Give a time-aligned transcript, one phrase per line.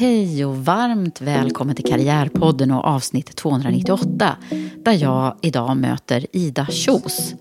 [0.00, 4.36] Hej och varmt välkommen till Karriärpodden och avsnitt 298
[4.84, 7.34] där jag idag möter Ida Kjos.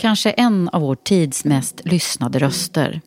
[0.00, 3.00] Kanske en av vår tids mest lyssnade röster.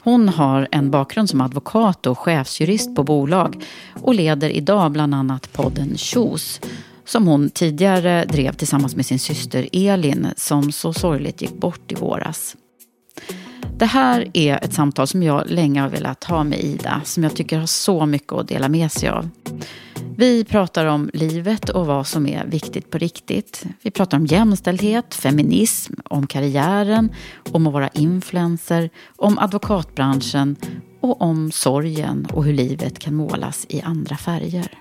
[0.00, 3.64] Hon har en bakgrund som advokat och chefsjurist på bolag
[4.02, 6.60] och leder idag bland annat podden Kjos
[7.04, 11.94] som hon tidigare drev tillsammans med sin syster Elin som så sorgligt gick bort i
[11.94, 12.56] våras.
[13.76, 17.36] Det här är ett samtal som jag länge har velat ha med Ida, som jag
[17.36, 19.28] tycker har så mycket att dela med sig av.
[20.16, 23.64] Vi pratar om livet och vad som är viktigt på riktigt.
[23.82, 27.12] Vi pratar om jämställdhet, feminism, om karriären,
[27.52, 30.56] om att vara influencer, om advokatbranschen
[31.00, 34.78] och om sorgen och hur livet kan målas i andra färger.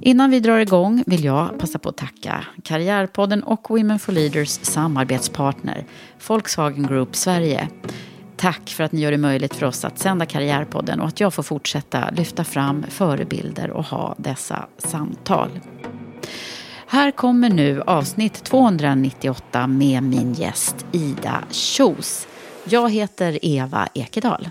[0.00, 4.48] Innan vi drar igång vill jag passa på att tacka Karriärpodden och Women for Leaders
[4.48, 5.84] samarbetspartner
[6.26, 7.68] Volkswagen Group Sverige.
[8.36, 11.34] Tack för att ni gör det möjligt för oss att sända Karriärpodden och att jag
[11.34, 15.50] får fortsätta lyfta fram förebilder och ha dessa samtal.
[16.88, 22.26] Här kommer nu avsnitt 298 med min gäst Ida Kjos.
[22.64, 24.48] Jag heter Eva Ekedal.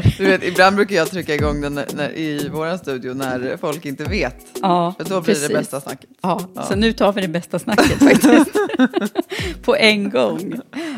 [0.18, 3.84] Du vet, ibland brukar jag trycka igång den när, när, i vår studio när folk
[3.86, 4.36] inte vet.
[4.62, 5.48] Ja, För då blir precis.
[5.48, 6.10] det bästa snacket.
[6.22, 6.62] Ja, Ja.
[6.62, 8.50] så nu tar vi det bästa snacket faktiskt.
[9.62, 10.54] På en gång.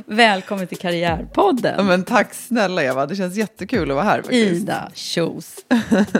[0.06, 1.74] Välkommen till Karriärpodden.
[1.76, 4.62] Ja, men tack snälla Eva, det känns jättekul att vara här faktiskt.
[4.62, 5.54] Ida Kjos.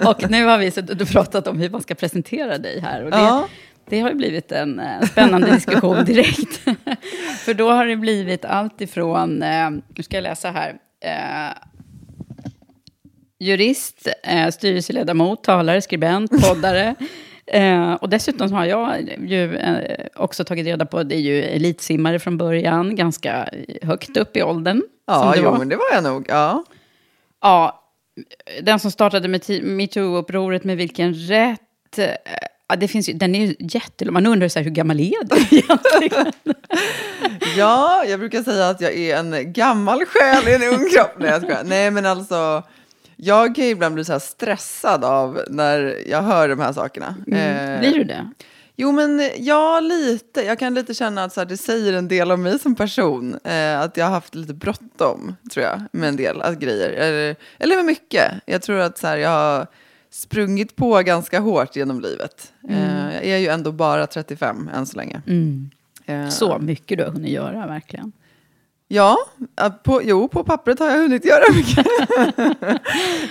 [0.07, 3.05] Och nu har vi suttit och pratat om hur man ska presentera dig här.
[3.05, 3.49] Och det, Ja.
[3.89, 6.61] det har ju blivit en eh, spännande diskussion direkt.
[7.45, 10.71] För då har det blivit allt ifrån, eh, nu ska jag läsa här,
[11.01, 11.57] eh,
[13.39, 16.95] jurist, eh, styrelseledamot, talare, skribent, poddare.
[17.49, 22.19] Eh, och dessutom har jag ju eh, också tagit reda på, det är ju elitsimmare
[22.19, 23.49] från början, ganska
[23.83, 24.83] högt upp i åldern.
[25.07, 25.59] Ja, jo, var.
[25.59, 26.27] men det var jag nog.
[26.29, 26.65] Ja.
[27.43, 27.83] Ja,
[28.63, 31.99] den som startade metoo-upproret, med vilken rätt?
[31.99, 32.07] eh,
[32.69, 34.13] Ja, det finns ju, den är ju jättelång.
[34.13, 36.33] Man undrar så här, hur gammal är du egentligen?
[37.57, 41.13] ja, jag brukar säga att jag är en gammal själ i en ung kropp.
[41.19, 41.65] Nej, jag skojar.
[41.65, 42.63] Nej, men alltså,
[43.17, 47.07] jag kan ibland bli så stressad av när jag hör de här sakerna.
[47.27, 48.31] Eh, Blir du det?
[48.79, 50.41] Jo, men ja, lite.
[50.43, 53.39] Jag kan lite känna att så här, det säger en del om mig som person.
[53.45, 56.91] Eh, att jag har haft lite bråttom, tror jag, med en del att grejer.
[56.91, 58.33] Eller, eller med mycket.
[58.47, 59.67] Jag tror att så här, jag har
[60.11, 62.53] sprungit på ganska hårt genom livet.
[62.69, 65.23] Eh, jag är ju ändå bara 35 än så länge.
[66.07, 68.13] Eh, Så mycket du har hunnit göra, verkligen.
[68.89, 69.17] Ja,
[69.83, 71.87] på, jo, på pappret har jag hunnit göra mycket.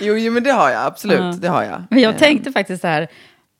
[0.00, 1.18] jo, jo, men det har jag, absolut.
[1.20, 1.34] Ja.
[1.40, 1.82] Det har jag.
[1.90, 3.08] Men jag Eh, tänkte faktiskt så här,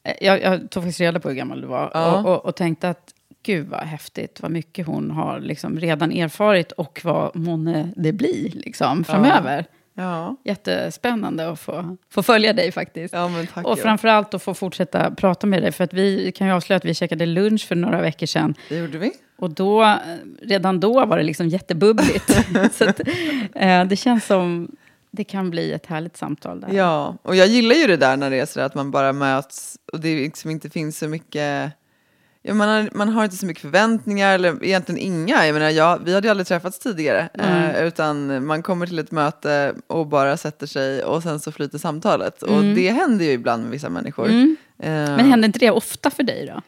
[0.04, 1.90] eh, jag, jag tog faktiskt reda på hur gammal du var.
[1.94, 2.20] Ja.
[2.20, 6.72] Och, och, och tänkte att, gud vad häftigt, vad mycket hon har liksom redan erfarit
[6.72, 9.66] och vad månne det blir liksom, framöver.
[9.94, 10.36] Ja.
[10.44, 13.14] Jättespännande att få, få följa dig faktiskt.
[13.14, 13.66] Ja, men tack.
[13.66, 13.82] och ja.
[13.82, 15.72] framförallt att få fortsätta prata med dig.
[15.72, 18.54] För att vi kan ju avslöja att vi käkade lunch för några veckor sedan.
[18.68, 19.12] Det gjorde vi.
[19.38, 19.96] Och då, eh,
[20.42, 22.30] redan då var det liksom jättebubbligt.
[22.72, 23.00] så att,
[23.54, 24.76] eh, det känns som
[25.10, 26.68] det kan bli ett härligt samtal där.
[26.72, 29.76] Ja, och jag gillar ju det där när det är så att man bara möts
[29.92, 31.72] och det liksom inte finns så mycket
[32.48, 35.46] Ja, man, har, man har inte så mycket förväntningar, eller egentligen inga.
[35.46, 37.28] Jag menar, jag, vi hade ju aldrig träffats tidigare.
[37.34, 37.70] Mm.
[37.74, 41.78] Eh, utan man kommer till ett möte och bara sätter sig och sen så flyter
[41.78, 42.42] samtalet.
[42.42, 42.74] Och Mm.
[42.74, 44.26] det händer ju ibland med vissa människor.
[44.28, 44.56] Mm.
[44.78, 46.62] Eh, Men händer inte det ofta för dig då?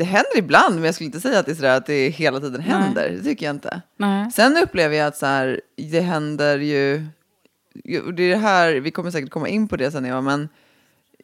[0.00, 2.40] Det händer ibland, men jag skulle inte säga att det är sådär att det hela
[2.40, 3.10] tiden händer.
[3.10, 3.80] Det tycker jag inte.
[3.96, 4.30] Nej.
[4.32, 5.60] Sen upplever jag att så här,
[5.90, 7.06] det händer ju,
[7.84, 10.48] ju- det är det här, vi kommer säkert komma in på det sen Eva, men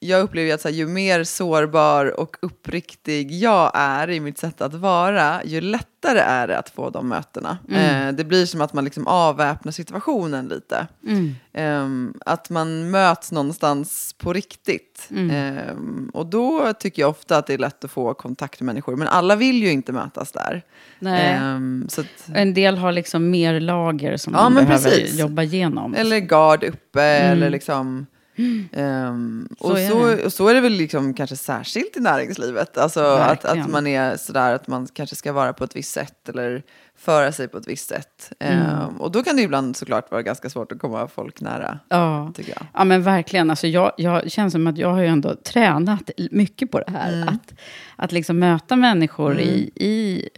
[0.01, 4.75] jag upplever att här, ju mer sårbar och uppriktig jag är i mitt sätt att
[4.75, 7.59] vara, ju lättare är det att få de mötena.
[7.71, 10.87] Eh, det blir som att man liksom avväpnar situationen lite.
[11.53, 15.09] Ehm, att man möts någonstans på riktigt.
[15.17, 18.97] Ehm, och då tycker jag ofta att det är lätt att få kontakt med människor.
[18.97, 20.63] Men alla vill ju inte mötas där.
[20.99, 21.33] Nej.
[21.33, 25.19] Ehm, så att, En del har liksom mer lager som Ja, man behöver precis.
[25.19, 25.95] jobba igenom.
[25.95, 28.07] Eller gard uppe eller liksom...
[28.73, 32.79] ehm, Så och, så, och så är det väl liksom kanske särskilt i näringslivet.
[32.79, 36.29] Alltså att, att man är sådär att man kanske ska vara på ett visst sätt
[36.29, 36.63] eller
[36.99, 38.33] föra sig på ett visst sätt.
[38.39, 38.59] Mm.
[38.59, 42.33] Ehm, och då kan det ibland såklart vara ganska svårt att komma folk nära, Ja.
[42.73, 46.71] Ja men verkligen, alltså jag, jag känns som att jag har ju ändå tränat mycket
[46.71, 47.13] på det här.
[47.13, 47.29] Mm.
[47.29, 47.55] Att,
[47.97, 50.29] att liksom möta människor i, i,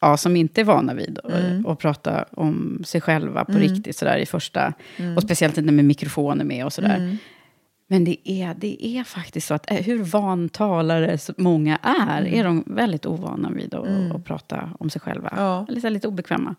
[0.00, 1.76] ja, som inte är vana vid och, Mm.
[1.76, 4.72] prata om sig själva på riktigt sådär i första,
[5.16, 7.16] och speciellt inte med mikrofoner med och sådär.
[7.90, 8.02] Mm.
[8.02, 12.20] Men det är, det är faktiskt så att eh, hur van talare så många är,
[12.20, 12.34] Mm.
[12.40, 15.32] är de väldigt ovana vid att, att prata om sig själva.
[15.36, 15.66] Ja.
[15.68, 16.54] Eller så lite obekväma.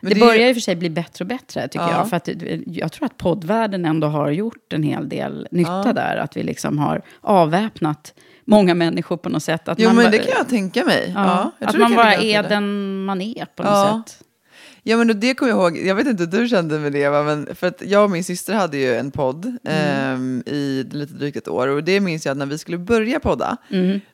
[0.00, 1.90] Men det, det börjar och för sig bli bättre och bättre, tycker Ja.
[1.92, 2.08] jag.
[2.10, 5.92] För att, det- jag tror att poddvärlden ändå har gjort en hel del nytta Ja.
[5.92, 6.16] där.
[6.16, 8.14] Att vi liksom har avväpnat
[8.44, 9.68] många människor på något sätt.
[9.68, 11.12] Att Jo man men det kan jag tänka mig.
[11.14, 12.48] Ja, Ja, jag att man bara är det.
[12.48, 14.22] den man är på något sätt.
[14.88, 17.22] Ja men det kommer jag ihåg, jag vet inte hur du kände med det Eva,
[17.22, 21.36] men för att jag och min syster hade ju en podd ehm, i lite drygt
[21.36, 21.68] ett år.
[21.68, 23.56] Och det minns jag att när vi skulle börja podda,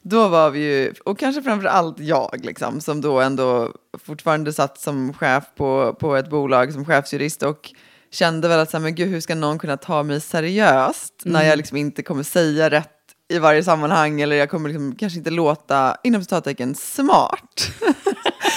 [0.03, 3.73] då var vi ju, och kanske framför allt jag liksom, som då ändå
[4.05, 7.71] fortfarande satt som chef på, på ett bolag som chefsjurist och
[8.11, 11.43] kände väl att så här, men gud, hur ska någon kunna ta mig seriöst när
[11.43, 12.89] jag liksom inte kommer säga rätt
[13.29, 14.21] i varje sammanhang?
[14.21, 17.71] Eller jag kommer liksom kanske inte låta, inom citattecken, smart.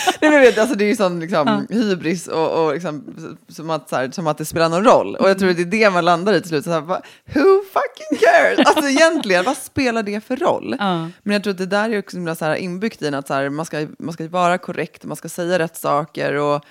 [0.22, 3.16] Nej, men vet, alltså det är ju sån liksom, hybris och, och liksom,
[3.48, 5.16] som, att, så här, som att det spelar någon roll.
[5.16, 6.64] Och jag tror att det är det man landar i till slut.
[6.64, 8.68] Så här, va, who fucking cares?
[8.68, 10.76] Alltså egentligen, vad spelar det för roll?
[10.80, 11.10] Ja.
[11.24, 13.50] Men jag tror att det där är också så här inbyggt i att så här,
[13.50, 16.34] man, ska, man ska vara korrekt, man ska säga rätt saker.
[16.34, 16.66] Och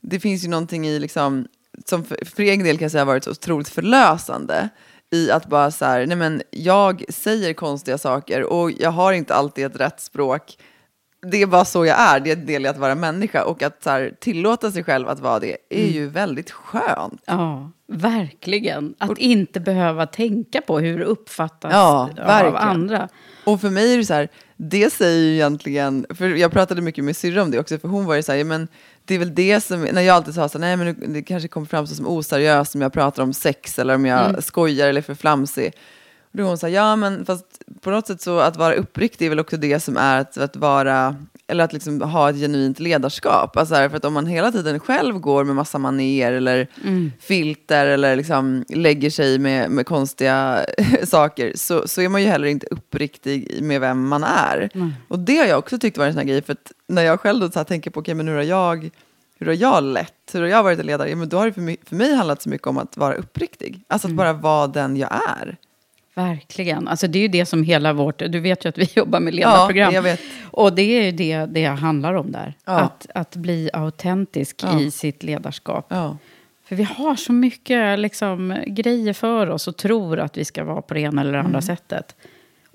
[0.00, 1.46] det finns ju någonting i, liksom,
[1.84, 4.68] som för, för egen del kan jag säga har varit så otroligt förlösande
[5.10, 9.34] i att bara så här, nej men jag säger konstiga saker och jag har inte
[9.34, 10.56] alltid ett rätt språk.
[11.22, 13.62] Det är bara så jag är, det är en del i att vara människa och
[13.62, 17.22] att så här, tillåta sig själv att vara det är ju väldigt skönt.
[17.26, 18.94] Ja, verkligen.
[18.98, 22.10] Att inte behöva tänka på hur det uppfattas Ja,
[22.46, 23.08] av andra.
[23.44, 27.04] Och för mig är det så här, det säger ju egentligen, för jag pratade mycket
[27.04, 28.68] med syrra om det också, för hon var ju så här, men
[29.04, 31.48] det är väl det som, när jag alltid sa så här, nej men det kanske
[31.48, 35.02] kommer fram som oseriöst om jag pratar om sex eller om jag skojar eller är
[35.02, 35.72] för flamsig.
[36.36, 37.44] Då hon här, ja men fast
[37.80, 40.56] på något sätt så att vara uppriktig är väl också det som är att, att
[40.56, 41.16] vara,
[41.46, 43.56] eller att liksom ha ett genuint ledarskap.
[43.56, 46.66] Alltså här, för att om man hela tiden själv går med massa maner eller
[47.20, 50.66] filter eller liksom lägger sig med, med konstiga
[51.04, 54.70] saker så, så är man ju heller inte uppriktig med vem man är.
[55.08, 57.20] Och det har jag också tyckt var en sån här grej, för att när jag
[57.20, 58.90] själv då så tänker på, okej men hur har jag
[59.38, 60.30] hur har jag lett?
[60.32, 61.10] Hur har jag varit en ledare?
[61.10, 63.14] Ja, men då har det för mig, för mig handlat så mycket om att vara
[63.14, 63.84] uppriktig.
[63.88, 65.56] Alltså att bara vara den jag är.
[66.16, 66.88] Verkligen.
[66.88, 68.18] Alltså det är ju det som hela vårt...
[68.18, 69.92] Du vet ju att vi jobbar med ledarprogram.
[69.94, 70.20] jag vet.
[70.50, 72.54] Och det är ju det det handlar om där.
[72.64, 72.72] Ja.
[72.72, 74.80] Att, att bli autentisk Ja.
[74.80, 75.86] i sitt ledarskap.
[75.88, 76.16] Ja.
[76.68, 80.82] För vi har så mycket liksom, grejer för oss och tror att vi ska vara
[80.82, 81.46] på det ena eller det Mm.
[81.46, 82.16] andra sättet.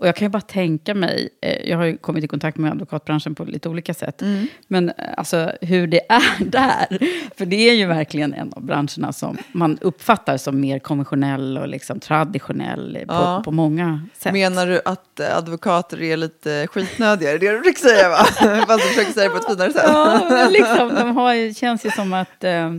[0.02, 2.72] Och jag kan ju bara tänka mig, eh, jag har ju kommit i kontakt med
[2.72, 4.48] advokatbranschen på lite olika sätt, Mm.
[4.68, 6.98] men eh, alltså hur det är där.
[7.38, 11.68] För det är ju verkligen en av branscherna som man uppfattar som mer konventionell och
[11.68, 13.42] liksom traditionell på, Ja.
[13.46, 14.34] på många sätt.
[14.34, 17.30] Menar du att eh, advokater är lite skitnödiga?
[17.32, 18.18] Är det det du försöker säga va?
[18.68, 19.84] Fast du försöker säga det på ett finare sätt.
[19.88, 22.44] Ja, men liksom, de har känns ju som att...
[22.44, 22.72] Eh,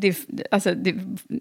[0.00, 0.16] det,
[0.50, 0.94] alltså, det,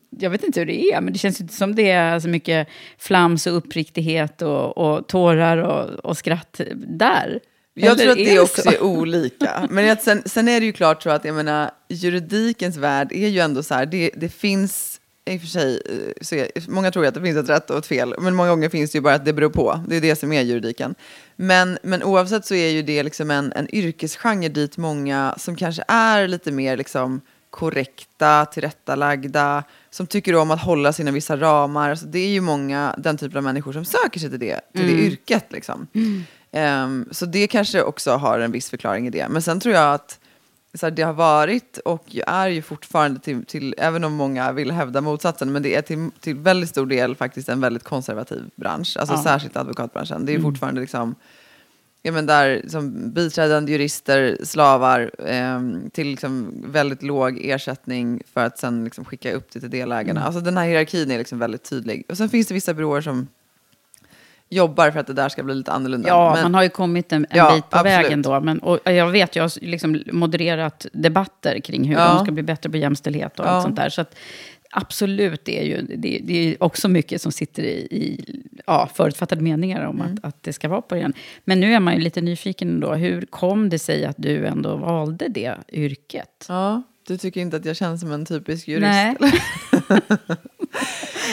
[0.10, 2.68] jag vet inte hur det är, men det känns inte som det är så mycket
[2.98, 7.40] flams och uppriktighet och, och tårar och, och skratt där.
[7.74, 8.70] Jag Eller tror att är det det också så?
[8.70, 9.68] är olika.
[9.70, 13.28] Men att sen, sen är det ju klart så att jag menar, juridikens värld är
[13.28, 15.82] ju ändå så här, det, det finns, i och för sig,
[16.32, 18.50] eh, är, många tror ju att det finns ett rätt och ett fel, men många
[18.50, 19.84] gånger finns det ju bara att det beror på.
[19.88, 20.96] Det är det som är juridiken.
[21.36, 25.84] Men, men oavsett så är ju det liksom en, en yrkesgenre dit många som kanske
[25.88, 31.90] är lite mer liksom korrekta, tillrättalagda, som tycker om att hålla sina vissa ramar.
[31.90, 34.88] Alltså det är ju många, den typen av människor som söker sig till det, till
[34.88, 35.46] det yrket.
[35.50, 35.88] Liksom.
[36.52, 39.28] Ehm, så det kanske också har en viss förklaring i det.
[39.30, 40.20] Men sen tror jag att
[40.74, 44.72] så här, det har varit och är ju fortfarande till, till, även om många vill
[44.72, 48.98] hävda motsatsen, men det är till, till väldigt stor del faktiskt en väldigt konservativ bransch,
[49.00, 49.24] alltså Ja.
[49.24, 50.26] särskilt advokatbranschen.
[50.26, 51.16] Det är ju fortfarande liksom,
[52.02, 58.58] ja men där som biträdande jurister, slavar, ehm, till liksom väldigt låg ersättning för att
[58.58, 60.24] sen liksom skicka upp det till delägarna.
[60.24, 62.06] Alltså den här hierarkin är liksom väldigt tydlig.
[62.10, 63.28] Och sen finns det vissa byråer som
[64.52, 66.08] jobbar för att det där ska bli lite annorlunda.
[66.10, 67.98] Ja, Men- man har ju kommit en, en Ja, bit på absolut.
[67.98, 68.40] vägen då.
[68.42, 72.14] Men, och jag vet, jag har liksom modererat debatter kring hur Ja.
[72.14, 73.50] de ska bli bättre på jämställdhet och Ja.
[73.50, 73.90] allt sånt där.
[73.90, 74.16] Så att,
[74.72, 78.20] absolut, det är ju det, det är också mycket som sitter i, i
[78.68, 80.14] ja, förutfattade meningar om Mm.
[80.14, 81.14] att, att det ska vara på den.
[81.46, 82.94] Men nu är man ju lite nyfiken då.
[82.94, 86.46] Hur kom det sig att du ändå valde det yrket?
[86.48, 88.84] Ja, du tycker inte att jag känns som en typisk jurist?
[88.86, 89.16] Nej.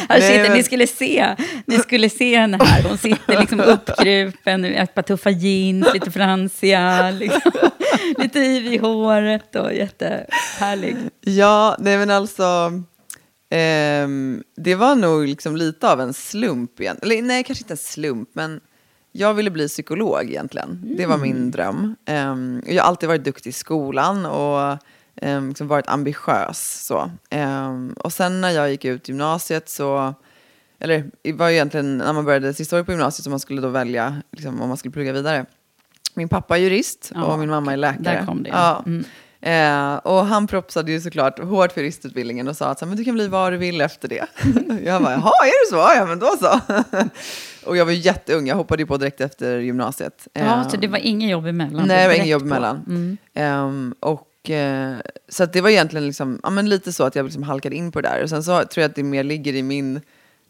[0.09, 1.35] Nej, Här sitter, men- ni, skulle se,
[1.67, 2.89] ni skulle se henne här.
[2.89, 7.53] Hon sitter liksom uppkrupen, ett par tuffa jeans, lite fransiga, liksom,
[8.19, 10.97] lite yv i håret och jättehärlig.
[11.21, 12.71] Ja, nej men alltså.
[13.51, 16.99] Ehm, det var nog liksom lite av en slump igen.
[17.03, 18.61] Eller nej, kanske inte en slump, men
[19.13, 20.95] jag ville bli psykolog egentligen.
[20.97, 21.97] Det var min dröm.
[22.05, 24.79] Ehm, jag har alltid varit duktig i skolan och
[25.23, 26.87] um, liksom varit ambitiös.
[26.87, 27.11] Så.
[27.97, 30.15] Och sen när jag gick ut gymnasiet så,
[30.79, 33.69] eller det var egentligen när man började sista året på gymnasiet som man skulle då
[33.69, 35.47] välja liksom, om man skulle plugga vidare.
[36.15, 38.03] Min pappa är jurist Ja, och min mamma är läkare.
[38.03, 38.51] där kom det.
[38.51, 38.83] Ja.
[38.87, 39.05] Mm.
[39.41, 43.05] Eh, och han propsade ju såklart hårt för juristutbildningen och sa att så men du
[43.05, 44.27] kan bli vad du vill efter det.
[44.85, 45.99] jag bara, jaha, är det så?
[45.99, 46.61] Ja, men då så.
[47.71, 50.29] och jag var jätteung, jag hoppade ju på direkt efter gymnasiet.
[50.33, 51.87] Ja, Eh, så det var ingen jobb emellan?
[51.89, 52.47] Nej, det var ingen jobb på.
[52.47, 52.85] emellan.
[52.87, 53.17] Mm.
[53.35, 54.95] Ehm, och, eh,
[55.29, 57.93] så att det var egentligen liksom, ja, men lite så att jag liksom halkade in
[57.93, 58.23] på det där.
[58.23, 60.01] Och sen så tror jag att det mer ligger i min,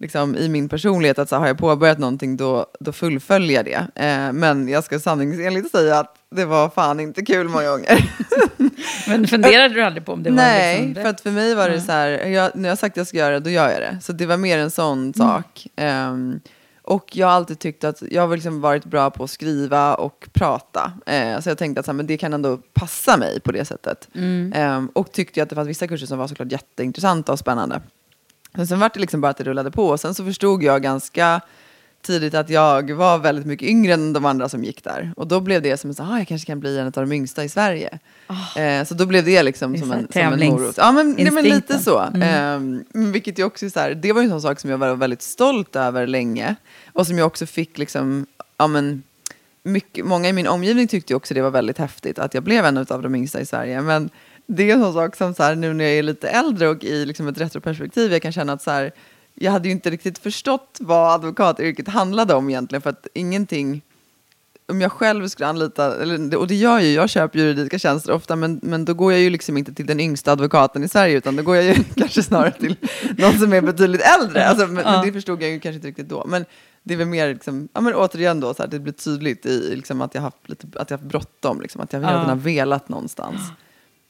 [0.00, 3.64] liksom, i min personlighet att så här, har jag påbörjat någonting då, då fullföljer jag
[3.94, 4.02] det.
[4.06, 8.10] Eh, men jag ska sanningsenligt säga att det var fan inte kul många gånger.
[9.08, 11.02] Men funderade du aldrig på om det var Nej, liksom rätt?
[11.02, 13.16] för att för mig var det så här, jag, när jag sagt att jag ska
[13.18, 13.98] göra det, då gör jag det.
[14.02, 15.12] Så det var mer en sån Mm.
[15.14, 15.66] sak.
[15.76, 16.40] Ehm,
[16.82, 20.28] och jag har alltid tyckt att jag har liksom varit bra på att skriva och
[20.32, 20.92] prata.
[21.06, 23.64] Eh, så jag tänkte att så här, men det kan ändå passa mig på det
[23.64, 24.08] sättet.
[24.14, 24.52] Mm.
[24.56, 27.80] Ehm, och tyckte att det fanns vissa kurser som var såklart jätteintressanta och spännande.
[28.56, 29.88] Men sen var det liksom bara att det rullade på.
[29.88, 31.40] Och sen så förstod jag ganska
[32.02, 35.12] tidigt att jag var väldigt mycket yngre än de andra som gick där.
[35.16, 37.44] Och då blev det som att ah, jag kanske kan bli en av de yngsta
[37.44, 37.98] i Sverige.
[38.56, 40.76] Eh, så då blev det liksom Det som en, som en morot.
[40.76, 41.98] Ja, men, nej, men lite så.
[41.98, 42.84] Mm.
[42.92, 44.78] Men vilket ju också är så här, det var ju en sån sak som jag
[44.78, 46.56] var väldigt stolt över länge.
[46.92, 49.02] Och som jag också fick liksom, ja men,
[49.62, 52.76] mycket, många i min omgivning tyckte också det var väldigt häftigt att jag blev en
[52.76, 53.82] av de yngsta i Sverige.
[53.82, 54.10] Men
[54.46, 56.84] det är en sån sak som så här, nu när jag är lite äldre och
[56.84, 58.92] i liksom ett retroperspektiv, jag kan känna att så här,
[59.34, 63.82] jag hade ju inte riktigt förstått vad advokatyrket handlade om egentligen, för att ingenting
[64.68, 68.12] om jag själv skulle anlita, eller, och det gör jag ju, jag köper juridiska tjänster
[68.12, 71.16] ofta, men, men då går jag ju liksom inte till den yngsta advokaten i Sverige,
[71.16, 72.76] utan då går jag ju kanske snarare till
[73.18, 74.46] någon som är betydligt äldre.
[74.46, 76.26] Alltså, men, men det förstod jag ju kanske inte riktigt då.
[76.26, 76.44] Men
[76.82, 79.76] det är väl mer, liksom, ja, men återigen då, så här, det blir tydligt i
[79.76, 82.18] liksom, att jag haft, lite, att jag haft bråttom, liksom, att jag hela Ja.
[82.18, 83.40] tiden har velat någonstans.
[83.48, 83.54] Ja,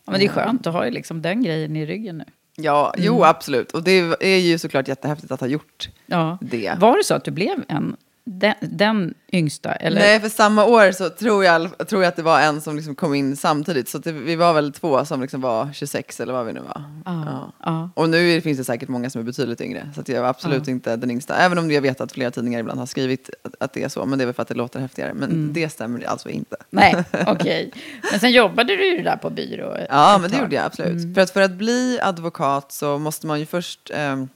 [0.06, 2.24] men det är skönt att ha liksom den grejen i ryggen nu.
[2.56, 3.28] Ja, jo Mm.
[3.28, 3.72] absolut.
[3.72, 6.38] Och det är ju såklart jättehäftigt att ha gjort Ja.
[6.40, 6.72] det.
[6.78, 7.96] Var det så att du blev en,
[8.28, 9.72] den, den yngsta?
[9.74, 10.00] Eller?
[10.00, 12.94] Nej, för samma år så tror jag, tror jag att det var en som liksom
[12.94, 13.88] kom in samtidigt.
[13.88, 16.82] Så det, vi var väl två som liksom var 26 eller vad vi nu var.
[17.04, 17.52] Ja.
[17.64, 17.90] Ja.
[17.94, 19.90] Och nu finns det säkert många som är betydligt yngre.
[19.94, 21.36] Så jag är absolut inte den yngsta.
[21.36, 24.06] Även om jag vet att flera tidningar ibland har skrivit att, att det är så.
[24.06, 25.14] Men det är väl för att det låter häftigare.
[25.14, 25.52] Men Mm.
[25.52, 26.56] det stämmer alltså inte.
[26.70, 27.72] Nej, okej.
[28.10, 30.44] Men sen jobbade du ju där på byrå ett- Ja, ett men det tag.
[30.44, 30.92] gjorde jag absolut.
[31.02, 31.14] Mm.
[31.14, 34.28] För, att, för att bli advokat så måste man ju först ehm,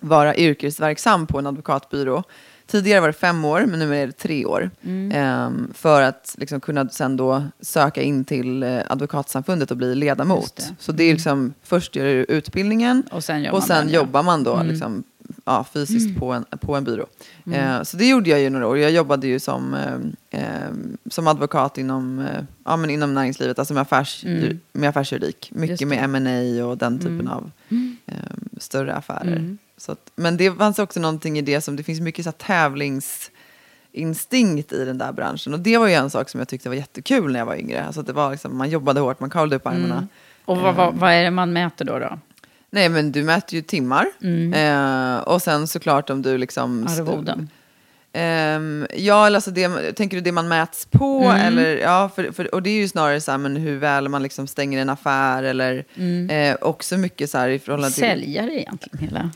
[0.00, 2.22] vara yrkesverksam på en advokatbyrå.
[2.72, 4.70] Tidigare var det fem år, men nu är det tre år.
[4.82, 5.12] Mm.
[5.14, 10.56] Ehm, för att liksom kunna sen då söka in till eh, advokatsamfundet och bli ledamot.
[10.56, 10.74] det.
[10.78, 13.94] Så det är liksom, först gör du utbildningen Och sen gör och man sen ja.
[13.94, 14.66] jobbar man då Mm.
[14.66, 15.04] liksom,
[15.44, 17.06] ja, fysiskt på, en, på en byrå.
[17.52, 18.78] Eh, så det gjorde jag ju några år.
[18.78, 20.70] Jag jobbade ju som, eh, eh,
[21.10, 24.60] som advokat inom, eh, ja, men inom näringslivet, alltså med, affärs, Mm.
[24.72, 25.50] med affärsjuridik.
[25.54, 27.28] Mycket med M&A och den typen Mm.
[27.32, 27.50] av
[28.06, 28.14] eh,
[28.58, 29.56] större affärer.
[29.82, 29.86] Mm.
[29.86, 32.38] Så att, men det fanns också någonting i det som, det finns mycket så här
[32.38, 33.30] tävlings
[33.92, 35.54] instinkt i den där branschen.
[35.54, 37.84] Och det var ju en sak som jag tyckte var jättekul när jag var yngre.
[37.84, 39.94] Alltså det var liksom, man jobbade hårt, man kavlade upp armarna.
[39.94, 40.08] Mm.
[40.44, 41.98] Och vad, vad, vad är det man mäter då?
[41.98, 42.18] då?
[42.70, 44.06] Nej men du mäter ju timmar.
[44.54, 46.86] Eh, och sen såklart om du liksom...
[46.86, 47.48] Arvoden?
[48.12, 51.22] Ehm, ja, eller alltså det, tänker du det man mäts på?
[51.24, 51.46] Mm.
[51.46, 54.22] Eller, ja, för, för, och det är ju snarare så här, men hur väl man
[54.22, 55.42] liksom stänger en affär.
[55.42, 55.84] Eller
[56.30, 58.04] eh, också mycket så här i förhållande till...
[58.04, 59.30] Säljare egentligen hela.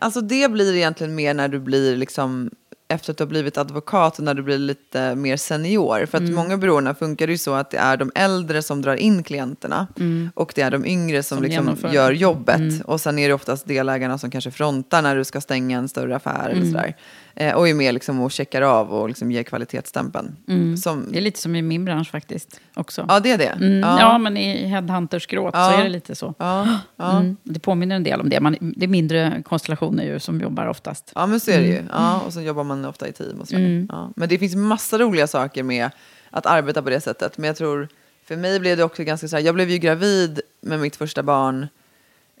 [0.00, 2.50] Alltså det blir egentligen mer när du blir liksom
[2.88, 6.06] efter att du har blivit advokat och när du blir lite mer senior.
[6.06, 6.34] För att Mm.
[6.34, 9.86] många byråerna funkar ju så att det är de äldre som drar in klienterna
[10.34, 11.50] och det är de yngre som, Mm.
[11.52, 11.84] Som liksom.
[11.84, 11.94] Mm.
[11.94, 12.84] gör jobbet.
[12.84, 16.16] Och sen är det oftast delägarna som kanske frontar när du ska stänga en större
[16.16, 16.56] affär Mm.
[16.62, 16.96] eller sådär.
[17.34, 20.36] Eh, och är med liksom och checkar av och liksom ger kvalitetsstämpeln.
[20.76, 21.12] Som, Mm.
[21.12, 23.04] Det är lite som i min bransch faktiskt också.
[23.08, 23.44] ja, det är det.
[23.46, 24.18] Mm, ja.
[24.18, 25.70] men i Headhunters gråt Ja.
[25.70, 26.34] så är det lite så.
[26.38, 27.20] Ja, ja.
[27.20, 28.40] Mm, det påminner en del om det.
[28.40, 31.12] Man, det är mindre konstellationer ju som jobbar oftast.
[31.14, 31.76] Ja, men så är det ju.
[31.78, 31.88] Mm.
[31.92, 33.86] Ja, och så jobbar man ofta i team och sådär.
[33.88, 34.10] Ja.
[34.16, 35.90] Men det finns massa roliga saker med
[36.30, 37.38] att arbeta på det sättet.
[37.38, 37.88] Men jag tror,
[38.24, 41.22] för mig blev det också ganska så här, jag blev ju gravid med mitt första
[41.22, 41.66] barn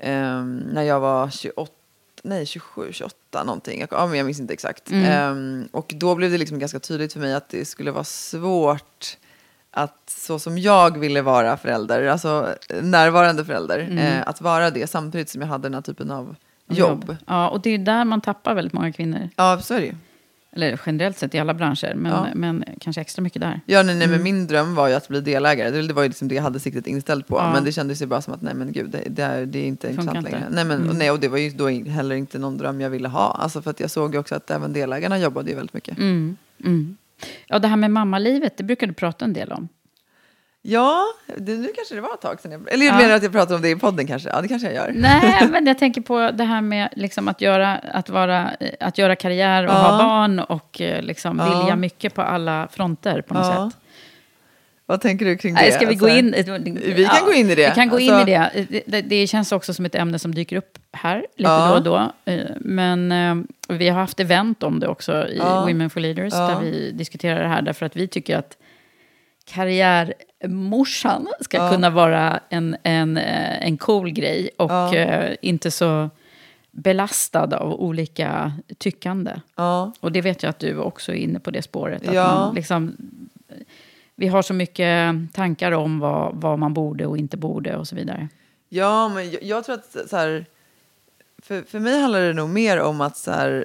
[0.00, 1.72] ehm, när jag var 28,
[2.22, 3.86] nej 27, 28 någonting.
[3.90, 4.90] Jag, jag minns inte exakt.
[4.92, 9.16] Ehm, och då blev det liksom ganska tydligt för mig att det skulle vara svårt
[9.70, 15.28] att så som jag ville vara förälder, alltså närvarande förälder, eh, att vara det samtidigt
[15.28, 16.36] som jag hade den här typen av
[16.68, 17.16] jobb.
[17.26, 19.28] Ja, och det är där man tappar väldigt många kvinnor.
[19.36, 19.94] Ja, så är det ju.
[20.52, 22.26] Eller generellt sett i alla branscher, men, Ja.
[22.34, 23.60] men kanske extra mycket där.
[23.66, 24.10] Ja, nej, nej, Mm.
[24.16, 25.70] men min dröm var ju att bli delägare.
[25.70, 27.36] Det, det var ju liksom det jag hade siktet inställt på.
[27.36, 27.52] Ja.
[27.52, 29.64] Men det kändes ju bara som att nej men gud, det, det, är, det är
[29.64, 30.36] inte Funkar intressant inte.
[30.36, 30.40] Mm.
[30.52, 30.64] längre.
[30.64, 33.08] Nej, men, och, nej, och det var ju då heller inte någon dröm jag ville
[33.08, 33.32] ha.
[33.32, 35.98] Alltså för att jag såg ju också att även delägarna jobbade ju väldigt mycket.
[35.98, 36.36] Mm.
[36.64, 36.96] Mm.
[37.46, 39.68] Ja, det här med mammalivet, det brukar du prata en del om.
[40.62, 41.04] Ja,
[41.36, 42.52] det, nu kanske det var ett tag sedan.
[42.52, 42.96] Jag, eller Ja.
[42.96, 44.28] menar att jag pratar om det i podden kanske.
[44.28, 44.92] Ja, det kanske jag gör.
[44.94, 48.50] Nej, men jag tänker på det här med liksom att, göra, att, vara,
[48.80, 49.74] att göra karriär och Ja.
[49.78, 51.58] ha barn och eh, liksom Ja.
[51.58, 53.70] vilja mycket på alla fronter på något Ja.
[53.70, 53.80] sätt.
[54.86, 55.60] Vad tänker du kring det?
[55.60, 56.34] Nej, ska vi gå Alltså, in?
[56.96, 57.68] Vi kan gå in i det.
[57.68, 58.66] Vi kan gå in Alltså- i det.
[58.70, 59.02] Det, det.
[59.02, 62.12] det känns också som ett ämne som dyker upp här lite då och då.
[62.24, 63.34] Eh, Men eh,
[63.76, 65.38] vi har haft event om det också i.
[65.38, 68.56] Women for Leaders, där vi diskuterar det här, därför att vi tycker att
[69.50, 71.70] karriärmorsan ska Ja.
[71.70, 74.94] kunna vara en, en, eh, en cool grej och Ja.
[74.96, 76.10] eh, inte så
[76.70, 79.32] belastad av olika tyckande.
[79.56, 79.92] Ja.
[80.00, 82.08] Och det vet jag att du också är inne på det spåret.
[82.08, 82.96] Att man liksom,
[84.16, 87.96] vi har så mycket tankar om vad, vad man borde och inte borde och så
[87.96, 88.28] vidare.
[88.68, 90.46] Ja, men jag, jag tror att så här,
[91.42, 93.64] för, för mig handlar det nog mer om att, så här,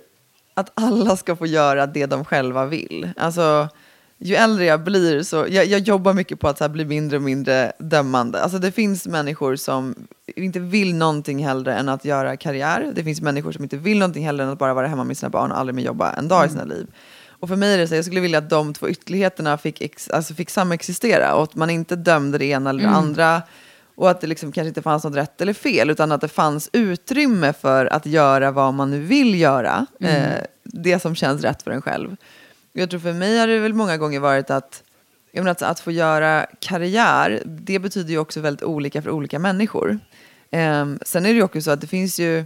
[0.53, 3.09] att alla ska få göra det de själva vill.
[3.17, 3.67] Alltså,
[4.25, 7.23] ju äldre jag blir så, jag, jag jobbar mycket på att här, bli mindre och
[7.23, 8.41] mindre dömande.
[8.41, 9.95] Alltså det finns människor som
[10.35, 12.91] inte vill någonting hellre än att göra karriär.
[12.95, 15.29] Det finns människor som inte vill någonting hellre än att bara vara hemma med sina
[15.29, 16.87] barn och aldrig mer jobba en dag i sina liv.
[17.29, 20.09] Och för mig är det så, jag skulle vilja att de två ytterligheterna fick, ex,
[20.09, 23.41] alltså fick samexistera och att man inte dömde det ena eller det andra.
[23.95, 26.69] Och att det liksom kanske inte fanns något rätt eller fel, utan att det fanns
[26.73, 29.85] utrymme för att göra vad man nu vill göra.
[29.99, 32.15] Eh, det som känns rätt för en själv.
[32.77, 34.83] Jag tror för mig har det väl många gånger varit att,
[35.31, 39.39] jag menar, att, att få göra karriär, det betyder ju också väldigt olika för olika
[39.39, 39.99] människor.
[40.51, 42.45] Eh, sen är det ju också så att det finns ju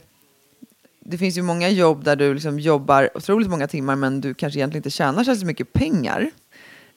[0.99, 4.59] det finns ju många jobb där du liksom jobbar otroligt många timmar men du kanske
[4.59, 6.31] egentligen inte tjänar så mycket pengar.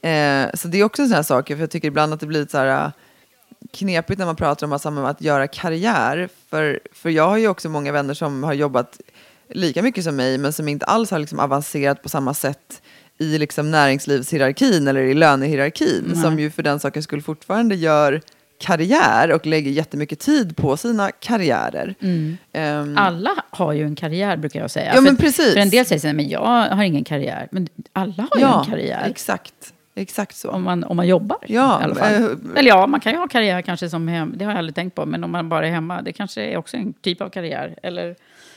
[0.02, 2.26] Eh, så det är också en sån här sak, för jag tycker ibland att det
[2.26, 2.90] blir så här äh,
[3.70, 6.28] knepigt när man pratar om att, att göra karriär.
[6.50, 9.00] För, för jag har ju också många vänner som har jobbat
[9.48, 12.82] lika mycket som mig men som inte alls har liksom avancerat på samma sätt
[13.22, 16.16] i liksom näringslivshierarkin eller i lönehierarkin.
[16.22, 18.20] Som ju för den saken skulle fortfarande gör
[18.60, 21.94] karriär och lägger jättemycket tid på sina karriärer.
[22.52, 24.92] Ehm, Alla har ju en karriär brukar jag säga.
[24.94, 25.52] Ja, men för, precis.
[25.52, 27.48] För en del säger så här, men jag har ingen karriär.
[27.50, 29.06] Men alla har ju en karriär.
[29.10, 29.54] exakt.
[29.94, 30.50] Exakt så.
[30.50, 32.12] Om man, om man jobbar Ja, i alla fall.
[32.14, 34.34] eh, Eller ja, man kan ju ha karriär kanske som hem.
[34.36, 35.06] Det har jag aldrig tänkt på.
[35.06, 37.74] Men om man bara är hemma, det kanske är också en typ av karriär.
[37.82, 38.16] Eller,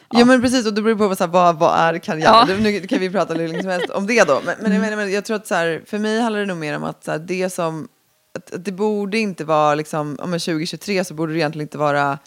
[0.10, 0.26] Ja.
[0.26, 2.26] men precis, och det beror på så här, vad, vad är karriär.
[2.26, 2.56] Ja.
[2.60, 4.42] Nu kan vi prata hur länge som helst om det då.
[4.46, 6.58] Men, men, jag, menar, men jag tror att så här, för mig handlar det nog
[6.58, 7.88] mer om att så här, det som,
[8.36, 12.20] att, att det borde inte vara liksom, om 2023 så borde det egentligen inte vara,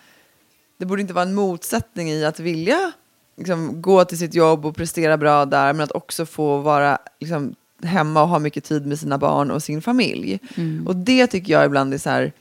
[0.79, 2.93] det borde inte vara en motsättning i att vilja
[3.37, 7.55] liksom, gå till sitt jobb och prestera bra där, men att också få vara liksom,
[7.83, 10.38] hemma och ha mycket tid med sina barn och sin familj.
[10.87, 12.33] Och det tycker jag ibland är så här,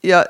[0.00, 0.24] jag,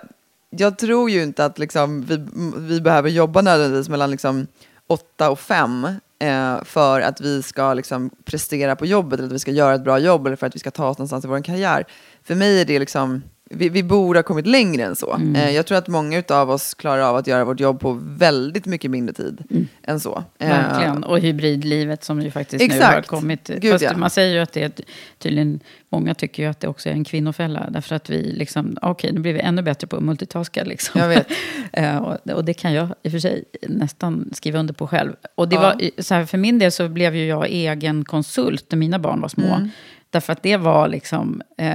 [0.51, 2.27] jag tror ju inte att liksom, vi,
[2.59, 4.47] vi behöver jobba nödvändigtvis mellan liksom,
[4.89, 5.85] åtta och fem
[6.21, 9.85] eh, för att vi ska liksom, prestera på jobbet eller att vi ska göra ett
[9.85, 11.85] bra jobb eller för att vi ska ta oss någonstans i vår karriär.
[12.23, 15.15] För mig är det liksom, vi, vi borde ha kommit längre än så.
[15.15, 15.37] Mm.
[15.37, 18.67] Eh, jag tror att många av oss klarar av att göra vårt jobb på väldigt
[18.67, 19.45] mycket mindre tid
[19.83, 20.25] än så.
[20.39, 20.63] Eh, Mm.
[20.63, 21.05] Verkligen.
[21.05, 23.09] Och hybridlivet som ju faktiskt nu har Exakt.
[23.09, 23.49] kommit.
[23.59, 23.97] Gud, Fast ja.
[23.97, 24.73] man säger ju att det är
[25.19, 27.71] tydligen, många tycker ju att det också är en kvinnofälla.
[27.71, 31.01] Därför att vi liksom, okej nu blir vi ännu bättre på att multitaska liksom.
[31.01, 31.27] Jag vet.
[31.73, 35.13] Eh, och, och det kan jag i och för sig nästan skriva under på själv.
[35.35, 35.61] Och det Ja.
[35.63, 39.21] var, så här, för min del så blev ju jag egen konsult när mina barn
[39.21, 39.55] var små.
[39.55, 39.69] Mm.
[40.17, 41.75] Därför att det var liksom, eh,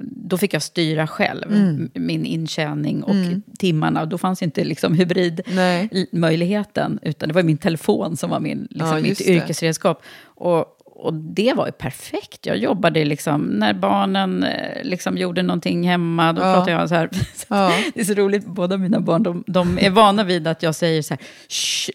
[0.00, 1.90] då fick jag styra själv Mm.
[1.94, 3.14] min intjäning och
[3.58, 4.00] timmarna.
[4.02, 5.88] Och då fanns inte liksom hybrid Nej.
[5.92, 9.28] l- möjligheten, utan det var min telefon som var min, liksom, Ja, mitt det.
[9.28, 10.02] yrkesredskap.
[10.24, 12.46] Och, och det var ju perfekt.
[12.46, 16.54] Jag jobbade liksom, när barnen eh, liksom gjorde någonting hemma, då Ja.
[16.54, 17.08] pratade jag så här.
[17.48, 17.72] Ja.
[17.94, 21.02] Det är så roligt, båda mina barn, de, de är vana vid att jag säger
[21.02, 21.20] så här,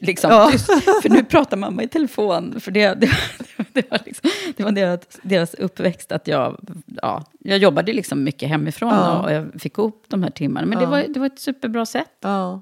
[0.06, 0.50] liksom, Ja.
[0.52, 0.65] tyst,
[1.02, 2.60] för nu pratar mamma i telefon.
[2.60, 3.10] För det, det,
[3.81, 6.57] det var, liksom, det var deras, deras uppväxt, att jag,
[7.01, 9.21] ja, jag jobbade liksom mycket hemifrån Ja.
[9.21, 10.67] och jag fick ihop de här timmarna.
[10.67, 10.89] Men det, Ja.
[10.89, 12.12] var, det var ett superbra sätt.
[12.21, 12.62] Ja.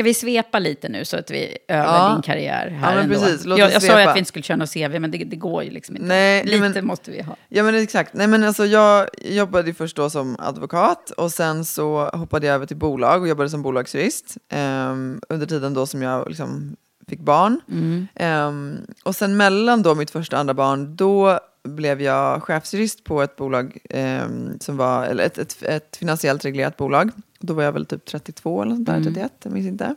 [0.00, 2.12] Ska vi svepa lite nu så att vi över Ja.
[2.12, 3.14] din karriär här Ja, men ändå?
[3.20, 3.44] precis.
[3.46, 5.36] Låt jag jag sa ju att vi inte skulle köra något CV, men det, det
[5.36, 6.08] går ju liksom inte.
[6.08, 7.36] Nej, lite men- måste vi ha.
[7.48, 8.14] Ja men exakt.
[8.14, 12.66] Nej men alltså jag jobbade först då som advokat och sen så hoppade jag över
[12.66, 16.76] till bolag och jobbade som bolagsjurist ehm, under tiden då som jag liksom
[17.08, 17.60] fick barn.
[17.70, 18.06] Mm.
[18.14, 23.22] Ehm, och sen mellan då mitt första och andra barn då blev jag chefsjurist på
[23.22, 27.10] ett bolag ehm, som var, eller ett, ett, ett finansiellt reglerat bolag.
[27.40, 29.94] Då var jag väl typ 32 eller sånt där, 31, jag minns inte.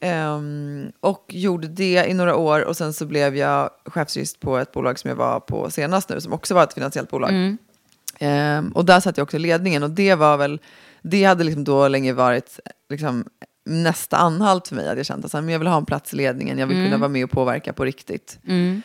[0.00, 4.72] Ehm, och gjorde det i några år och sen så blev jag chefsjurist på ett
[4.72, 7.30] bolag som jag var på senast nu som också var ett finansiellt bolag.
[7.30, 7.58] Mm.
[8.18, 10.60] Ehm, och där satt jag också i ledningen och det var väl,
[11.02, 13.24] det hade liksom då länge varit liksom
[13.64, 14.88] nästa anhalt för mig.
[14.88, 17.08] Att jag kände att jag vill ha en plats i ledningen, jag vill kunna vara
[17.08, 18.38] med och påverka på riktigt.
[18.46, 18.82] Mm.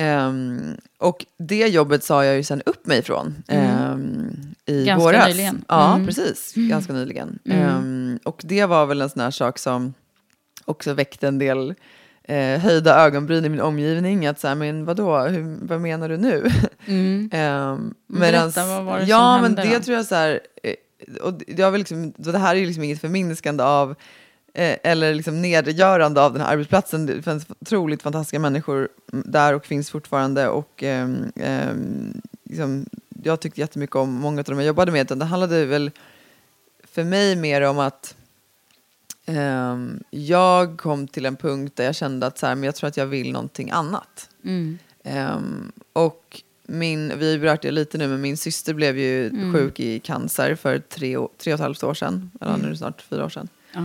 [0.00, 4.30] Ehm, och det jobbet sa jag ju sen upp mig ifrån ehm,
[4.66, 5.28] i Ganska våras.
[5.28, 5.64] nyligen.
[5.68, 6.06] Ja, Mm.
[6.06, 6.52] precis.
[6.56, 7.38] Ganska nyligen.
[7.50, 9.94] Ehm, och det var väl en sån här sak som
[10.64, 11.74] också väckte en del
[12.24, 14.26] eh, höjda ögonbryn i min omgivning.
[14.26, 16.50] Att så här, men vadå, Hur, vad menar du nu?
[16.86, 17.30] Mm.
[17.32, 19.84] Ehm, Berätta, vad var det ja, som men hände det då?
[19.84, 20.74] tror jag så här, eh,
[21.22, 23.94] och jag vill liksom, det här är ju liksom inget förminskande av
[24.54, 27.06] eh, eller liksom nedgörande av den här arbetsplatsen.
[27.06, 30.48] Det finns otroligt fantastiska människor där och finns fortfarande.
[30.48, 32.86] Och ehm, ehm, liksom,
[33.22, 35.00] jag tyckte jättemycket om många av dem jag jobbade med.
[35.06, 35.90] utan Det handlade väl
[36.84, 38.14] för mig mer om att
[39.26, 42.88] ehm, jag kom till en punkt där jag kände att så här, men jag tror
[42.88, 44.28] att jag vill någonting annat.
[44.44, 44.78] Mm.
[45.04, 49.52] Ehm, och min, vi har berört det lite nu, men min syster blev ju Mm.
[49.54, 52.30] sjuk i cancer för tre, tre och ett halvt år sedan.
[52.40, 53.48] Eller nu är det snart fyra år sedan.
[53.72, 53.80] Ja.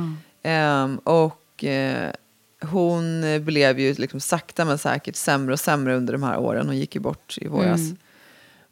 [0.45, 2.11] Ehm, och eh,
[2.61, 6.67] hon blev ju liksom sakta men säkert sämre och sämre under de här åren.
[6.67, 7.79] Hon gick ju bort i våras.
[7.79, 7.97] Mm.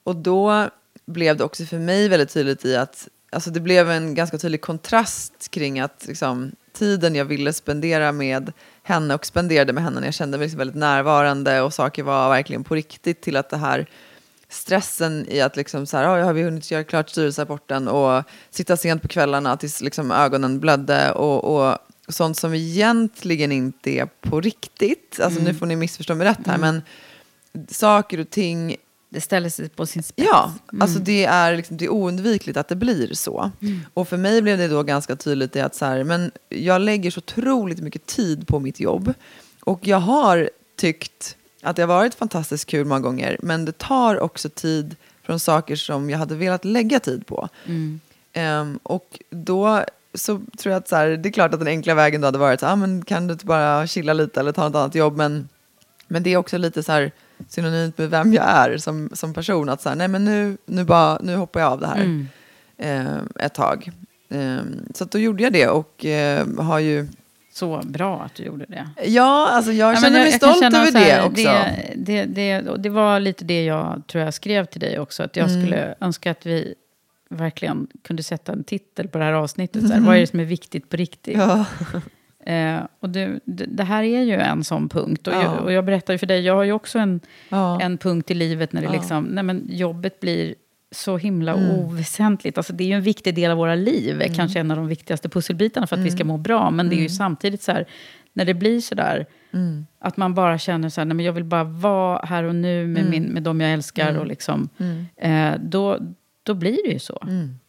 [0.03, 0.69] Och då
[1.05, 4.61] blev det också för mig väldigt tydligt i att alltså det blev en ganska tydlig
[4.61, 8.51] kontrast kring att liksom, tiden jag ville spendera med
[8.83, 12.29] henne och spenderade med henne när jag kände mig liksom väldigt närvarande och saker var
[12.29, 13.87] verkligen på riktigt till att det här
[14.53, 18.77] stressen i att liksom så här, "Ja, har vi hunnit göra klart styrelserapporten och sitta
[18.77, 24.41] sent på kvällarna tills liksom ögonen blödde och, och sånt som egentligen inte är på
[24.41, 25.19] riktigt.
[25.23, 26.81] Alltså nu får ni missförstå mig rätt här, men
[27.69, 28.75] saker och ting
[29.09, 30.27] Det ställer sig på sin spets.
[30.31, 33.51] Ja, alltså det är, liksom, det är oundvikligt att det blir så.
[33.93, 37.11] Och för mig blev det då ganska tydligt i att så här, men jag lägger
[37.11, 39.13] så otroligt mycket tid på mitt jobb.
[39.63, 44.19] Och jag har tyckt att det har varit fantastiskt kul många gånger, men det tar
[44.19, 47.49] också tid från saker som jag hade velat lägga tid på.
[48.33, 51.93] Ehm, och då så tror jag att så här, det är klart att den enkla
[51.93, 54.63] vägen då hade varit så ah, men kan du inte bara chilla lite eller ta
[54.63, 55.49] något annat jobb, men
[56.07, 57.11] men det är också lite så här
[57.49, 59.69] synonymt med vem jag är som, som person.
[59.69, 62.27] Att så här, nej men nu, nu, bara, nu hoppar jag av det här Mm.
[62.77, 63.91] eh, ett tag.
[64.29, 64.57] Eh,
[64.93, 67.07] så då gjorde jag det och eh, har ju...
[67.53, 68.89] Så bra att du gjorde det.
[69.05, 71.43] Ja, alltså jag Ja, känner mig stolt känna över här, det också.
[71.95, 75.23] Det, det, det, det var lite det jag tror jag skrev till dig också.
[75.23, 75.61] Att jag Mm.
[75.61, 76.75] skulle önska att vi
[77.29, 79.87] verkligen kunde sätta en titel på det här avsnittet.
[79.87, 81.37] Så här, Vad är det som är viktigt på riktigt?
[81.37, 81.65] Ja.
[82.45, 85.27] Eh, och det, det, här är ju en sån punkt.
[85.27, 85.41] Och, Ja.
[85.43, 87.81] jag, och jag berättar ju för dig, jag har ju också en, Ja.
[87.81, 90.55] en punkt i livet när det liksom, nej men jobbet blir
[90.93, 91.69] så himla Mm.
[91.71, 92.57] oväsentligt.
[92.57, 95.29] Alltså det är ju en viktig del av våra liv, kanske en av de viktigaste
[95.29, 96.17] pusselbitarna för att vi Mm.
[96.17, 96.71] ska må bra.
[96.71, 97.85] Men det är ju samtidigt så här,
[98.33, 99.85] när det blir så där, Mm.
[99.99, 102.87] att man bara känner så här, nej men jag vill bara vara här och nu
[102.87, 104.17] med, min, med de jag älskar.
[104.17, 105.05] Och liksom, Mm.
[105.55, 105.99] eh, då,
[106.43, 107.19] då blir det ju så.
[107.27, 107.59] Mm.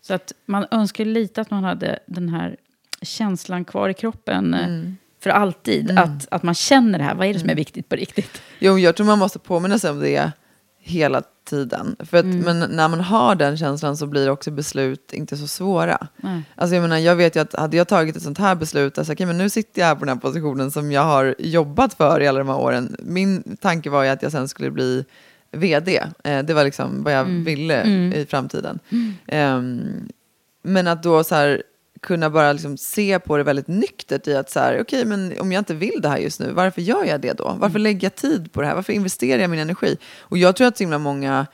[0.00, 2.56] Så att man önskar lite att man hade den här
[3.02, 4.96] känslan kvar i kroppen eh, Mm.
[5.22, 5.98] för alltid.
[5.98, 8.42] Att, att man känner det här, vad är det som är viktigt på riktigt?
[8.58, 10.32] Jo, jag tror man måste påminna sig om det
[10.82, 11.96] hela tiden.
[11.98, 12.40] För att, Mm.
[12.40, 16.06] Men när man har den känslan så blir också beslut inte så svåra.
[16.16, 16.42] Nej.
[16.54, 19.12] Alltså jag, menar, jag vet ju att hade jag tagit ett sånt här beslut, alltså,
[19.12, 22.20] okay, men nu sitter jag här på den här positionen som jag har jobbat för
[22.20, 22.96] i alla de här åren.
[22.98, 25.04] Min tanke var ju att jag sen skulle bli
[25.52, 26.02] vd.
[26.24, 28.78] Eh, det var liksom vad jag ville i framtiden.
[29.26, 30.08] Ehm,
[30.62, 31.62] men att då så här,
[32.02, 35.52] kunna bara liksom se på det väldigt nyktert i att så här, okej, men om
[35.52, 37.56] jag inte vill det här just nu, varför gör jag det då?
[37.58, 38.74] Varför lägger jag tid på det här?
[38.74, 39.96] Varför investerar jag min energi?
[40.20, 41.46] Och jag tror att så himla många,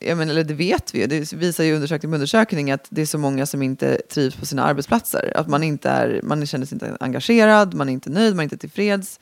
[0.00, 3.02] jag menar, eller det vet vi ju, det visar ju undersökning på undersökning att det
[3.02, 5.32] är så många som inte trivs på sina arbetsplatser.
[5.36, 8.44] Att man inte är, man känner sig inte engagerad, man är inte nöjd, man är
[8.44, 9.20] inte tillfreds.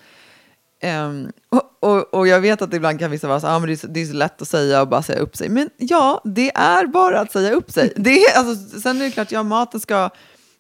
[0.81, 3.75] Ehm, och, och, och jag vet att ibland kan vissa vara så, ah, men det,
[3.75, 5.49] är så, det är så lätt att säga och bara säga upp sig.
[5.49, 7.93] Men ja, det är bara att säga upp sig.
[7.97, 10.11] Det är, alltså, sen är det klart, ja, maten ska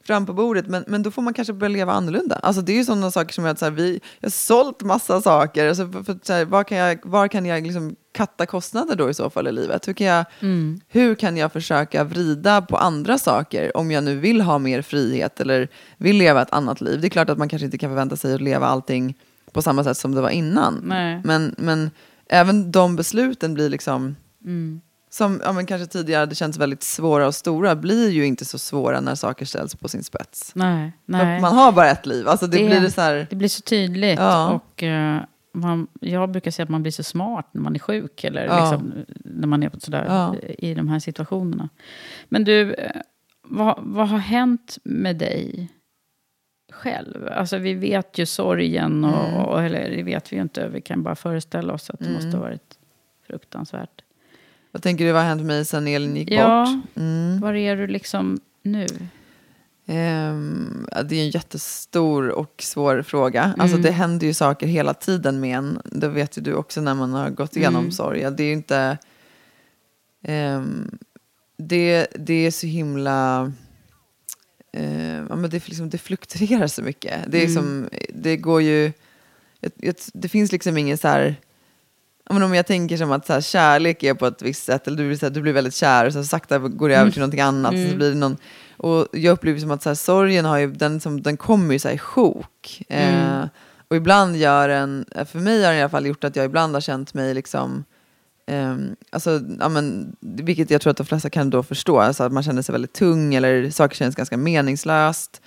[0.04, 2.36] fram på bordet, men, men då får man kanske börja leva annorlunda.
[2.36, 5.20] Alltså, det är ju sådana saker som att så här, vi, jag har sålt massa
[5.20, 5.68] saker.
[5.68, 9.10] Alltså, för, för, så här, var kan jag, var kan jag liksom katta kostnader då
[9.10, 9.88] i så fall i livet?
[9.88, 10.24] Hur kan, jag,
[10.88, 15.40] hur kan jag försöka vrida på andra saker om jag nu vill ha mer frihet
[15.40, 17.00] eller vill leva ett annat liv?
[17.00, 19.18] Det är klart att man kanske inte kan förvänta sig att leva allting
[19.52, 20.82] på samma sätt som det var innan.
[20.84, 21.20] Nej.
[21.24, 21.90] Men, men
[22.28, 24.80] även de besluten blir liksom, Mm.
[25.12, 28.59] Som ja, men kanske tidigare hade känts väldigt svåra och stora, blir ju inte så
[28.59, 30.53] svåra när saker ställs på sin spets.
[30.55, 31.40] Nej, nej.
[31.40, 32.29] Man har bara ett liv.
[32.29, 34.18] Alltså det, Det- blir så här, Det blir så tydligt.
[34.18, 34.51] Ja.
[34.51, 35.22] Och, eh,
[35.55, 38.25] man, jag brukar säga att man blir så smart när man är sjuk.
[38.25, 38.61] Eller Ja.
[38.61, 38.92] liksom,
[39.25, 40.35] när man är sådär, Ja.
[40.59, 41.68] i de här situationerna.
[42.29, 42.90] Men du, eh,
[43.42, 45.68] vad, vad har hänt med dig
[46.72, 47.29] själv?
[47.33, 49.05] Alltså vi vet ju sorgen.
[49.05, 49.40] Och, Mm.
[49.44, 50.68] och, eller det vet vi ju inte.
[50.68, 52.79] Vi kan bara föreställa oss att det måste ha varit
[53.27, 54.03] fruktansvärt.
[54.72, 56.96] Vad tänker du, vad har hänt med mig sen Elin gick Ja, bort?
[56.96, 57.40] Mm.
[57.40, 58.87] var är du liksom nu?
[59.85, 63.42] Ja, det är en jättestor och svår fråga.
[63.58, 63.82] Alltså Mm.
[63.82, 65.80] det händer ju saker hela tiden med en.
[65.85, 67.92] Det vet ju du också när man har gått igenom Mm.
[67.92, 68.20] sorg.
[68.30, 68.98] Det är ju inte...
[70.22, 70.98] ehm,
[71.58, 73.52] det, det är så himla...
[74.72, 77.20] ehm, ja, men det, är liksom, det fluktuerar så mycket.
[77.28, 77.50] Det, är Mm.
[77.52, 78.87] liksom, det går ju...
[79.61, 81.37] ett- ett- Det finns liksom ingen så här...
[82.30, 84.96] Men om jag tänker som att så här, kärlek är på ett visst sätt, eller
[84.96, 87.20] du blir, så här, du blir väldigt kär och så sakta går det över till
[87.20, 87.74] någonting annat.
[87.90, 88.37] Så blir det någon,
[88.76, 91.78] och jag upplever som att så här, sorgen har ju, den, som, den kommer ju
[91.78, 92.82] så här, i sjok.
[92.88, 93.44] Eh,
[93.88, 96.74] och ibland gör den, för mig har den i alla fall gjort att jag ibland
[96.74, 97.85] har känt mig liksom,
[98.46, 102.32] ehm, alltså, ja, men, vilket jag tror att de flesta kan då förstå, alltså att
[102.32, 105.42] man känner sig väldigt tung eller saker känns ganska meningslöst.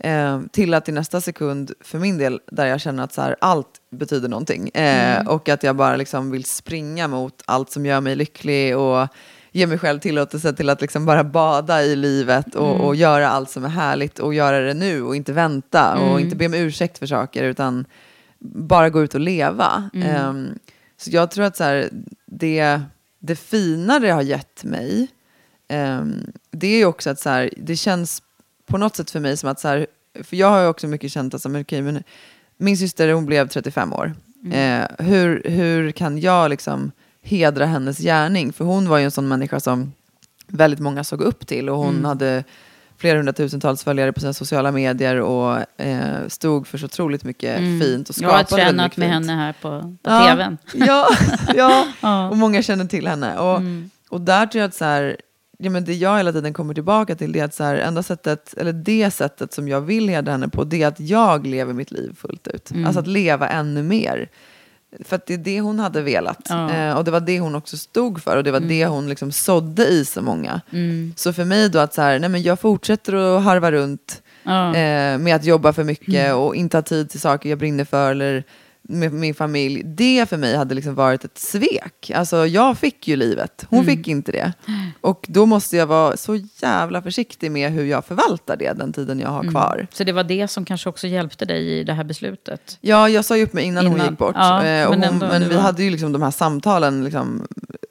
[0.00, 3.36] Eh, till att i nästa sekund, för min del, där jag känner att så här,
[3.40, 4.68] allt betyder någonting.
[4.68, 9.08] Eh, Och att jag bara liksom vill springa mot allt som gör mig lycklig och
[9.52, 13.50] ge mig själv tillåtelse till att liksom bara bada i livet och, och göra allt
[13.50, 16.98] som är härligt och göra det nu och inte vänta och inte be om ursäkt
[16.98, 17.84] för saker utan
[18.38, 19.90] bara gå ut och leva.
[20.04, 20.58] Ehm,
[20.96, 21.88] så jag tror att så här,
[22.26, 22.80] det,
[23.18, 25.08] det fina det har gett mig,
[25.68, 28.22] ehm, det är ju också att så här, det känns
[28.70, 29.86] på något sätt för mig som att så här,
[30.24, 32.02] för jag har ju också mycket känt att så, men,
[32.58, 34.14] min syster hon blev 35 år.
[34.52, 38.52] Eh, hur, hur kan jag liksom hedra hennes gärning?
[38.52, 39.92] För hon var ju en sån människa som
[40.46, 42.44] väldigt många såg upp till och hon hade
[42.98, 48.08] flera hundratusentals följare på sina sociala medier och eh, stod för så otroligt mycket fint
[48.08, 49.30] och Jag har skapade väldigt tränat mycket med fint.
[49.30, 50.58] henne här på, på Ja, tvn.
[50.74, 51.06] Ja,
[51.54, 51.86] ja.
[52.02, 52.28] Ja.
[52.28, 53.38] och många känner till henne.
[53.38, 53.90] Och, Mm.
[54.08, 55.16] och där tror jag att så här,
[55.60, 58.02] ja, men det jag hela tiden kommer tillbaka till det är att så här, enda
[58.02, 61.72] sättet, eller det sättet som jag vill hedra henne på, det är att jag lever
[61.72, 62.70] mitt liv fullt ut.
[62.70, 62.86] Mm.
[62.86, 64.28] Alltså att leva ännu mer.
[65.04, 66.46] För att det är det hon hade velat.
[66.48, 66.70] Ja.
[66.70, 66.90] Mm.
[66.90, 69.32] Eh, och det var det hon också stod för och det var det hon liksom
[69.32, 70.60] sådde i så många.
[71.16, 74.68] Så för mig då att så här, nej men jag fortsätter att harva runt Ja.
[74.68, 78.10] eh, med att jobba för mycket och inte ha tid till saker jag brinner för
[78.10, 78.44] eller
[78.90, 79.82] med min familj.
[79.84, 82.10] Det för mig hade liksom varit ett svek.
[82.14, 84.52] Alltså jag fick ju livet, hon fick inte det.
[85.00, 89.20] Och då måste jag vara så jävla försiktig med hur jag förvaltar det den tiden
[89.20, 89.86] jag har kvar.
[89.92, 92.78] Så det var det som kanske också hjälpte dig i det här beslutet?
[92.80, 94.08] Ja, jag sa ju upp mig innan, hon Innan.
[94.08, 94.34] gick bort.
[94.38, 97.46] Ja, eh, men hon, men vi var- hade ju liksom de här samtalen liksom,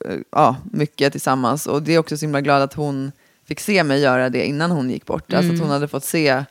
[0.10, 1.68] eh, ja, mycket tillsammans.
[1.68, 3.12] Och det är också så himla glad att hon
[3.48, 5.34] fick se mig göra det innan hon gick bort.
[5.34, 6.44] Alltså att hon hade fått se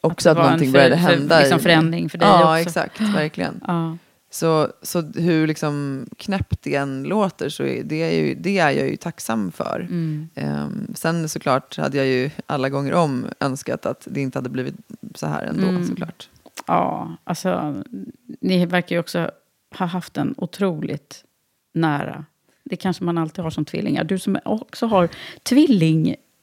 [0.00, 1.38] också att, en någonting för- började för- hända.
[1.38, 2.68] i liksom förändring för dig ja, också.
[2.68, 3.00] exakt.
[3.00, 3.60] Verkligen.
[3.66, 3.96] Ja.
[4.32, 8.70] Så, så hur liksom knäppt det än låter så är det, är ju, det är
[8.70, 9.80] jag ju tacksam för.
[9.80, 10.28] Mm.
[10.34, 14.74] Ehm, sen såklart hade jag ju alla gånger om önskat att det inte hade blivit
[15.14, 15.86] så här ändå Mm.
[15.86, 16.28] såklart.
[16.66, 17.74] ja, alltså
[18.40, 19.30] ni verkar ju också
[19.78, 21.24] ha haft en otroligt
[21.74, 22.24] nära.
[22.64, 24.04] Det kanske man alltid har som tvillingar.
[24.04, 25.08] Du som också har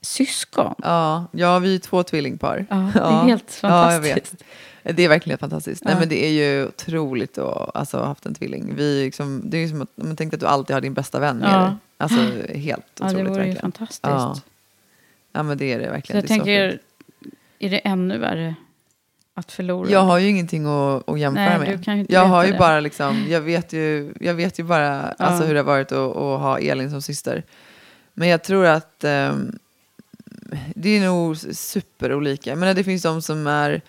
[0.08, 0.76] syskon.
[0.84, 2.66] Ja, ja, vi är två tvillingpar.
[2.70, 4.34] Ja, det är helt Ja, jag fantastiskt.
[4.84, 4.96] vet.
[4.98, 5.84] Det är verkligen fantastiskt.
[5.84, 6.00] Nej, Ja.
[6.00, 8.74] men det är ju otroligt att alltså, ha haft en tvilling.
[8.76, 11.20] Vi, liksom, det är ju som att man tänkte att du alltid har din bästa
[11.20, 11.60] vän med Ja.
[11.60, 11.76] dig.
[11.98, 12.20] Alltså
[12.58, 13.18] helt Ja, otroligt.
[13.26, 13.62] det vore ju verkligen.
[13.62, 14.00] fantastiskt.
[14.04, 14.36] Ja.
[15.34, 16.16] ja, men det är det Så verkligen.
[16.22, 16.70] jag det är så tänker,
[17.22, 17.34] fint.
[17.60, 18.56] är det ännu värre
[19.34, 19.90] att förlora?
[19.90, 21.78] jag har ju ingenting att, att jämföra Nej, med.
[21.80, 22.58] du kan ju inte jag har ju det.
[22.58, 26.10] bara liksom, jag vet ju, jag vet ju bara alltså, hur det har varit att,
[26.18, 27.44] att ha Elin som syster.
[28.14, 29.60] Men jag tror att ehm,
[30.76, 32.56] det är nog superolika.
[32.56, 33.82] Men det finns de som är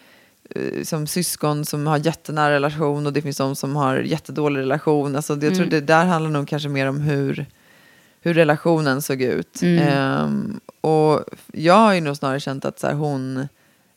[0.51, 5.17] eh, som syskon som har jättenära relation och det finns de som har jättedålig relation.
[5.17, 5.71] Alltså, jag tror Mm.
[5.71, 7.47] det där handlar nog kanske mer om hur,
[8.21, 9.63] hur relationen såg ut.
[9.63, 9.79] Mm.
[9.89, 13.49] Ehm, och jag har ju nog snarare känt att så här, hon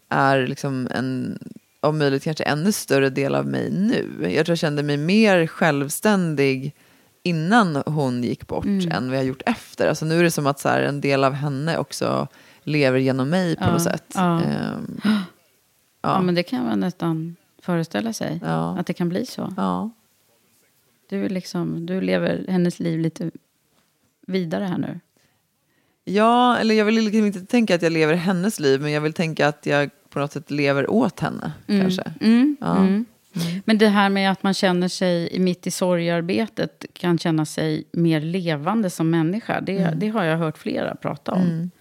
[0.09, 1.39] är liksom en,
[1.79, 4.05] om möjligt kanske ännu större del av mig nu.
[4.21, 6.73] Jag tror jag kände mig mer självständig
[7.23, 8.91] innan hon gick bort Mm.
[8.91, 9.87] än vad jag gjort efter.
[9.87, 12.27] Alltså nu är det som att så här, en del av henne också
[12.63, 14.05] lever genom mig på Ja, något sätt.
[14.15, 14.41] ja.
[14.41, 16.09] Ehm, Ja.
[16.09, 16.21] ja.
[16.21, 18.39] men det kan man nästan föreställa sig.
[18.43, 19.53] Att det kan bli så.
[21.09, 23.31] Du, liksom, du lever hennes liv lite
[24.27, 24.99] vidare här nu.
[26.03, 29.13] Ja, eller jag vill liksom inte tänka att jag lever hennes liv, men jag vill
[29.13, 31.51] tänka att jag på något sätt lever åt henne.
[31.67, 32.13] Kanske.
[32.21, 32.77] Mm, Ja.
[32.77, 33.05] mm.
[33.65, 38.21] Men det här med att man känner sig mitt i sorgearbetet kan känna sig mer
[38.21, 39.61] levande som människa.
[39.61, 39.99] Det, Mm.
[39.99, 41.71] det har jag hört flera prata om.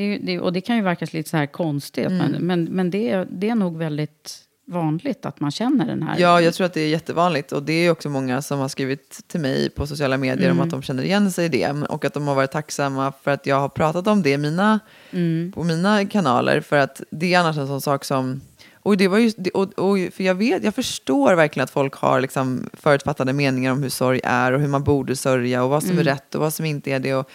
[0.00, 2.06] Det, det, och det kan ju verka lite så här konstigt.
[2.06, 2.18] Mm.
[2.32, 6.16] Men, men, men det, är- det är nog väldigt vanligt att man känner den här.
[6.18, 7.52] Ja, jag tror att det är jättevanligt.
[7.52, 10.58] Och det är också många som har skrivit till mig på sociala medier Mm.
[10.60, 11.70] om att de känner igen sig i det.
[11.88, 15.52] Och att de har varit tacksamma för att jag har pratat om det mina, Mm.
[15.52, 16.60] på mina kanaler.
[16.60, 18.40] För att det är annars en sån sak som...
[18.82, 22.20] Och det var ju, och, och, för jag, vet, jag förstår verkligen att folk har
[22.20, 25.98] liksom förutfattade meningar om hur sorg är och hur man borde sörja och vad som
[25.98, 27.14] är rätt och vad som inte är det.
[27.14, 27.30] Och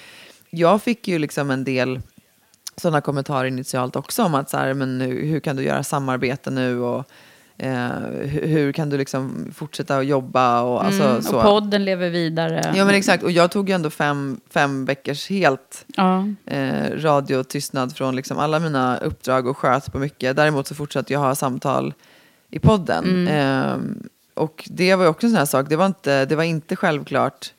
[0.49, 1.99] jag fick ju liksom en del
[2.77, 6.51] sådana kommentarer initialt också om att så här, men hur, hur kan du göra samarbete
[6.51, 7.05] nu och
[7.57, 7.87] eh,
[8.21, 11.35] hur, hur kan du liksom fortsätta att jobba och alltså Mm, så.
[11.37, 12.73] och podden lever vidare.
[12.75, 16.27] Ja men exakt, och jag tog ju ändå fem, fem veckors helt Ja.
[16.45, 20.35] eh, radiotystnad från liksom alla mina uppdrag och sköt på mycket.
[20.35, 21.93] Däremot så fortsatte jag ha samtal
[22.49, 23.27] i podden.
[23.27, 23.75] Eh,
[24.33, 26.75] och det var ju också en sån här sak, det var inte, det var inte
[26.75, 27.53] självklart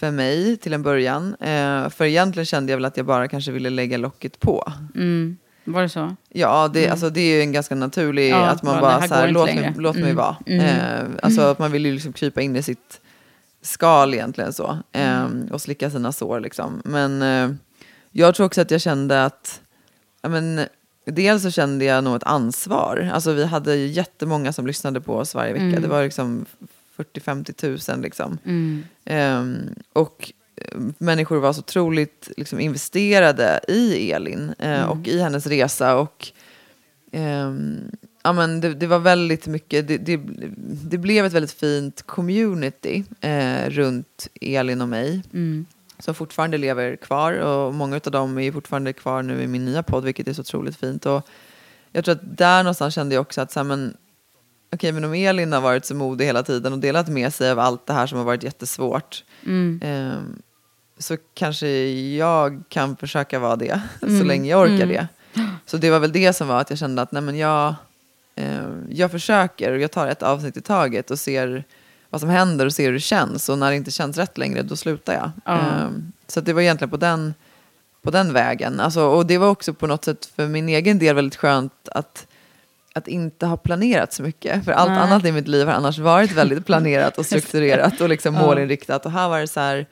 [0.00, 1.34] för mig till en början.
[1.40, 4.72] Eh, för egentligen kände jag väl att jag bara kanske ville lägga locket på.
[4.94, 5.36] Mm.
[5.64, 6.16] Var det så?
[6.28, 9.14] Ja, det, alltså, det är ju en ganska naturlig, Ja, att man ja, bara så
[9.14, 10.16] här, låt, mig, låt mig Mm.
[10.16, 10.36] vara.
[10.46, 10.60] Mm.
[10.66, 13.00] Eh, alltså att man vill ju liksom krypa in i sitt
[13.62, 14.78] skal egentligen så.
[14.92, 15.48] Eh, Mm.
[15.52, 16.82] och slicka sina sår liksom.
[16.84, 17.50] Men eh,
[18.12, 19.60] jag tror också att jag kände att,
[20.22, 20.60] ja, men,
[21.06, 23.10] dels så kände jag nog ett ansvar.
[23.14, 25.64] Alltså vi hade jättemånga som lyssnade på oss varje vecka.
[25.64, 25.82] Mm.
[25.82, 26.46] Det var liksom
[27.02, 28.38] 40-50 tusen liksom.
[28.44, 28.84] Mm.
[29.04, 35.46] Ehm, och eh, människor var så otroligt liksom, investerade i Elin eh, och i hennes
[35.46, 35.96] resa.
[35.96, 36.28] Och
[37.12, 37.90] ehm,
[38.22, 40.20] ja, men det, det var väldigt mycket, det, det,
[40.90, 45.22] det blev ett väldigt fint community eh, runt Elin och mig.
[45.32, 45.66] Mm.
[45.98, 49.82] Som fortfarande lever kvar och många av dem är fortfarande kvar nu i min nya
[49.82, 51.06] podd, vilket är så otroligt fint.
[51.06, 51.28] Och
[51.92, 53.96] jag tror att där någonstans kände jag också att så här, men,
[54.72, 57.58] okej, men om Elin har varit så modig hela tiden och delat med sig av
[57.58, 59.80] allt det här som har varit jättesvårt, Mm.
[59.84, 60.42] ehm,
[60.98, 61.68] så kanske
[62.16, 64.26] jag kan försöka vara det så Mm.
[64.26, 65.08] länge jag orkar det.
[65.66, 67.74] Så det var väl det som var att jag kände att nej, men jag,
[68.36, 71.64] ehm, jag försöker och jag tar ett avsnitt i taget och ser
[72.10, 73.48] vad som händer och ser hur det känns.
[73.48, 75.30] Och när det inte känns rätt längre, då slutar jag.
[75.44, 75.58] Ja.
[75.58, 77.34] Ehm, så det var egentligen på den,
[78.02, 78.80] på den vägen.
[78.80, 82.26] Alltså, och det var också på något sätt för min egen del väldigt skönt att
[83.00, 84.64] att inte ha planerat så mycket.
[84.64, 84.98] För allt Nej.
[84.98, 88.40] annat i mitt liv har annars varit väldigt planerat och strukturerat och liksom Ja.
[88.42, 89.06] målinriktat.
[89.06, 89.86] Och här var det så här,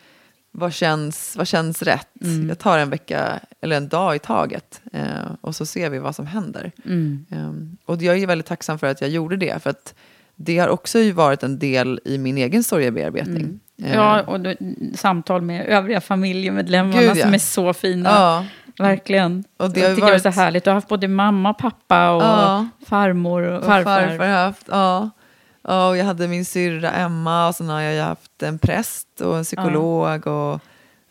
[0.50, 2.08] vad känns, vad känns rätt?
[2.22, 2.48] Mm.
[2.48, 6.14] Jag tar en vecka eller en dag i taget eh, och så ser vi vad
[6.16, 6.72] som händer.
[6.84, 7.26] Mm.
[7.30, 9.62] Ehm, och jag är väldigt tacksam för att jag gjorde det.
[9.62, 9.94] För att
[10.40, 13.42] det har också varit en del i min egen sorgebearbetning.
[13.42, 13.60] Mm.
[13.82, 14.54] Eh, Ja, och då,
[14.94, 17.22] samtal med övriga familjemedlemmarna Gud, ja.
[17.24, 18.08] som är så fina.
[18.10, 18.44] ja.
[18.84, 19.44] Verkligen.
[19.56, 20.64] Och det jag tycker det varit- är så härligt.
[20.64, 22.66] Du har haft både mamma, pappa och Ja.
[22.86, 24.08] farmor och Och farfar.
[24.08, 25.10] farfar har haft, ja.
[25.62, 25.88] ja.
[25.88, 29.44] Och jag hade min syrra Emma och sen har jag haft en präst och en
[29.44, 30.60] psykolog och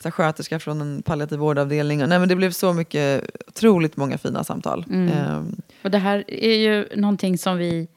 [0.03, 2.03] så sköterska från en palliativ vårdavdelning.
[2.03, 4.85] Och, nej, men det blev så mycket, otroligt många fina samtal.
[4.89, 5.07] Mm.
[5.09, 7.87] Ehm, Och det här är ju någonting som vi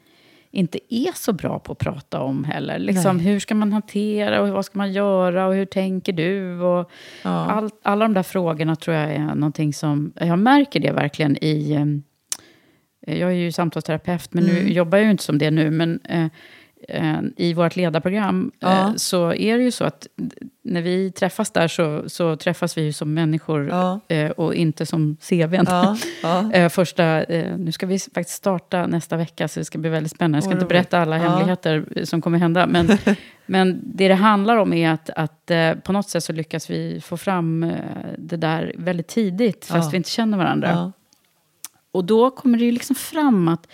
[0.51, 2.79] inte är så bra på att prata om heller.
[2.79, 6.61] Liksom, hur ska man hantera och vad ska man göra och hur tänker du?
[6.61, 6.91] Och
[7.25, 7.31] ja.
[7.31, 10.13] all, alla de där frågorna tror jag är någonting som...
[10.17, 11.73] Jag märker det verkligen i...
[11.73, 14.73] eh, Jag är ju samtalsterapeut, men nu Mm.
[14.73, 15.71] jobbar jag ju inte som det nu.
[15.71, 16.27] Men eh,
[17.37, 18.89] i vårt ledarprogram Ja.
[18.89, 20.07] eh, så är det ju så att
[20.63, 24.01] när vi träffas där så, så träffas vi ju som människor Ja.
[24.09, 25.67] eh, och inte som CVn.
[25.69, 25.97] Ja.
[26.53, 30.13] Eh, första, eh, nu ska vi faktiskt starta nästa vecka, så det ska bli väldigt
[30.13, 30.37] spännande.
[30.37, 32.67] Jag ska inte berätta alla hemligheter eh, som kommer hända.
[32.67, 32.99] Men,
[33.47, 37.01] men det det handlar om är att, att eh, på något sätt så lyckas vi
[37.01, 37.71] få fram eh,
[38.19, 40.93] det där väldigt tidigt, fast vi inte känner varandra.
[41.93, 43.67] Och då kommer det ju liksom fram att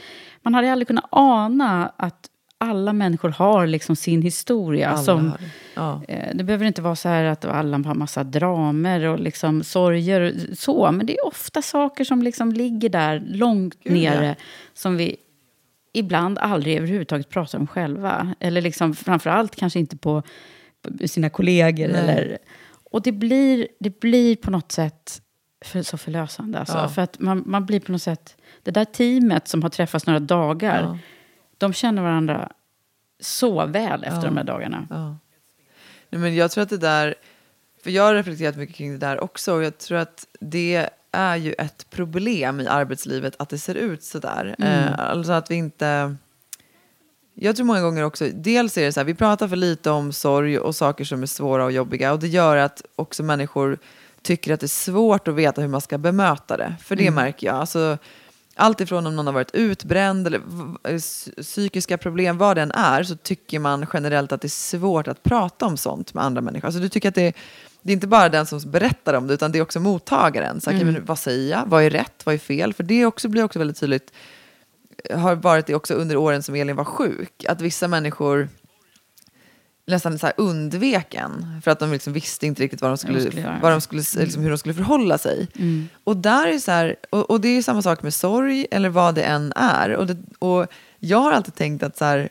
[0.42, 2.26] man hade aldrig kunnat ana att
[2.58, 4.88] alla människor har liksom sin historia.
[4.88, 5.32] Alla som.
[5.74, 6.02] Ja.
[6.08, 10.20] eh, det behöver inte vara så här att alla har massa dramer och liksom sorger.
[10.20, 14.10] och Så, men det är ofta saker som liksom ligger där långt Gud, ja.
[14.10, 14.36] nere.
[14.74, 15.16] Som vi
[15.92, 18.34] ibland aldrig överhuvudtaget pratar om själva.
[18.40, 20.22] Eller liksom, framförallt kanske inte på,
[20.82, 21.88] på sina kollegor.
[21.88, 22.00] Nej.
[22.00, 22.38] Eller,
[22.90, 25.22] och det blir, det blir på något sätt
[25.64, 26.58] för, så förlösande.
[26.58, 26.76] Alltså.
[26.76, 26.88] Ja.
[26.88, 28.36] För att man, man blir på något sätt...
[28.62, 30.98] Det där teamet som har träffats några dagar, Ja.
[31.58, 32.48] De känner varandra
[33.20, 34.24] så väl efter Ja.
[34.24, 34.86] de här dagarna.
[34.90, 35.16] Ja.
[36.10, 37.14] Nej, men jag tror att det där,
[37.82, 41.36] för jag har reflekterat mycket kring det där också, och jag tror att det är
[41.36, 44.54] ju ett problem i arbetslivet att det ser ut så där.
[44.58, 46.16] Eh, alltså att vi inte...
[47.34, 50.12] Jag tror många gånger också, dels är det så här, vi pratar för lite om
[50.12, 53.78] sorg och saker som är svåra och jobbiga och det gör att också människor
[54.22, 56.74] tycker att det är svårt att veta hur man ska bemöta det.
[56.82, 57.56] För det märker jag.
[57.56, 57.98] Alltså,
[58.56, 60.40] allt ifrån om någon har varit utbränd eller
[60.84, 65.22] psy- psykiska problem, vad den är, så tycker man generellt att det är svårt att
[65.22, 66.66] prata om sånt med andra människor.
[66.66, 67.34] Alltså, du tycker att det är,
[67.82, 70.60] det är inte bara den som berättar om det, utan det är också mottagaren.
[70.60, 71.66] Så, här, okej, men vad säger jag?
[71.66, 72.26] Vad är rätt?
[72.26, 72.74] Vad är fel?
[72.74, 74.12] För det också, blir också väldigt tydligt,
[75.14, 78.48] har varit det också under åren som Elin var sjuk, att vissa människor
[79.86, 83.20] nästan så här undvek en för att de liksom visste inte riktigt vad de skulle,
[83.20, 83.42] skulle.
[83.42, 83.60] Mm.
[83.60, 85.48] vad de skulle, liksom, hur de skulle förhålla sig.
[86.04, 89.14] Och, där är så här, och, och det är samma sak med sorg eller vad
[89.14, 89.90] det än är.
[89.96, 90.66] Och, det, och
[90.98, 92.28] jag har alltid tänkt att så här,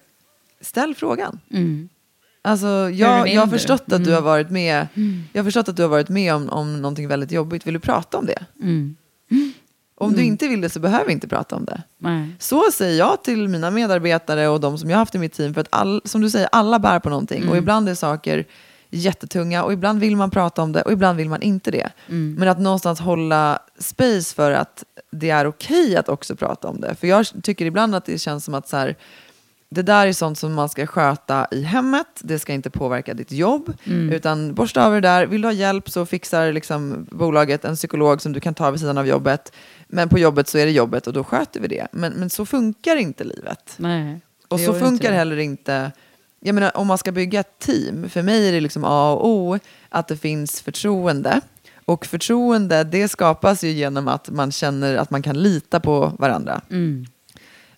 [0.62, 1.40] ställ frågan.
[1.52, 1.90] Mm.
[2.42, 4.14] Alltså, jag, jag har förstått att du Mm.
[4.14, 4.88] har varit med,
[5.34, 7.68] jag har förstått att du har varit med om, om någonting väldigt jobbigt.
[7.68, 8.46] Vill du prata om det?
[10.06, 10.14] Mm.
[10.14, 11.84] Om du inte vill det så behöver vi inte prata om det.
[11.98, 12.36] Nej.
[12.40, 15.54] Så säger jag till mina medarbetare och de som jag har haft i mitt team.
[15.54, 17.38] För att all, som du säger, alla bär på någonting.
[17.38, 17.50] Mm.
[17.50, 18.46] Och ibland är saker
[18.90, 21.90] jättetunga och ibland vill man prata om det och ibland vill man inte det.
[22.10, 22.36] Mm.
[22.40, 26.96] Men att någonstans hålla space för att det är okej att också prata om det.
[26.96, 28.96] För jag tycker ibland att det känns som att så här,
[29.70, 32.08] det där är sånt som man ska sköta i hemmet.
[32.20, 33.74] Det ska inte påverka ditt jobb.
[33.84, 34.14] Mm.
[34.14, 35.26] Utan borsta av det där.
[35.26, 38.80] Vill du ha hjälp så fixar liksom bolaget en psykolog som du kan ta vid
[38.80, 39.52] sidan av jobbet.
[39.88, 41.88] Men på jobbet så är det jobbet och då sköter vi det.
[41.92, 43.74] Men, men så funkar inte livet.
[43.78, 44.22] Nej.
[44.48, 45.92] Och så funkar inte heller inte...
[46.40, 49.28] Jag menar, om man ska bygga ett team, för mig är det liksom A och
[49.28, 49.60] O
[49.90, 51.42] att det finns förtroende.
[51.86, 56.62] Och förtroende, det skapas ju genom att man känner att man kan lita på varandra.
[56.70, 57.06] Mm.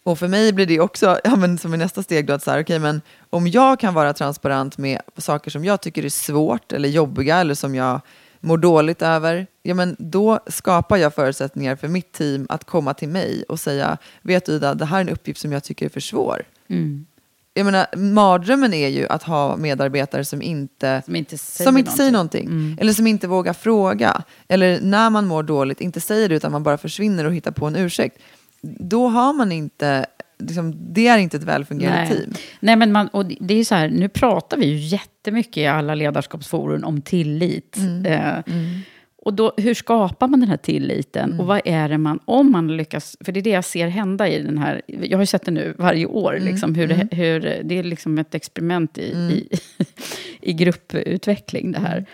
[0.04, 2.52] Och för mig blir det också, ja, men som i nästa steg, då, att så
[2.52, 6.72] här, okay, men om jag kan vara transparent med saker som jag tycker är svårt
[6.72, 8.02] eller jobbiga eller som jag
[8.40, 13.10] mår dåligt över, ja, men då skapar jag förutsättningar för mitt team att komma till
[13.10, 15.90] mig och säga, vet du Ida, det här är en uppgift som jag tycker är
[15.90, 16.44] för svår.
[16.68, 17.06] Mm.
[17.54, 21.92] Jag menar, mardrömmen är ju att ha medarbetare som inte Som inte säger som inte
[21.92, 22.50] säger någonting.
[22.50, 22.78] någonting.
[22.82, 24.24] Eller som inte vågar fråga.
[24.48, 27.66] Eller när man mår dåligt, inte säger det utan man bara försvinner och hittar på
[27.66, 28.18] en ursäkt.
[28.62, 30.06] Då har man inte,
[30.40, 32.18] liksom, det är inte ett välfungerande Nej.
[32.18, 32.34] team.
[32.60, 35.96] Nej, men man, och det är så här, nu pratar vi ju jättemycket i alla
[35.96, 37.78] ledarskapsforum om tillit.
[37.78, 38.06] Mm.
[38.06, 38.44] Eh,
[39.18, 41.26] Och då, hur skapar man den här tilliten?
[41.30, 41.40] Mm.
[41.40, 44.28] Och vad är det man, om man lyckas, för det är det jag ser hända
[44.30, 46.48] i den här, jag har ju sett det nu varje år, Mm.
[46.48, 49.50] liksom, hur, det, hur det är liksom ett experiment i, i,
[50.42, 52.06] i grupputveckling det här.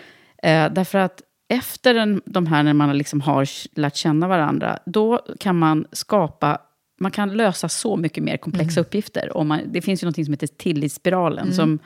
[0.42, 0.66] Mm.
[0.66, 3.48] Eh, därför att efter den, de här, när man liksom har
[3.80, 6.58] lärt känna varandra, då kan man skapa
[6.96, 8.86] man kan lösa så mycket mer komplexa Mm.
[8.86, 9.36] uppgifter.
[9.36, 11.78] Om man, det finns ju något som heter tillitsspiralen som,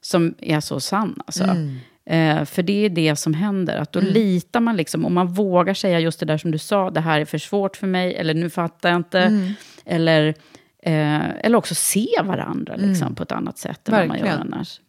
[0.00, 1.22] som är så sann.
[1.26, 1.44] Alltså.
[1.44, 1.76] Mm.
[2.04, 3.76] Eh, för det är det som händer.
[3.78, 6.90] Att då litar man liksom, och man vågar säga just det där som du sa,
[6.90, 9.20] det här är för svårt för mig, eller nu fattar jag inte.
[9.20, 9.52] Mm.
[9.84, 10.28] Eller,
[10.82, 14.36] eh, eller också se varandra liksom, på ett annat sätt än vad man gör Mm.
[14.38, 14.54] Verkligen.
[14.54, 14.80] annars.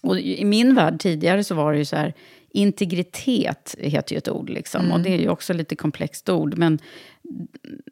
[0.00, 2.14] Och i min värld tidigare så var det ju så här,
[2.50, 4.80] integritet heter ju ett ord liksom.
[4.80, 4.92] Mm.
[4.92, 6.58] Och det är ju också lite komplext ord.
[6.58, 6.78] Men,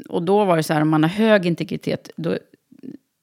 [0.08, 2.38] och då var det så här, om man har hög integritet, då,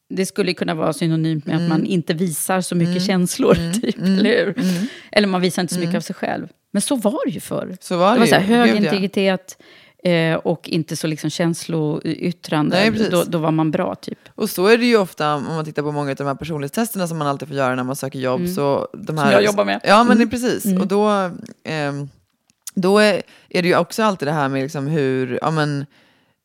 [0.09, 1.70] det skulle kunna vara synonymt med att Mm.
[1.70, 4.59] man inte visar så mycket känslor, typ, eller hur?
[4.59, 4.86] Mm.
[5.11, 6.47] Eller man visar inte så mycket av sig själv.
[6.72, 7.78] Men så var det ju förr.
[7.82, 8.86] Så var det det var så här, hög Gud, ja.
[8.86, 9.57] integritet
[10.03, 12.76] eh, och inte så liksom känsloyttrande.
[12.76, 14.20] Nej, då, då var man bra, typ.
[14.36, 17.07] Och så är det ju ofta om man tittar på många av de här personlighetstesterna
[17.07, 18.47] som man alltid får göra när man söker jobb.
[18.49, 19.34] Så de här, Mm.
[19.34, 19.74] jag jobbar med.
[19.84, 19.97] Mm.
[19.97, 20.66] Ja, men är precis.
[20.80, 21.32] Och då,
[21.64, 22.09] ehm,
[22.76, 25.86] då är, är det ju också alltid det här med liksom hur, ja men,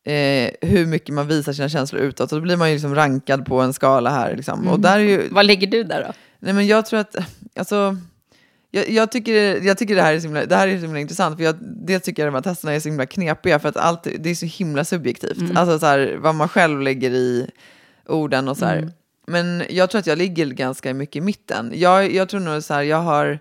[0.05, 2.31] eh, hur mycket man visar sina känslor utåt.
[2.31, 4.35] Och då blir man ju liksom rankad på en skala här.
[4.35, 4.67] Liksom.
[4.67, 6.13] Och där är ju, Vad ligger du där då?
[6.39, 7.15] nej men jag tror att,
[7.55, 7.97] alltså,
[8.71, 10.99] jag, jag, tycker, jag tycker det här är så himla, det här är så himla
[10.99, 11.37] intressant.
[11.37, 13.59] För jag, det tycker jag de här testerna är så himla knepiga.
[13.59, 15.57] För att allt, det är så himla subjektivt.
[15.57, 17.49] Alltså så här, vad man själv lägger i
[18.07, 18.91] orden och så här.
[19.27, 21.71] Men jag tror att jag ligger ganska mycket i mitten.
[21.75, 23.39] Jag, jag tror nog så här, jag har,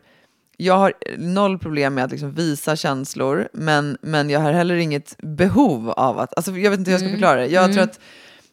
[0.60, 5.16] jag har noll problem med att liksom visa känslor, men, men jag har heller inget
[5.18, 7.46] behov av att, alltså jag vet inte hur jag ska förklara det.
[7.46, 8.00] Jag tror att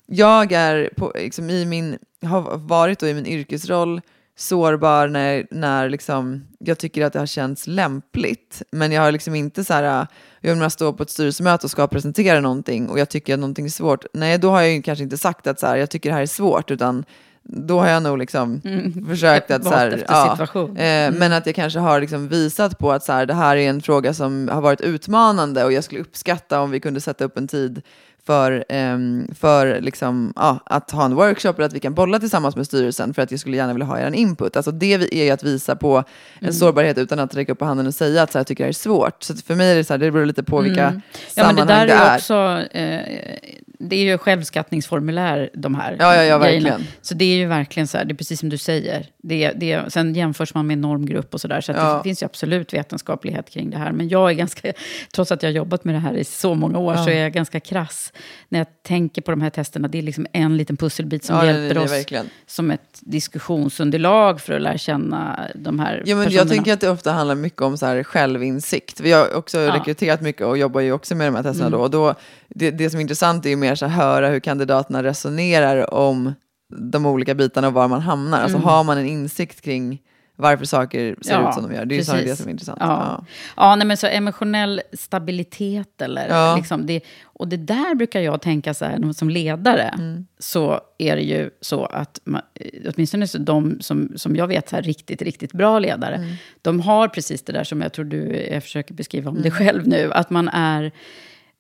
[0.05, 4.01] jag är på, liksom, i min, har varit då i min yrkesroll
[4.37, 8.61] sårbar när, när liksom, jag tycker att det har känts lämpligt.
[8.71, 10.07] Men jag har liksom inte så här,
[10.41, 13.65] jag menar stå på ett styrelsemöte och ska presentera någonting och jag tycker att någonting
[13.65, 14.05] är svårt.
[14.13, 16.21] Nej, då har jag ju kanske inte sagt att så här, jag tycker det här
[16.21, 17.05] är svårt, utan
[17.47, 18.61] då har jag nog liksom
[19.09, 20.29] försökt att så här, Mm.
[20.31, 20.77] situation.
[20.77, 23.69] eh, men att jag kanske har liksom visat på att så här, det här är
[23.69, 27.37] en fråga som har varit utmanande och jag skulle uppskatta om vi kunde sätta upp
[27.37, 27.81] en tid
[28.25, 32.55] för, ehm, för liksom, ja, att ha en workshop eller att vi kan bolla tillsammans
[32.55, 34.55] med styrelsen för att jag skulle gärna vilja ha er input.
[34.57, 36.03] Alltså det är ju att visa på
[36.39, 38.63] en sårbarhet utan att räcka upp på handen och säga att så här, jag tycker
[38.63, 39.23] det här är svårt.
[39.23, 41.01] Så för mig är det så här, det beror lite på vilka Ja, men
[41.55, 42.15] det sammanhang där det är är.
[42.17, 42.33] också,
[42.77, 43.39] eh,
[43.79, 46.69] det är ju självskattningsformulär de här Ja, ja, ja, grejerna.
[46.69, 46.91] verkligen.
[47.01, 49.05] Så det är ju verkligen så här, det är precis som du säger.
[49.23, 51.97] Det, det, sen jämförs man med normgrupp och sådär, så, att Ja.
[51.97, 53.91] det finns ju absolut vetenskaplighet kring det här.
[53.91, 54.73] Men jag är ganska,
[55.13, 57.33] trots att jag har jobbat med det här i så många år, så är jag
[57.33, 58.13] ganska krass
[58.49, 59.87] när jag tänker på de här testerna.
[59.87, 62.29] Det är liksom en liten pusselbit som hjälper oss verkligen.
[62.47, 66.31] som ett diskussionsunderlag för att lära känna de här Ja, men personerna.
[66.49, 68.99] jag tänker att det ofta handlar mycket om så här självinsikt.
[68.99, 71.77] Vi har också rekryterat mycket och jobbar ju också med de här testerna Mm.
[71.79, 71.83] då.
[71.83, 72.15] Och då
[72.49, 76.33] det, det som är intressant är ju mer så höra hur kandidaterna resonerar om
[76.91, 78.41] de olika bitarna och var man hamnar.
[78.41, 80.01] Alltså har man en insikt kring
[80.37, 81.43] varför saker ser Mm.
[81.43, 81.85] Ja, ut som de gör.
[81.85, 82.77] Det är ju snarare det som är intressant.
[82.81, 82.87] Ja.
[82.87, 83.25] Ja.
[83.57, 83.75] Ja.
[83.75, 86.55] nej, men så emotionell stabilitet eller Ja.
[86.57, 87.01] liksom det.
[87.23, 90.25] Och det där brukar jag tänka så här, som ledare, Mm.
[90.39, 94.69] så är det ju så att, man, eh, åtminstone så de som, som jag vet,
[94.69, 96.29] så här, riktigt, riktigt bra ledare, Mm.
[96.61, 99.65] de har precis det där som jag tror du jag försöker beskriva om dig Mm.
[99.65, 100.91] själv nu, att man är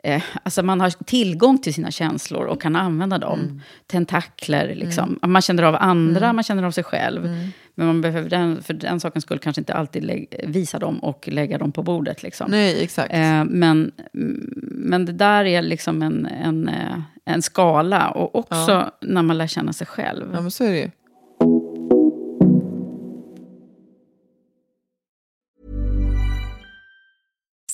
[0.05, 3.39] Eh, alltså man har tillgång till sina känslor och kan använda dem.
[3.39, 3.61] Mm.
[3.87, 5.19] Tentakler, liksom.
[5.21, 7.51] Man känner av andra, man känner av sig själv.
[7.75, 11.57] Men man behöver den, för den sakens skull kanske inte alltid visa dem och lägga
[11.57, 12.23] dem på bordet.
[12.23, 12.51] Liksom.
[12.51, 13.13] Nej, exakt.
[13.13, 13.91] Eh, men,
[14.61, 18.09] men det där är liksom en, en, eh, en skala.
[18.09, 20.31] Och också när man lär känna sig själv.
[20.33, 20.89] Ja, men så är det ju.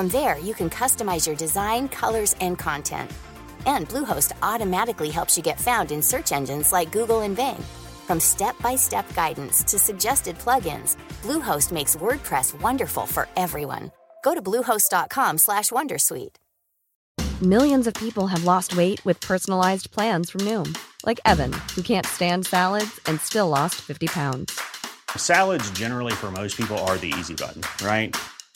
[0.00, 3.10] From there, you can customize your design, colors, and content.
[3.66, 7.62] And Bluehost automatically helps you get found in search engines like Google and Bing.
[8.06, 13.92] From step-by-step guidance to suggested plugins, Bluehost makes WordPress wonderful for everyone.
[14.24, 16.36] Go to bluehost.com/wondersuite.
[17.42, 22.06] Millions of people have lost weight with personalized plans from Noom, like Evan, who can't
[22.06, 24.58] stand salads and still lost 50 pounds.
[25.14, 28.16] Salads, generally, for most people, are the easy button, right?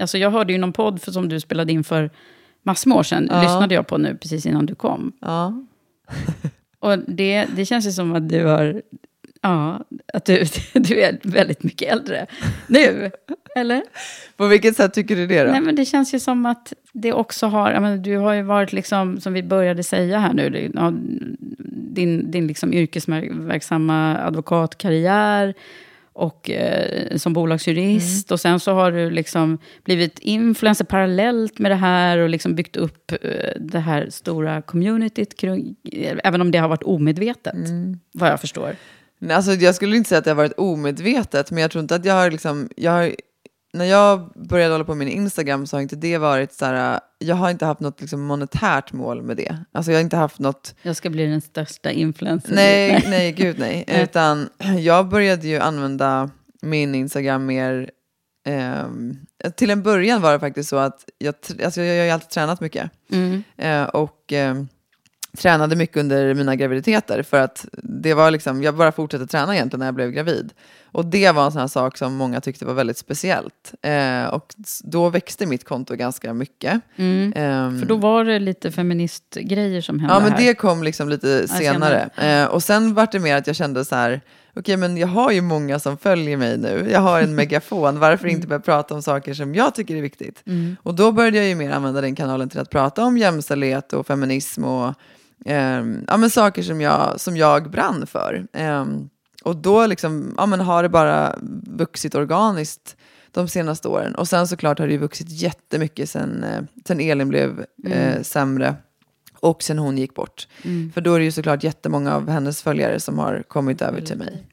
[0.00, 2.10] Alltså jag hörde ju någon podd för, som du spelade in för
[2.62, 3.28] massor med år sedan.
[3.30, 3.42] Ja.
[3.42, 5.12] Lyssnade jag på nu precis innan du kom.
[5.20, 5.64] Ja.
[6.80, 8.82] Och det, det känns ju som att du har...
[9.40, 9.84] Ja,
[10.14, 12.26] att du, du är väldigt mycket äldre
[12.66, 13.10] nu.
[13.54, 13.82] Eller?
[14.36, 15.50] På vilket sätt tycker du det då?
[15.50, 17.80] Nej, men det känns ju som att det också har...
[17.80, 20.70] Menar, du har ju varit, liksom, som vi började säga här nu,
[21.94, 25.54] din, din liksom yrkesverksamma advokatkarriär
[26.18, 28.32] och eh, som bolagsjurist.
[28.32, 32.76] Och sen så har du liksom blivit influencer parallellt med det här och liksom byggt
[32.76, 33.18] upp eh,
[33.60, 35.76] det här stora communityt, kring,
[36.24, 37.54] även om det har varit omedvetet,
[38.12, 38.76] vad jag förstår.
[39.18, 41.94] Nej, Alltså, jag skulle inte säga att det har varit omedvetet, men jag tror inte
[41.94, 43.14] att jag har liksom, jag har,
[43.72, 47.00] när jag började hålla på med min Instagram så har inte det varit så här,
[47.18, 49.56] jag har inte haft något liksom monetärt mål med det.
[49.72, 52.54] Alltså jag har inte haft något, Jag ska bli den största influencern.
[52.54, 53.84] nej, nej, gud nej.
[54.02, 54.48] Utan
[54.78, 56.30] jag började ju använda
[56.62, 57.90] min Instagram mer,
[58.46, 59.16] ehm,
[59.56, 62.30] till en början var det faktiskt så att jag, alltså jag, jag har ju alltid
[62.30, 62.90] tränat mycket.
[63.10, 63.42] Mm.
[63.56, 64.54] Eh, och eh,
[65.38, 69.78] tränade mycket under mina graviditeter för att det var liksom, jag bara fortsatte träna egentligen
[69.78, 70.52] när jag blev gravid.
[70.92, 73.74] Och det var en sån här sak som många tyckte var väldigt speciellt.
[73.82, 76.80] Eh, och då växte mitt konto ganska mycket.
[76.96, 77.32] Mm.
[77.36, 80.38] Ehm, För då var det lite feministgrejer som hände Ja, men här.
[80.46, 82.10] det kom liksom lite senare.
[82.14, 82.42] senare.
[82.42, 84.20] Eh, och sen var det mer att jag kände så här,
[84.56, 86.88] okej men jag har ju många som följer mig nu.
[86.92, 90.42] Jag har en megafon, varför inte börja prata om saker som jag tycker är viktigt?
[90.82, 94.06] Och då började jag ju mer använda den kanalen till att prata om jämställdhet och
[94.06, 94.94] feminism och
[95.46, 98.46] ehm, ja, men saker som jag, som jag brann för.
[99.44, 102.96] Och då liksom, ja, men har det bara vuxit organiskt
[103.30, 104.14] de senaste åren.
[104.14, 108.76] Och sen såklart har det ju vuxit jättemycket sen, eh, sen Elin blev eh, sämre.
[109.40, 110.48] Och sen hon gick bort.
[110.94, 114.18] För då är det ju såklart jättemånga av hennes följare som har kommit över till
[114.18, 114.46] mig.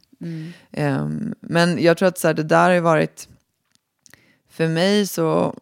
[0.72, 3.28] Ehm, men jag tror att så här, det där har ju varit,
[4.50, 5.56] för mig så,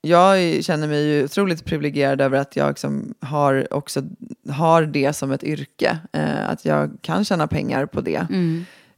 [0.00, 4.02] jag känner mig ju otroligt privilegierad över att jag liksom har, också,
[4.48, 5.98] har det som ett yrke.
[6.12, 8.26] Eh, att jag kan tjäna pengar på det.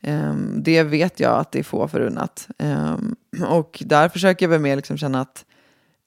[0.02, 2.48] Ehm, det vet jag att det är få förunnat.
[2.58, 3.16] Ehm,
[3.48, 5.44] och där försöker jag väl mer liksom känna att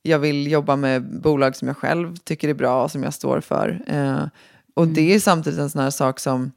[0.02, 3.42] jag vill jobba med bolag som jag själv tycker är bra och som jag står
[3.42, 3.82] för.
[3.88, 4.24] Eh,
[4.74, 6.52] och det är samtidigt en sån här sak som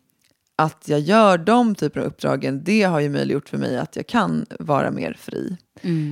[0.56, 4.06] att jag gör de typer av uppdragen, det har ju möjliggjort för mig att jag
[4.06, 5.56] kan vara mer fri.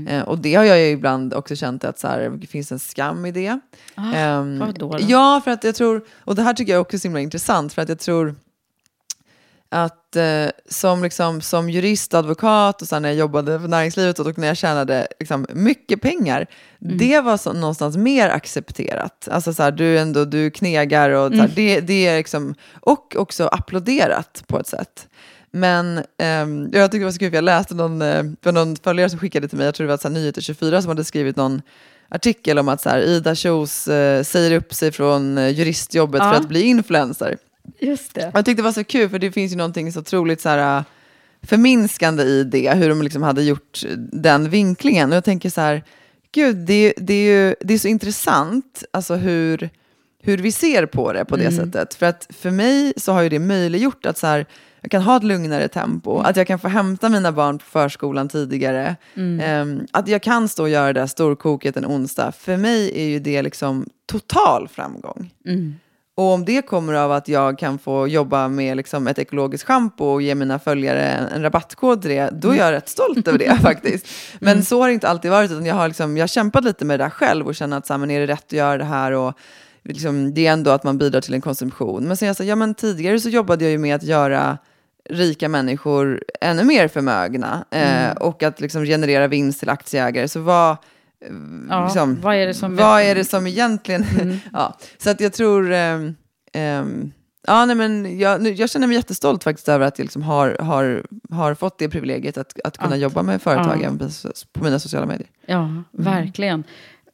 [0.09, 2.79] Eh, och det har jag ju ibland också känt att så här, det finns en
[2.79, 3.61] skam i det.
[3.95, 4.13] Ah,
[4.61, 4.99] vad då då?
[5.09, 7.73] Ja, för att jag tror, och det här tycker jag också är så himla intressant,
[7.73, 8.35] för att jag tror
[9.75, 14.39] att eh, som, liksom, som jurist, advokat och sen när jag jobbade för näringslivet och
[14.39, 16.47] när jag tjänade liksom, mycket pengar,
[16.79, 19.29] det var så, någonstans mer accepterat.
[19.31, 23.17] Alltså så här, du, ändå, du knegar och så här, det, det är liksom, och
[23.19, 25.09] också applåderat på ett sätt.
[25.51, 28.77] Men ehm, jag tycker det var så kul, för jag läste någon, eh, för någon
[28.77, 31.05] följare som skickade till mig, jag tror det var så här, Nyheter 24 som hade
[31.05, 31.63] skrivit någon
[32.09, 36.29] artikel om att så här, Ida Kjos eh, säger upp sig från eh, juristjobbet för
[36.29, 36.37] Ja.
[36.37, 37.37] att bli influencer.
[37.79, 38.31] Just det.
[38.35, 40.79] Jag tyckte det var så kul för det finns ju någonting så otroligt så här,
[40.79, 40.85] äh,
[41.43, 45.11] förminskande i det, hur de liksom hade gjort den vinklingen.
[45.11, 45.83] Och jag tänker så här,
[46.33, 49.71] gud, det, det, är ju det är så intressant alltså hur,
[50.23, 51.95] hur vi ser på det på det sättet.
[51.95, 54.47] För att för mig så har ju det möjliggjort att så här,
[54.81, 58.29] jag kan ha ett lugnare tempo, att jag kan få hämta mina barn på förskolan
[58.29, 58.97] tidigare,
[59.41, 62.33] Ehm, att jag kan stå och göra det där storkoket en onsdag.
[62.33, 65.35] För mig är ju det liksom total framgång.
[66.17, 70.05] Och om det kommer av att jag kan få jobba med liksom ett ekologiskt schampo
[70.05, 73.39] och ge mina följare en, en rabattkod till det, då är jag rätt stolt över
[73.39, 74.07] det faktiskt.
[74.39, 76.85] Men så har det inte alltid varit, utan jag har, liksom, jag har kämpat lite
[76.85, 78.79] med det där själv och känner att så här, men är det rätt att göra
[78.79, 79.13] det här?
[79.13, 79.35] Och,
[79.85, 82.05] liksom, det är ändå att man bidrar till en konsumtion.
[82.05, 84.59] Men sen jag sa, ja men tidigare så jobbade jag ju med att göra
[85.11, 90.29] rika människor ännu mer förmögna eh, och att liksom generera vinst till aktieägare.
[90.29, 90.77] Så vad,
[91.69, 92.77] Ja, liksom, vad är det som...
[92.77, 94.05] vad är det som egentligen...
[94.53, 95.73] ja, så att jag tror...
[95.73, 96.15] ehm,
[96.53, 97.13] ehm,
[97.47, 101.07] ja, nej, men jag, jag känner mig jättestolt faktiskt över att jag liksom har, har,
[101.31, 103.91] har fått det privilegiet att, att kunna Att- jobba med företag ja.
[103.91, 104.09] på,
[104.53, 105.29] på mina sociala medier.
[105.47, 106.65] Ja, verkligen.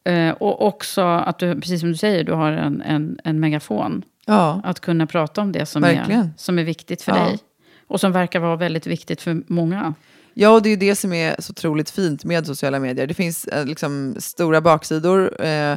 [0.05, 4.03] Eh, och också att du, precis som du säger, du har en, en, en megafon.
[4.27, 4.61] Ja.
[4.65, 7.39] Att kunna prata om det som, är, som är viktigt för dig.
[7.87, 9.95] Och som verkar vara väldigt viktigt för många.
[10.35, 13.07] Ja, och det är ju det som är så otroligt fint med sociala medier.
[13.07, 15.45] Det finns eh, liksom stora baksidor.
[15.45, 15.76] Eh,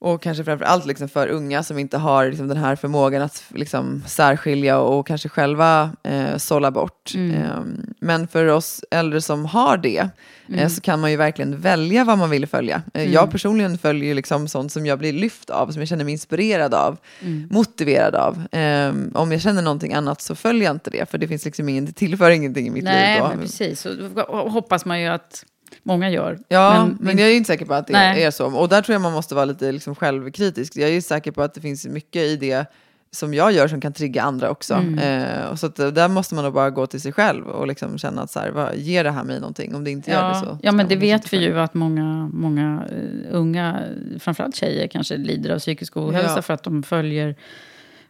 [0.00, 3.44] och kanske framför allt liksom för unga som inte har liksom den här förmågan att
[3.54, 7.12] liksom särskilja och kanske själva eh, sålla bort.
[7.14, 7.42] Mm.
[7.42, 7.60] Eh,
[8.00, 10.06] men för oss äldre som har det eh,
[10.52, 10.70] Mm.
[10.70, 12.82] så kan man ju verkligen välja vad man vill följa.
[12.94, 13.12] Eh, Mm.
[13.12, 16.74] Jag personligen följer liksom sånt som jag blir lyft av, som jag känner mig inspirerad
[16.74, 17.48] av, Mm.
[17.50, 18.54] motiverad av.
[18.54, 21.68] Eh, om jag känner någonting annat så följer jag inte det, för det finns liksom
[21.68, 23.28] ingen, det tillför ingenting i mitt Nej, liv då.
[23.28, 23.86] men precis.
[23.86, 25.44] Och då hoppas man ju att
[25.82, 26.38] många gör.
[26.48, 28.22] Ja, men, jag är inte säker på att det Nej.
[28.22, 28.46] är så.
[28.46, 30.76] Och där tror jag man måste vara lite liksom självkritisk.
[30.76, 32.66] Jag är säker på att det finns mycket i det
[33.10, 34.74] som jag gör som kan trigga andra också.
[34.74, 34.98] Mm.
[34.98, 37.66] Eh, och så att, eh, där måste man nog bara gå till sig själv och
[37.66, 39.74] liksom känna att så här, vad, ger det här mig någonting?
[39.74, 40.58] Om det inte gör det Ja, så.
[40.62, 43.82] ja, men det vet vi ju att många, många eh, unga,
[44.18, 46.42] framförallt tjejer, kanske lider av psykisk ohälsa Ja.
[46.42, 47.36] för att de följer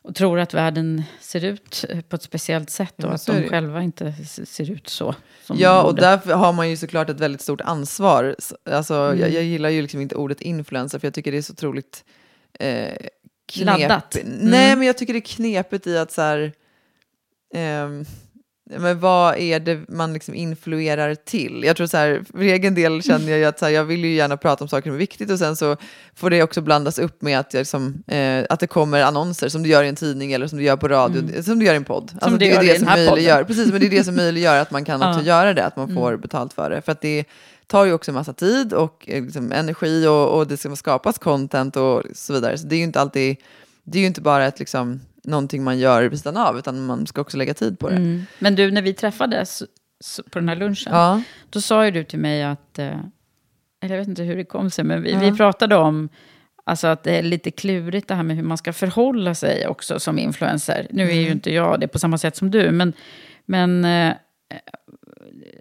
[0.03, 3.27] och tror att världen ser ut eh, på ett speciellt sätt Ja, och men att
[3.27, 4.13] de själva inte
[4.45, 5.15] ser ut så.
[5.55, 8.37] Ja, och därför har man ju såklart ett väldigt stort ansvar.
[8.65, 9.19] Alltså, Mm.
[9.21, 12.05] jag, jag gillar ju liksom inte ordet influencer, för jag tycker det är så otroligt
[12.61, 12.95] eh,
[13.53, 13.67] knep...
[13.81, 14.17] Laddat.
[14.25, 14.79] Nej, Mm.
[14.79, 16.53] men jag tycker det är knepigt i att så här...
[17.55, 18.05] ehm,
[18.79, 21.63] men vad är det man liksom influerar till?
[21.67, 24.15] Jag tror så här, för egen del känner jag att så här, jag vill ju
[24.15, 25.77] gärna prata om saker som är viktigt och sen så
[26.15, 29.63] får det också blandas upp med att, jag liksom, eh, att det kommer annonser som
[29.63, 31.43] du gör i en tidning eller som du gör på radio, Mm.
[31.43, 32.13] som du gör i en podd.
[32.15, 33.47] Alltså, du det är det som möjliggör, podden.
[33.47, 35.95] precis, men det är det som möjliggör att man kan också göra det, att man
[35.95, 36.21] får Mm.
[36.21, 36.83] betalt för det.
[36.83, 37.25] För att det
[37.67, 41.77] tar ju också massa tid och eh, liksom, energi och, och det ska skapas content
[41.77, 42.59] och så vidare.
[42.59, 43.37] Så det är ju inte alltid,
[43.85, 47.07] det är ju inte bara ett liksom, någonting man gör vid sidan av, utan man
[47.07, 47.97] ska också lägga tid på det.
[47.97, 48.27] Mm.
[48.39, 49.63] Men du, när vi träffades
[50.31, 51.23] på den här lunchen, Ja.
[51.51, 52.87] då sa ju du till mig att, eh,
[53.83, 55.19] eller jag vet inte hur det kom sig, men vi, Ja.
[55.19, 56.09] vi pratade om
[56.65, 60.01] alltså att det är lite klurigt det här med hur man ska förhålla sig också
[60.01, 60.87] som influencer.
[60.91, 61.33] Nu är ju Mm.
[61.33, 62.93] inte jag det på samma sätt som du, men,
[63.47, 64.15] men eh,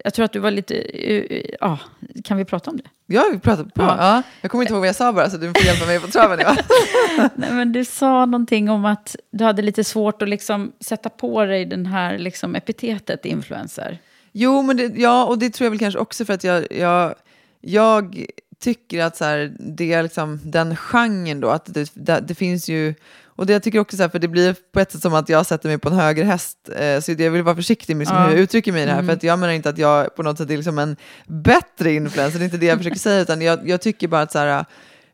[0.04, 1.78] jag tror att du var lite, eh, ja,
[2.24, 2.84] kan vi prata om det?
[3.06, 3.82] Ja, vi pratade på.
[3.82, 3.96] Ja.
[3.98, 4.22] Ja.
[4.40, 6.38] Jag kommer inte ihåg vad jag sa bara, så du får hjälpa mig på traven.
[6.42, 6.56] Ja.
[7.34, 11.44] Nej, men du sa någonting om att du hade lite svårt att liksom sätta på
[11.44, 13.98] dig den här liksom epitetet influencer.
[14.32, 17.14] Jo, men det, ja, och det tror jag väl kanske också för att jag, jag,
[17.60, 18.26] jag
[18.60, 22.68] tycker att så här, det är liksom den genren då, att det, det, det finns
[22.68, 22.94] ju,
[23.38, 25.28] och det jag tycker också så här, för det blir på ett sätt som att
[25.28, 28.16] jag sätter mig på en höger häst, eh, så jag vill vara försiktig med liksom
[28.16, 28.22] Ja.
[28.24, 29.06] hur jag uttrycker mig i det här, Mm.
[29.06, 32.38] för att jag menar inte att jag på något sätt är liksom en bättre influencer,
[32.38, 34.64] det är inte det jag försöker säga, utan jag, jag tycker bara att så här,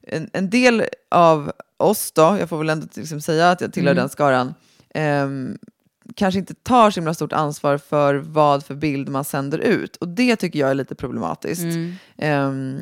[0.07, 3.93] en, en del av oss då, jag får väl ändå liksom säga att jag tillhör
[3.93, 4.03] Mm.
[4.03, 4.55] den skaran,
[4.95, 5.59] ehm,
[6.17, 9.97] kanske inte tar så himla stort ansvar för vad för bild man sänder ut.
[9.97, 11.63] Och det tycker jag är lite problematiskt.
[11.63, 11.95] Mm.
[12.19, 12.79] Ehm,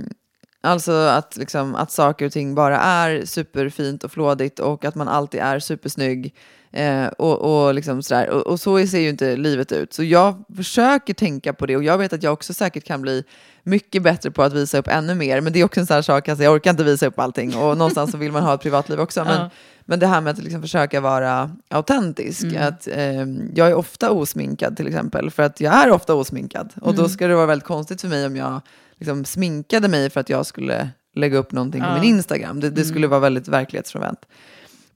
[0.63, 5.09] alltså att, liksom, att saker och ting bara är superfint och flådigt och att man
[5.09, 6.35] alltid är supersnygg.
[6.75, 8.31] Eh, och, och, liksom sådär.
[8.31, 9.93] Och, och så ser ju inte livet ut.
[9.95, 13.25] Så jag försöker tänka på det och jag vet att jag också säkert kan bli
[13.63, 15.41] mycket bättre på att visa upp ännu mer.
[15.41, 17.57] Men det är också en sån här sak, alltså jag orkar inte visa upp allting
[17.57, 19.25] och någonstans så vill man ha ett privatliv också.
[19.25, 19.51] Men, Ja.
[19.85, 22.43] men det här med att liksom försöka vara autentisk.
[22.43, 22.69] Mm.
[22.69, 26.73] Att, ehm, jag är ofta osminkad till exempel, för att jag är ofta osminkad.
[26.81, 27.09] Och då Mm.
[27.11, 28.61] ska det vara väldigt konstigt för mig om jag
[29.03, 32.61] liksom sminkade mig för att jag skulle lägga upp någonting på min Instagram.
[32.61, 32.88] Det, det Mm.
[32.90, 34.20] skulle vara väldigt verklighetsfrånvänt.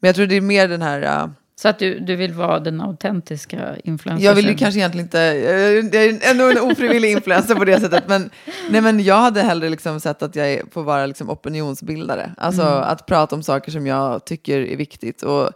[0.00, 1.02] Men jag tror det är mer den här...
[1.22, 4.24] äh, Så att du, du vill vara den autentiska influencern?
[4.24, 8.04] jag vill ju kanske egentligen inte, jag är ändå en ofrivillig influencer på det sättet,
[8.08, 8.30] men,
[8.70, 12.32] nej, men jag hade hellre liksom sett att jag får vara liksom opinionsbildare.
[12.36, 12.82] Alltså Mm.
[12.82, 15.50] att prata om saker som jag tycker är viktigt och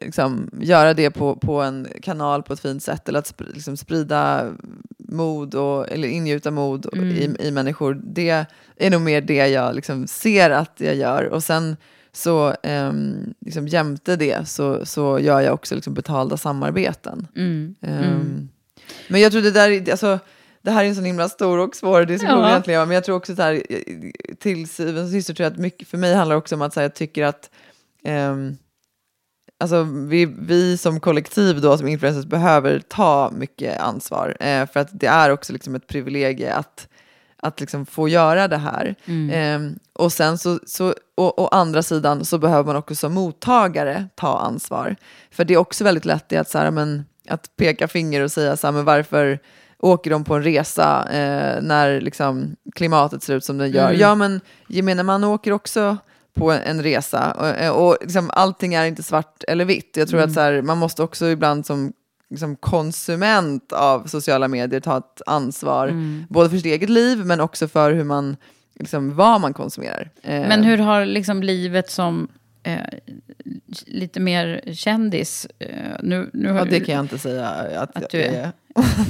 [0.00, 3.76] liksom, göra det på, på en kanal på ett fint sätt eller att sp liksom,
[3.76, 4.50] sprida
[5.14, 7.10] mod och, eller ingjuta mod Mm.
[7.10, 8.00] i, i människor.
[8.04, 8.44] Det
[8.76, 11.24] är nog mer det jag liksom ser att jag gör.
[11.24, 11.76] Och sen
[12.12, 17.26] så um, liksom, jämte det så, så gör jag också liksom, betalda samarbeten.
[17.36, 17.74] Mm.
[17.82, 18.48] Mm.
[19.08, 20.18] Men jag tror det där, är- alltså,
[20.62, 22.48] det här är en så himla stor och svår diskussion Ja.
[22.50, 22.88] egentligen.
[22.88, 23.62] Men jag tror också så här,
[24.38, 26.82] till syvende och sist tror jag att mycket för mig handlar också om att här,
[26.82, 27.50] jag tycker att
[28.04, 28.56] ehm,
[29.60, 34.36] alltså, vi, vi som kollektiv då, som influencers, behöver ta mycket ansvar.
[34.40, 36.88] Eh, för att det är också liksom ett privilegie att,
[37.36, 38.94] att liksom få göra det här.
[39.04, 39.30] Mm.
[39.30, 44.06] Ehm, och sen så, så och, å andra sidan så behöver man också som mottagare
[44.14, 44.96] ta ansvar.
[45.30, 48.56] För det är också väldigt lätt att, så här, men, att peka finger och säga
[48.56, 49.38] så här, men varför
[49.78, 53.88] åker de på en resa eh, när liksom, klimatet ser ut som det gör?
[53.88, 54.00] Mm.
[54.00, 55.96] Ja, men gemene man åker också
[56.34, 57.32] på en, resa
[57.70, 59.96] och, och liksom, allting är inte svart eller vitt.
[59.96, 60.28] Jag tror Mm.
[60.30, 61.92] att så här, man måste också ibland som
[62.30, 66.24] liksom, konsument av sociala medier ta ett ansvar, Mm.
[66.28, 68.36] både för sitt eget liv men också för hur man
[68.78, 70.10] liksom, vad man konsumerar.
[70.22, 72.28] Eh, Men hur har liksom livet som
[72.62, 72.80] eh,
[73.86, 75.46] lite mer kändis...
[75.58, 75.68] Eh,
[76.02, 78.50] nu, nu har Ja, det du- kan jag inte säga att, att du jag är.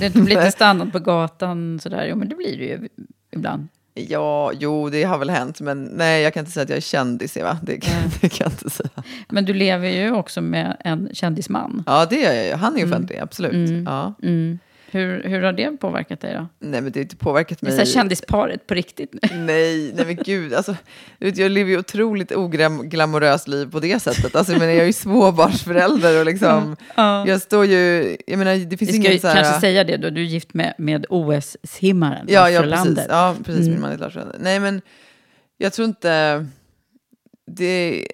[0.00, 2.06] Det blir lite stannat på gatan sådär.
[2.10, 2.88] Jo, men det blir det ju
[3.30, 3.68] ibland.
[3.94, 6.80] Ja, jo, det har väl hänt, men nej, jag kan inte säga att jag är
[6.80, 7.58] kändis, Eva.
[7.62, 8.90] Det kan, det kan jag inte säga.
[9.28, 11.84] Men du lever ju också med en kändisman.
[11.86, 12.52] Ja, det är jag ju.
[12.54, 13.70] Han är ju offentlig, absolut.
[13.86, 14.14] Ja.
[14.94, 15.06] Mm.
[15.22, 16.48] Hur, hur har det påverkat dig då?
[16.58, 17.86] Nej, men det har inte påverkat Det är mig.
[17.86, 19.20] så här kändisparet på riktigt nu.
[19.38, 20.54] Nej, nej men gud.
[20.54, 20.76] Alltså,
[21.18, 24.36] jag lever ju otroligt oglamoröst liv på det sättet.
[24.36, 27.28] Alltså, jag, menar, jag är ju småbarnsförälder och liksom, Ja.
[27.28, 29.34] jag står ju, jag menar, det finns ingen så här...
[29.34, 32.98] kanske säga det då, du är gift med, med OS-simmaren Ja, ja precis.
[33.08, 33.60] Ja, precis.
[33.60, 33.72] Mm.
[33.72, 34.38] Min man är Lars Frölander.
[34.40, 34.82] Nej, men
[35.58, 36.46] jag tror inte...
[37.46, 38.06] Det...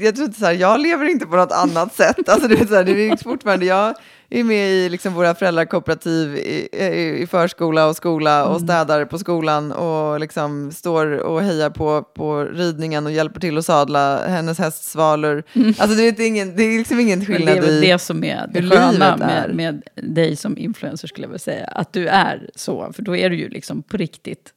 [0.00, 2.28] Jag, tror inte så här, jag lever inte på något annat sätt.
[2.28, 3.94] Alltså, du vet, så här, det är fortfarande, jag
[4.30, 8.68] är med i liksom våra föräldrakooperativ i, i, i förskola och skola och Mm.
[8.68, 13.64] städar på skolan och liksom står och hejar på, på ridningen och hjälper till att
[13.64, 15.42] sadla hennes hästsvalor.
[15.54, 17.26] Alltså du vet, det är, ingen, det är liksom ingen Mm.
[17.26, 21.24] Skillnad det är i det som är det sköna med, med dig som influencer skulle
[21.24, 21.66] jag vilja säga.
[21.66, 24.52] Att du är så, för då är du ju liksom på riktigt.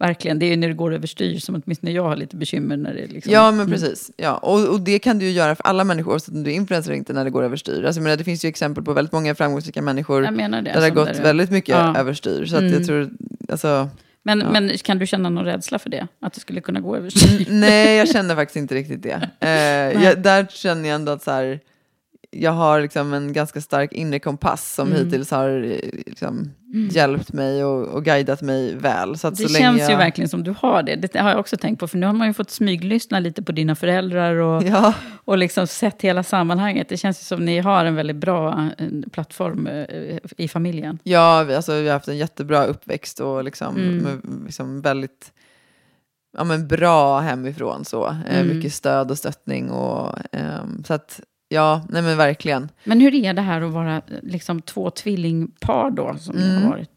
[0.00, 3.06] Verkligen, det är när det går överstyr som åtminstone jag har lite bekymmer när det
[3.06, 3.32] liksom...
[3.32, 4.10] Ja, men precis.
[4.16, 4.36] Ja.
[4.36, 6.90] Och, och det kan du ju göra för alla människor, oavsett om du är influencer
[6.90, 7.84] eller inte, när det går överstyr.
[7.84, 10.90] Alltså, menar, det finns ju exempel på väldigt många framgångsrika människor det, där det har
[10.90, 11.96] gått det- väldigt mycket Ja.
[11.98, 12.46] överstyr.
[12.46, 12.72] Så Mm.
[12.72, 13.10] jag tror,
[13.48, 13.88] alltså,
[14.22, 14.50] Men, Ja.
[14.50, 16.06] men kan du känna någon rädsla för det?
[16.20, 17.46] Att det skulle kunna gå överstyr?
[17.50, 19.28] nej, jag känner faktiskt inte riktigt det.
[19.40, 21.60] Eh, jag, där känner jag ändå att så här,
[22.30, 25.04] jag har liksom en ganska stark inre kompass som Mm.
[25.04, 26.50] hittills har eh, liksom,
[26.90, 29.18] hjälpt mig och, och guidat mig väl.
[29.18, 29.90] Så att Det så länge känns jag...
[29.90, 30.96] ju verkligen som du har det.
[30.96, 31.88] Det har jag också tänkt på.
[31.88, 34.94] För nu har man ju fått smyglyssna lite på dina föräldrar och, Ja.
[35.24, 36.88] och liksom sett hela sammanhanget.
[36.88, 40.98] Det känns ju som ni har en väldigt bra eh, plattform eh, i familjen.
[41.02, 43.96] Ja, vi, alltså, vi har haft en jättebra uppväxt och liksom, Mm.
[43.98, 45.32] med, liksom väldigt
[46.36, 47.84] ja, men bra hemifrån.
[47.84, 48.16] Så.
[48.30, 48.56] Mm.
[48.56, 49.70] mycket stöd och stöttning.
[49.70, 52.68] Och, ehm, så att, ja, nej men verkligen.
[52.84, 56.62] Men hur är det här att vara liksom två tvillingpar då, som Mm.
[56.62, 56.90] har varit?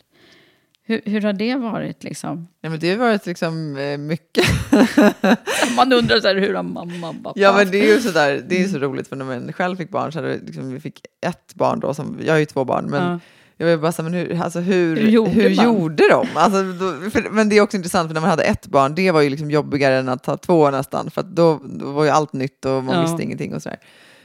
[0.84, 2.48] Hur, hur har det varit liksom?
[2.62, 4.46] Ja, men det har varit liksom eh, mycket.
[5.76, 8.64] Man undrar så här, hur har mamma pappa ja, men det är ju sådär, det
[8.64, 11.54] är så roligt för när man själv fick barn så hade liksom, vi fick ett
[11.56, 13.20] barn då, som, jag har ju två barn, men Ja.
[13.58, 16.28] jag var bara så här, men hur, alltså, hur, Hur gjorde hur gjorde de?
[16.36, 19.12] Alltså, då, för, men det är också intressant, för när man hade ett barn, det
[19.12, 22.34] var ju liksom jobbigare än att ha två nästan, för då, då var ju allt
[22.34, 23.02] nytt och man Ja.
[23.02, 23.80] visste ingenting och sådär.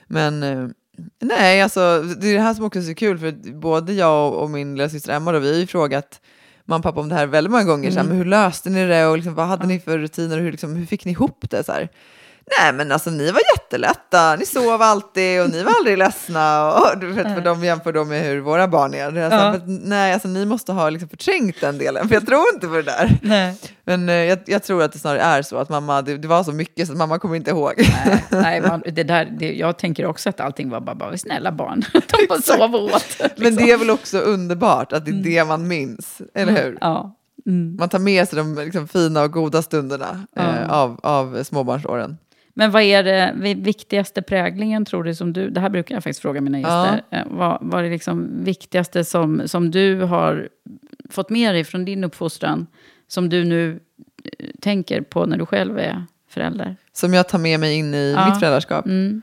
[0.07, 0.69] Men eh,
[1.21, 4.43] nej, alltså, det är det här som också är så kul, för både jag och,
[4.43, 6.21] och min lilla syster Emma, då, vi har ju frågat
[6.65, 8.09] mamma och pappa om det här väldigt många gånger, så här, Mm.
[8.17, 10.77] men hur löste ni det och liksom, vad hade ni för rutiner och hur, liksom,
[10.77, 11.65] hur fick ni ihop det?
[11.65, 11.89] Så här?
[12.61, 16.73] Nej men alltså ni var jättelätta, ni sov alltid och ni var aldrig ledsna.
[16.73, 19.11] Och, du vet, för de jämför då med hur våra barn är.
[19.11, 19.37] Det är Ja.
[19.49, 22.75] att, nej, alltså ni måste ha liksom förträngt den delen, för jag tror inte på
[22.75, 23.19] det där.
[23.23, 23.57] Nej.
[23.85, 26.45] Men eh, jag, jag tror att det snarare är så att mamma, det, det var
[26.45, 27.73] så mycket så att mamma kommer inte ihåg.
[28.07, 31.53] Nej, nej man, det där, det, jag tänker också att allting var bara, bara snälla
[31.53, 31.85] barn.
[31.93, 33.17] De bara sov och åt.
[33.21, 33.57] Men liksom.
[33.57, 36.79] det är väl också underbart att det är det man minns, eller hur?
[36.81, 37.17] Ja.
[37.47, 37.77] Mm.
[37.81, 42.17] Man tar med sig de liksom, fina och goda stunderna eh, av, av småbarnsåren.
[42.59, 46.03] Men vad är det vi- viktigaste präglingen tror du som du, det här brukar jag
[46.05, 50.49] faktiskt fråga mina gäster, Eh, vad, vad är det liksom viktigaste som, som du har
[51.11, 52.67] fått med dig från din uppfostran,
[53.09, 53.81] som du nu
[54.39, 56.77] eh, tänker på när du själv är förälder?
[56.93, 58.29] Som jag tar med mig in i Ja.
[58.31, 58.87] mitt föräldraskap.
[58.87, 59.23] Mm.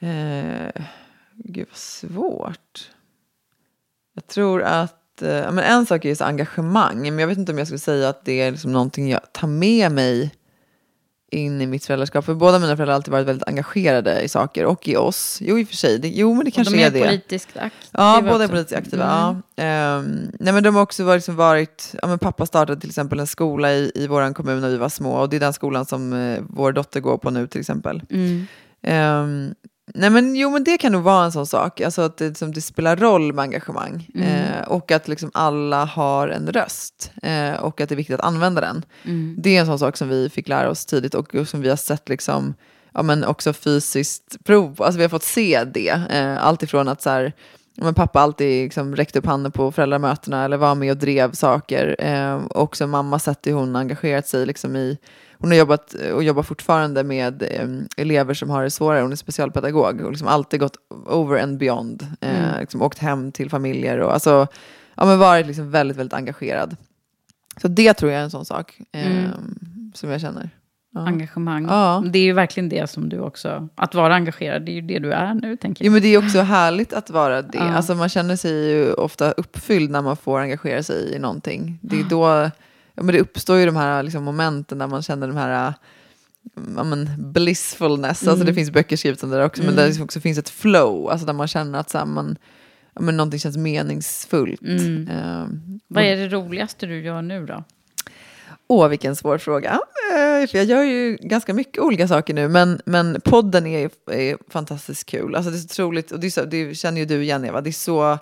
[0.00, 0.82] Eh,
[1.34, 2.90] gud vad svårt.
[4.14, 7.38] Jag tror att, eh, ja, men en sak är ju så engagemang, men jag vet
[7.38, 10.34] inte om jag skulle säga att det är liksom någonting jag tar med mig
[11.30, 12.24] in i mitt föräldraskap.
[12.24, 15.38] För båda mina föräldrar har alltid varit väldigt engagerade i saker och i oss.
[15.40, 15.98] Jo, i och för sig.
[15.98, 17.00] Det, jo, men det kanske de är, är det.
[17.00, 18.48] politiskt aktiva Ja, båda är också.
[18.48, 19.04] politiskt aktiva.
[19.04, 19.42] Mm.
[19.54, 19.64] Ja.
[19.64, 23.20] Ehm, nej, men de har också varit, liksom varit ja, men pappa startade till exempel
[23.20, 25.86] en skola i, i vår kommun när vi var små och det är den skolan
[25.86, 28.02] som eh, vår dotter går på nu till exempel.
[28.10, 28.46] Mm.
[28.82, 29.54] Ehm,
[29.94, 32.52] nej men jo men det kan nog vara en sån sak, alltså att det, liksom,
[32.52, 34.08] det spelar roll med engagemang.
[34.14, 34.28] Mm.
[34.28, 38.26] Eh, och att liksom alla har en röst eh, och att det är viktigt att
[38.26, 38.84] använda den.
[39.04, 39.36] Mm.
[39.38, 41.76] Det är en sån sak som vi fick lära oss tidigt och som vi har
[41.76, 42.54] sett liksom,
[42.94, 44.82] ja, men också fysiskt prov.
[44.82, 46.00] Alltså vi har fått se det.
[46.10, 47.32] Eh, allt ifrån att så här,
[47.74, 51.96] men pappa alltid liksom räckte upp handen på föräldramötena eller var med och drev saker.
[51.98, 54.98] Eh, och också mamma sett hur hon engagerat sig liksom i
[55.40, 59.02] hon har jobbat och jobbar fortfarande med eh, elever som har det svårare.
[59.02, 60.76] Hon är specialpedagog och liksom alltid gått
[61.06, 62.06] over and beyond.
[62.20, 62.60] Eh, Mm.
[62.60, 64.46] liksom åkt hem till familjer och alltså,
[64.94, 66.76] ja, men varit liksom väldigt, väldigt engagerad.
[67.62, 69.30] Så det tror jag är en sån sak eh, Mm.
[69.94, 70.50] som jag känner.
[70.94, 71.00] Ja.
[71.06, 71.66] Engagemang.
[71.68, 72.02] Ja.
[72.12, 74.98] Det är ju verkligen det som du också, att vara engagerad, det är ju det
[74.98, 75.92] du är nu, tänker Jo, jag.
[75.92, 77.58] men det är också härligt att vara det.
[77.58, 77.74] Ja.
[77.74, 81.78] Alltså, man känner sig ju ofta uppfylld när man får engagera sig i någonting.
[81.82, 82.50] Det är då,
[83.00, 85.74] ja, men det uppstår ju de här liksom, momenten där man känner de här
[86.76, 88.28] ja, men, blissfulness.
[88.28, 91.10] Alltså det finns böcker skrivna där också, men där det också finns ett flow.
[91.10, 92.36] Alltså där man känner att så här, man,
[92.94, 94.62] ja, men, någonting känns meningsfullt.
[95.10, 95.46] Eh,
[95.88, 97.64] Vad är det roligaste du gör nu då?
[98.66, 99.70] Åh, vilken svår fråga.
[99.70, 104.52] Eh, för jag gör ju ganska mycket olika saker nu, men, men podden är, är
[104.52, 105.34] fantastiskt kul.
[105.34, 107.70] Alltså det är så otroligt, och det, så, det känner ju du igen Eva, det
[107.70, 108.18] är så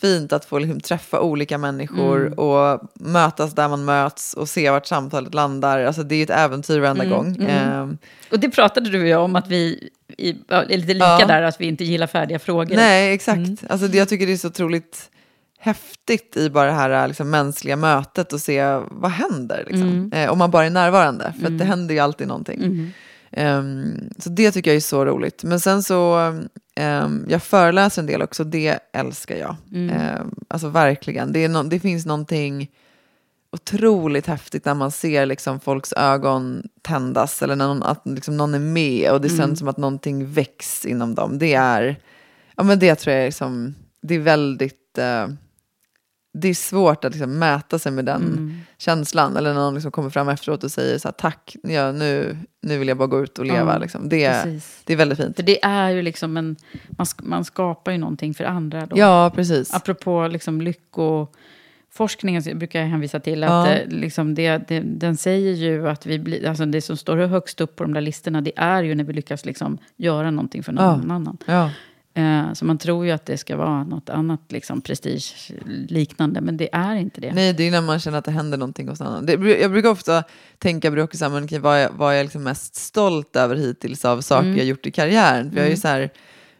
[0.00, 4.86] fint att få liksom träffa olika människor och mötas där man möts och se vart
[4.86, 5.84] samtalet landar.
[5.84, 7.36] Alltså det är ett äventyr varenda gång.
[7.36, 7.88] Eh,
[8.32, 9.88] Och det pratade du och jag om att vi
[10.18, 11.26] är lite lika Ja.
[11.26, 12.76] där, att vi inte gillar färdiga frågor.
[12.76, 13.64] Nej, exakt.
[13.68, 15.10] Alltså, det, jag tycker det är så otroligt
[15.58, 19.64] häftigt i bara det här liksom, mänskliga mötet och se vad händer.
[19.68, 20.10] Liksom.
[20.14, 22.92] Eh, om man bara är närvarande, för att det händer ju alltid någonting.
[23.32, 25.44] Ehm, så det tycker jag är så roligt.
[25.44, 26.16] Men sen så,
[26.74, 29.56] ehm, jag föreläser en del också, det älskar jag.
[29.90, 32.70] Ehm, alltså verkligen, det, nå- det finns någonting
[33.52, 38.54] otroligt häftigt när man ser liksom folks ögon tändas eller när någon, att liksom någon
[38.54, 41.38] är med och det känns som att någonting väcks inom dem.
[41.38, 41.96] Det är,
[42.56, 45.28] ja men det tror jag är liksom, det är väldigt, eh,
[46.34, 49.36] det är svårt att liksom mäta sig med den känslan.
[49.36, 52.78] Eller när någon liksom kommer fram efteråt och säger så här, tack, ja, nu, nu
[52.78, 53.72] vill jag bara gå ut och leva.
[53.72, 54.08] Ja, liksom.
[54.08, 54.82] det, precis.
[54.84, 55.36] det är väldigt fint.
[55.36, 56.56] För det är ju liksom en,
[56.90, 58.98] man, man skapar ju någonting för andra då.
[58.98, 59.74] Ja, precis.
[59.74, 63.44] Apropå liksom lyckoforskningen så brukar jag hänvisa till.
[63.44, 63.68] Att Ja.
[63.72, 67.60] eh, liksom det, det, den säger ju att vi blir, alltså det som står högst
[67.60, 70.72] upp på de där listorna, det är ju när vi lyckas liksom göra någonting för
[70.72, 71.14] någon Ja.
[71.14, 71.38] annan.
[71.46, 71.70] Ja.
[72.14, 75.52] Eh, så man tror ju att det ska vara något annat liksom prestige
[75.88, 77.32] liknande, men det är inte det.
[77.32, 79.26] Nej, det är när man känner att det händer någonting hos någon annan.
[79.26, 80.24] Det, jag brukar ofta
[80.58, 83.56] tänka också, så här, men, okej, vad är, vad är jag liksom mest stolt över
[83.56, 85.50] hittills av saker jag gjort i karriären?
[85.50, 86.10] För jag är ju så här,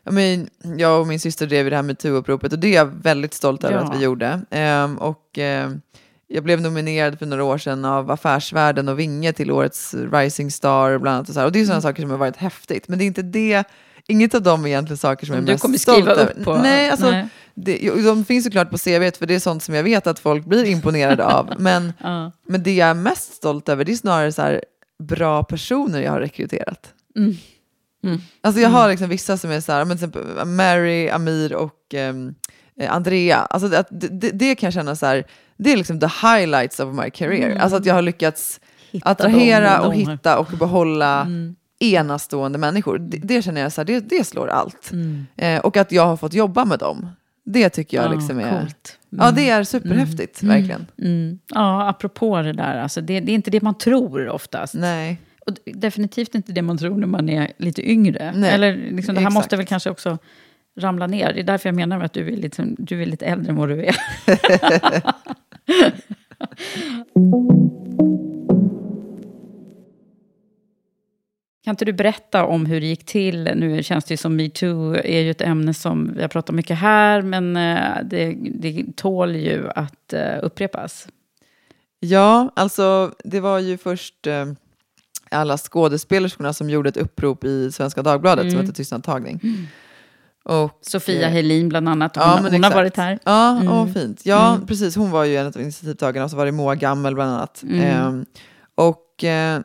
[0.04, 0.48] jag, men,
[0.78, 3.76] jag och min syster drev det här metoo-uppropet och det är jag väldigt stolt över
[3.76, 3.82] Ja.
[3.82, 4.40] att vi gjorde.
[4.50, 5.80] Ehm, och ehm,
[6.28, 10.98] jag blev nominerad för några år sedan av Affärsvärlden och Vinge till årets Rising Star
[10.98, 11.28] bland annat.
[11.28, 11.46] Och, så här.
[11.46, 12.88] och det är sådana saker som har varit häftigt.
[12.88, 13.64] Men det är inte det,
[14.08, 16.32] inget av dem är egentligen saker som jag är du mest kommer stolt skriva över.
[16.38, 17.28] upp på- Nej, alltså, Nej.
[17.54, 20.44] Det, de finns såklart på CV, för det är sånt som jag vet att folk
[20.44, 21.52] blir imponerade av.
[21.58, 22.32] Men, Ja.
[22.48, 24.64] men det jag är mest stolt över, det är snarare så här,
[25.02, 26.88] bra personer jag har rekryterat.
[27.16, 27.36] Mm.
[28.40, 31.94] Alltså jag har liksom vissa som är så här, men till exempel Mary, Amir och
[31.94, 32.14] eh,
[32.88, 33.38] Andrea.
[33.38, 35.24] Alltså det, att det, det, kan jag känna så här,
[35.56, 37.58] det är liksom the highlights of my career.
[37.58, 41.26] Alltså att jag har lyckats Hitta attrahera och hitta och behålla
[41.82, 42.98] enastående människor.
[42.98, 44.92] Det, det känner jag så här, det, det slår allt.
[45.36, 47.08] Eh, och att jag har fått jobba med dem.
[47.44, 48.58] Det tycker jag Ja, liksom är...
[48.60, 48.98] coolt.
[49.10, 50.86] Ja, det är superhäftigt, verkligen.
[50.98, 51.38] Mm.
[51.54, 54.74] Ja, apropå det där, alltså det, det är inte det man tror oftast.
[54.74, 55.18] Nej.
[55.46, 58.32] Och definitivt inte det man tror när man är lite yngre.
[58.36, 59.34] Nej, Eller liksom, det här exakt.
[59.34, 60.18] måste väl kanske också
[60.80, 61.32] ramla ner.
[61.32, 63.68] Det är därför jag menar att du är lite, du är lite äldre än vad
[63.68, 63.96] du är.
[71.64, 73.42] Kan inte du berätta om hur det gick till?
[73.54, 76.78] Nu känns det ju som metoo är ju ett ämne som vi har pratat mycket
[76.78, 81.08] här, men eh, det, det tål ju att eh, upprepas.
[82.00, 84.46] Ja, alltså det var ju först eh,
[85.30, 89.40] alla skådespelerskorna som gjorde ett upprop i Svenska Dagbladet som hette Tystnadtagning.
[90.44, 93.18] Och, Sofia eh, Helin bland annat, hon, Ja, hon har varit här.
[93.24, 93.72] Ja, Mm.
[93.72, 94.20] åh, fint.
[94.26, 94.66] Ja, Mm.
[94.66, 94.96] precis.
[94.96, 97.62] Hon var ju en av initiativtagarna och så var det Moa Gammel bland annat.
[97.62, 97.80] Mm.
[97.80, 98.24] Ehm,
[98.74, 99.60] och eh,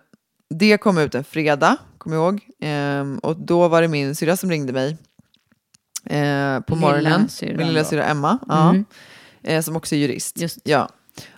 [0.50, 2.42] det kom ut en fredag, kommer jag ihåg.
[2.62, 4.98] Ehm, och då var det min syrra som ringde mig
[6.06, 7.28] eh, på Lilla morgonen.
[7.42, 8.86] Min lilla syrra Emma, ja, Mm.
[9.44, 10.38] eh, som också är jurist.
[10.42, 10.60] Just.
[10.64, 10.90] Ja.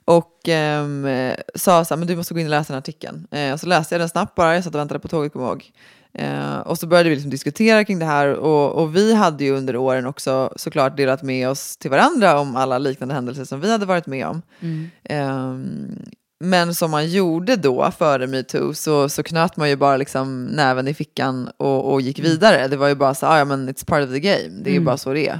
[0.05, 2.79] Och ehm, eh, sa så här, men du måste gå in och läsa den här
[2.79, 3.27] artikeln.
[3.31, 5.51] Eh, så läste jag den snabbt bara, jag satt och väntade på tåget, kommer jag
[5.53, 5.71] ihåg.
[6.13, 9.51] Eh, och så började vi liksom diskutera kring det här och, och vi hade ju
[9.57, 13.71] under åren också såklart delat med oss till varandra om alla liknande händelser som vi
[13.71, 14.41] hade varit med om.
[14.59, 14.89] Mm.
[15.03, 15.99] Ehm,
[16.39, 20.87] men som man gjorde då, före metoo, så, så knöt man ju bara liksom näven
[20.87, 22.67] i fickan och, och gick vidare.
[22.67, 24.73] Det var ju bara så, ah, ja men it's part of the game, det är
[24.73, 24.85] ju Mm.
[24.85, 25.39] bara så det är.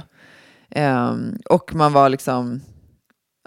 [0.70, 2.60] Ehm, och man var liksom,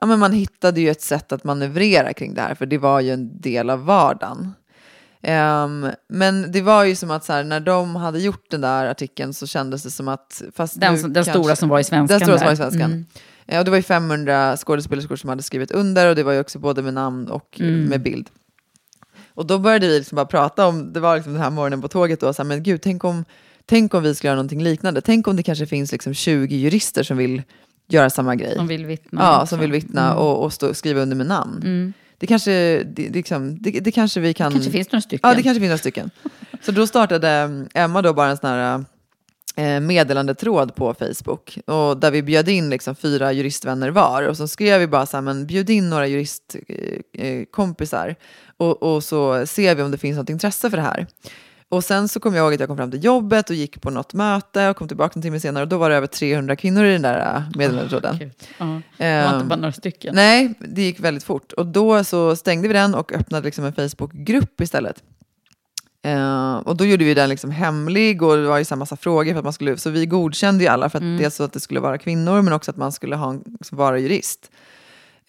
[0.02, 3.00] ja men man hittade ju ett sätt att manövrera kring det här, för det var
[3.00, 4.54] ju en del av vardagen.
[5.22, 8.86] Ehm, men det var ju som att så här, när de hade gjort den där
[8.86, 10.42] artikeln så kändes det som att...
[10.56, 12.56] Fast Den som- den kanske- stora som var i svenskan Den stora som var i
[12.56, 12.64] där.
[12.64, 12.92] svenskan.
[12.92, 13.06] Mm.
[13.48, 16.40] Eh, och det var ju 500 skådespelerskor som hade skrivit under och det var ju
[16.40, 17.86] också både med namn och Mm.
[17.86, 18.30] med bild.
[19.36, 21.88] Och då började vi liksom bara prata om, det var liksom den här morgonen på
[21.88, 23.26] tåget då, så här, men gud, tänk om,
[23.66, 25.02] tänk om vi skulle göra någonting liknande.
[25.02, 27.42] Tänk om det kanske finns liksom 20 jurister som vill
[27.88, 28.56] göra samma grej.
[28.56, 29.22] Som vill vittna.
[29.22, 29.48] Ja, också.
[29.48, 30.18] som vill vittna Mm.
[30.18, 31.58] och, och stå, skriva under med namn.
[31.64, 31.94] Mm.
[32.18, 34.52] Det kanske, det, det, liksom, det, det kanske vi kan...
[34.52, 35.30] kanske finns några stycken.
[35.30, 36.10] Ja, det kanske finns några stycken.
[36.62, 38.86] Så då startade mm, Emma då bara en sån här
[39.82, 41.60] meddelandetråd på Facebook.
[41.66, 44.24] Och där vi bjöd in liksom fyra juristvänner var.
[44.24, 48.16] Och så skrev vi bara så här, men bjud in några juristkompisar.
[48.58, 51.08] och, och så ser vi om det finns något intresse för det här.
[51.74, 53.90] Och sen så kom jag ihåg att jag kom fram till jobbet och gick på
[53.90, 56.86] något möte och kom tillbaka en timme senare och då var det över 300 kvinnor
[56.86, 58.32] i den där äh, meddelandetråden.
[58.60, 58.80] Oh.
[58.98, 60.16] Det var inte bara några stycken.
[60.16, 61.52] Nej, det gick väldigt fort.
[61.52, 65.04] Och då så stängde vi den och öppnade liksom en Facebookgrupp istället.
[66.08, 69.32] Uh, och då gjorde vi den liksom hemlig och det var ju en massa frågor
[69.32, 71.18] för att man skulle, så vi godkände ju alla för att mm.
[71.18, 73.78] dels så att det skulle vara kvinnor men också att man skulle ha en, liksom
[73.78, 74.52] vara jurist.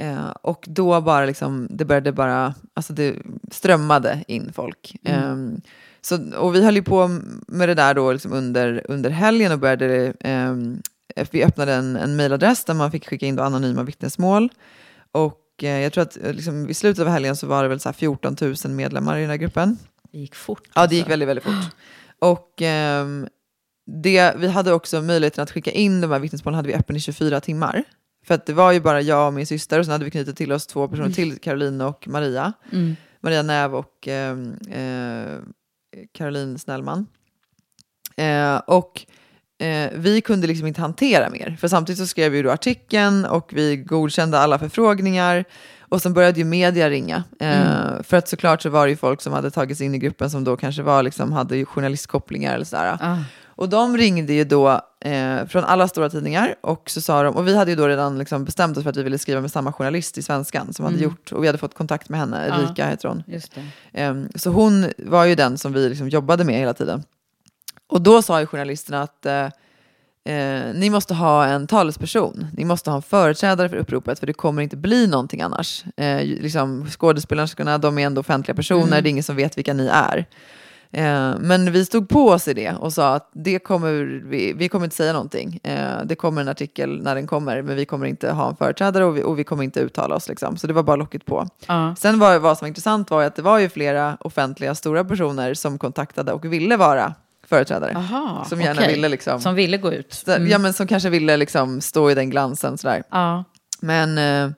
[0.02, 3.16] Uh, och då bara liksom, det började bara, alltså det
[3.50, 4.96] strömmade in folk.
[5.04, 5.30] Mm.
[5.30, 5.60] Um,
[6.00, 9.58] så, och vi höll ju på med det där då liksom under, under helgen och
[9.58, 10.54] började, eh,
[11.30, 14.48] vi öppnade en, en mejladress där man fick skicka in då anonyma vittnesmål.
[15.12, 17.92] Och eh, jag tror att liksom, vid slutet av helgen så var det väl så
[17.92, 19.78] 14 000 medlemmar i den här gruppen.
[20.14, 20.62] Det gick fort.
[20.74, 21.10] Ja, det gick alltså.
[21.10, 21.76] väldigt, väldigt fort.
[22.18, 23.06] Och eh,
[23.86, 27.00] det, vi hade också möjligheten att skicka in de här vittnesmålen hade vi öppen i
[27.00, 27.84] 24 timmar.
[28.26, 30.36] För att det var ju bara jag och min syster och sen hade vi knutit
[30.36, 31.14] till oss två personer mm.
[31.14, 32.52] till, Caroline och Maria.
[32.72, 32.96] Mm.
[33.20, 35.38] Maria Näv och ehm, eh,
[36.12, 37.06] Caroline Snellman.
[38.16, 39.06] Eh, och
[39.58, 41.56] eh, vi kunde liksom inte hantera mer.
[41.60, 45.44] För samtidigt så skrev vi då artikeln och vi godkände alla förfrågningar.
[45.88, 47.24] Och sen började ju media ringa.
[47.40, 48.04] Eh, mm.
[48.04, 50.30] För att såklart så var det ju folk som hade tagit sig in i gruppen
[50.30, 52.98] som då kanske var, liksom, hade journalistkopplingar eller sådär.
[53.00, 53.16] Ah.
[53.56, 57.48] Och de ringde ju då eh, från alla stora tidningar och så sa de, och
[57.48, 59.72] vi hade ju då redan liksom bestämt oss för att vi ville skriva med samma
[59.72, 60.94] journalist i Svenskan som mm.
[60.94, 63.22] hade gjort, och vi hade fått kontakt med henne, Erika ja, heter hon.
[63.92, 67.02] Eh, så hon var ju den som vi liksom jobbade med hela tiden.
[67.86, 69.26] Och då sa ju journalisterna att
[70.24, 74.32] eh, ni måste ha en talesperson, ni måste ha en företrädare för uppropet för det
[74.32, 75.84] kommer inte bli någonting annars.
[75.96, 79.02] Eh, liksom, skådespelerskorna, de är ändå offentliga personer, mm.
[79.02, 80.26] det är ingen som vet vilka ni är.
[80.94, 84.68] Eh, men vi stod på oss i det och sa att det kommer, vi, vi
[84.68, 85.60] kommer inte säga någonting.
[85.62, 89.04] Eh, det kommer en artikel när den kommer, men vi kommer inte ha en företrädare
[89.04, 90.28] och vi, och vi kommer inte uttala oss.
[90.28, 90.56] Liksom.
[90.56, 91.48] Så det var bara locket på.
[91.70, 91.94] Uh.
[91.94, 95.54] Sen var vad som var intressant var att det var ju flera offentliga stora personer
[95.54, 97.14] som kontaktade och ville vara
[97.48, 97.96] företrädare.
[97.96, 98.94] Aha, som gärna okay.
[98.94, 100.24] ville liksom, Som ville gå ut.
[100.28, 100.48] Mm.
[100.48, 103.02] Ja, men som kanske ville liksom stå i den glansen sådär.
[103.14, 103.42] Uh.
[103.80, 104.54] Men eh,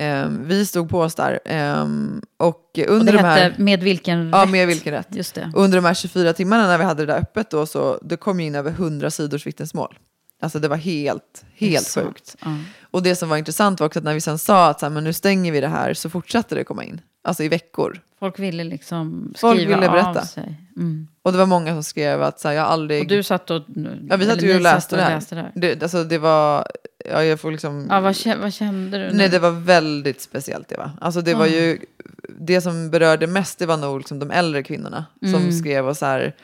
[0.00, 1.38] Um, vi stod på oss där.
[1.82, 4.32] Um, och under och det de här, Med vilken rätt?
[4.32, 5.08] Ja, med vilken rätt.
[5.10, 5.52] Just det.
[5.54, 8.40] Under de här 24 timmarna när vi hade det där öppet då, så det kom
[8.40, 9.98] in över 100 sidors vittnesmål.
[10.42, 12.36] Alltså det var helt, helt sjukt.
[12.46, 12.64] Mm.
[12.90, 14.90] Och det som var intressant var också att när vi sen sa att så här,
[14.90, 17.00] men nu stänger vi det här så fortsatte det komma in.
[17.22, 18.00] Alltså i veckor.
[18.18, 20.20] Folk ville liksom skriva Folk ville berätta.
[20.20, 20.56] av sig.
[20.76, 21.08] Mm.
[21.22, 23.02] Och det var många som skrev att så här, jag aldrig...
[23.02, 23.62] Och du satt och...
[24.08, 25.14] Ja, vi satt ju och läste det här.
[25.14, 25.52] Läste det, här.
[25.54, 26.66] Det, alltså, det var...
[27.10, 27.86] Ja, jag får liksom...
[27.90, 29.04] Ja, vad, vad kände du?
[29.04, 29.12] Nu?
[29.12, 30.72] Nej, det var väldigt speciellt.
[30.72, 30.92] Eva.
[31.00, 31.38] Alltså, det mm.
[31.38, 31.78] var ju...
[32.28, 35.04] Det som berörde mest, det var nog liksom de äldre kvinnorna.
[35.22, 35.40] Mm.
[35.40, 36.34] Som skrev och så här...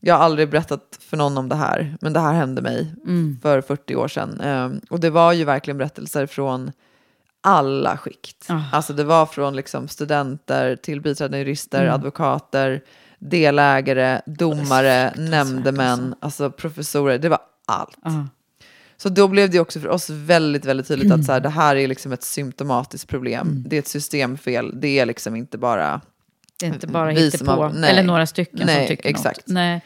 [0.00, 3.38] Jag har aldrig berättat för någon om det här, men det här hände mig mm.
[3.42, 4.40] för 40 år sedan.
[4.40, 6.72] Um, och det var ju verkligen berättelser från
[7.42, 8.50] alla skikt.
[8.50, 8.74] Oh.
[8.74, 11.94] Alltså det var från liksom studenter till biträdande jurister, mm.
[11.94, 12.82] advokater,
[13.18, 16.44] delägare, domare, nämndemän, alltså.
[16.44, 17.18] alltså professorer.
[17.18, 17.98] Det var allt.
[18.04, 18.24] Oh.
[18.96, 21.20] Så då blev det också för oss väldigt, väldigt tydligt mm.
[21.20, 23.48] att så här, det här är liksom ett symptomatiskt problem.
[23.48, 23.64] Mm.
[23.66, 24.80] Det är ett systemfel.
[24.80, 26.00] Det är liksom inte bara
[26.60, 29.38] Det är inte bara hittepå, eller några stycken nej, som tycker exakt.
[29.38, 29.54] något.
[29.54, 29.80] Nej,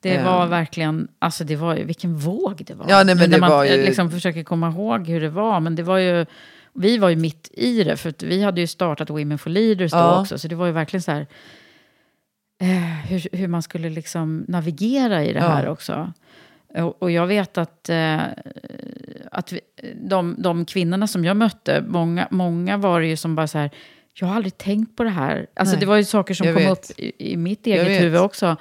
[0.00, 0.24] det um.
[0.24, 2.86] var verkligen, alltså det var ju, vilken våg det var.
[2.88, 3.82] Ja, nej, men det man var ju...
[3.82, 6.26] liksom försöker komma ihåg hur det var, men det var ju
[6.74, 9.98] vi var ju mitt i det, för vi hade ju startat Women for Leaders då
[9.98, 10.20] ja.
[10.20, 11.26] också, så det var ju verkligen så här,
[12.60, 15.48] eh, hur, hur, man skulle liksom navigera i det ja.
[15.48, 16.12] här också.
[16.74, 18.20] Och, och, jag vet att, eh,
[19.30, 19.60] att vi,
[19.94, 23.70] de, de kvinnorna som jag mötte, många, många var det ju som bara så här,
[24.14, 25.46] jag har aldrig tänkt på det här.
[25.54, 25.80] Alltså Nej.
[25.80, 26.70] det var ju saker som kom vet.
[26.70, 28.56] upp i, i mitt eget huvud också.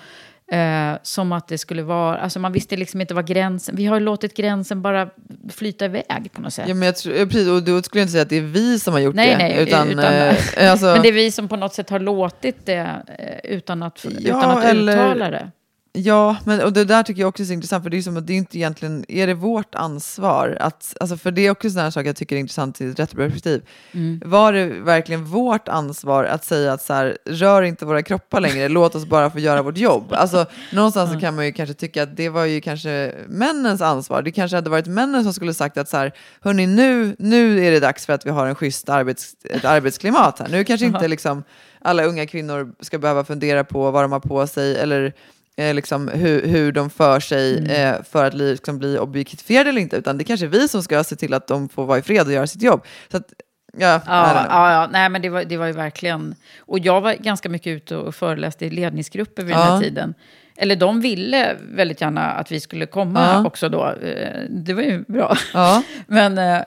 [0.53, 3.99] Eh, som att det skulle vara, alltså man visste liksom inte vad gränsen, vi har
[3.99, 5.09] låtit gränsen bara
[5.49, 6.67] flyta iväg på något sätt.
[6.67, 8.79] Ja, men jag tror, precis, och då skulle jag inte säga att det är vi
[8.79, 9.37] som har gjort nej, det.
[9.37, 12.65] Nej, utan, utan eh, alltså, men det är vi som på något sätt har låtit
[12.65, 15.51] det eh, utan att, ja, utan att eller, uttala det.
[15.95, 18.17] Ja, men, och det där tycker jag också är så intressant, för det är som
[18.17, 20.57] att det är inte egentligen, är det vårt ansvar?
[20.59, 23.61] Att, alltså för det är också sådana saker jag tycker är intressant i ett rättsperspektiv.
[23.91, 24.21] Mm.
[24.25, 28.69] Var det verkligen vårt ansvar att säga att så här, rör inte våra kroppar längre,
[28.69, 30.13] låt oss bara få göra vårt jobb?
[30.13, 31.19] Alltså, någonstans mm.
[31.19, 34.21] så kan man ju kanske tycka att det var ju kanske männens ansvar.
[34.21, 36.11] Det kanske hade varit männen som skulle sagt att så här,
[36.41, 40.39] hörni, nu, nu är det dags för att vi har en schysst arbets, ett arbetsklimat
[40.39, 40.47] här.
[40.47, 41.43] Nu kanske inte liksom
[41.81, 45.13] alla unga kvinnor ska behöva fundera på vad de har på sig eller
[45.57, 47.95] eh, liksom, hur, hur de för sig mm.
[47.95, 50.83] eh, för att liksom, bli objektifierade eller inte, utan det är kanske är vi som
[50.83, 52.85] ska se till att de får vara i fred och göra sitt jobb.
[53.11, 53.33] Så att,
[53.77, 56.35] Ja, ja, ja, ja, nej men det var, det var ju verkligen...
[56.59, 59.59] Och jag var ganska mycket ute och föreläste i ledningsgrupper vid ja.
[59.59, 60.13] den här tiden.
[60.57, 63.45] Eller de ville väldigt gärna att vi skulle komma Ja.
[63.47, 63.93] också då.
[64.01, 65.37] Eh, Det var ju bra.
[65.53, 65.83] Ja.
[66.07, 66.61] Men eh,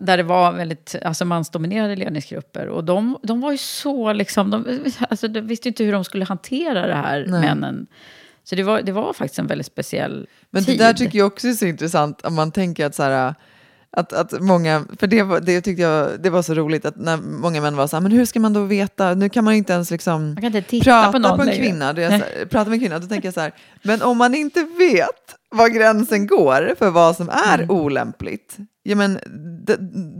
[0.00, 2.66] där det var väldigt alltså mansdominerade ledningsgrupper.
[2.66, 4.64] Och de, de var ju så liksom, de,
[5.08, 7.40] alltså de visste inte hur de skulle hantera det här, Nej.
[7.40, 7.86] männen.
[8.48, 10.78] Så det var, det var faktiskt en väldigt speciell Men det tid.
[10.78, 13.34] där tycker jag också är så intressant om man tänker att så här,
[13.90, 17.16] att, att många, för det, var, det tyckte jag det var så roligt att när
[17.16, 19.58] många män var så här, men hur ska man då veta, nu kan man ju
[19.58, 21.62] inte ens liksom inte prata på någon en längre.
[21.62, 23.52] kvinna, då jag här, prata med en kvinna, då tänker jag så här,
[23.82, 27.70] men om man inte vet var gränsen går för vad som är Mm.
[27.70, 29.14] olämpligt, ja men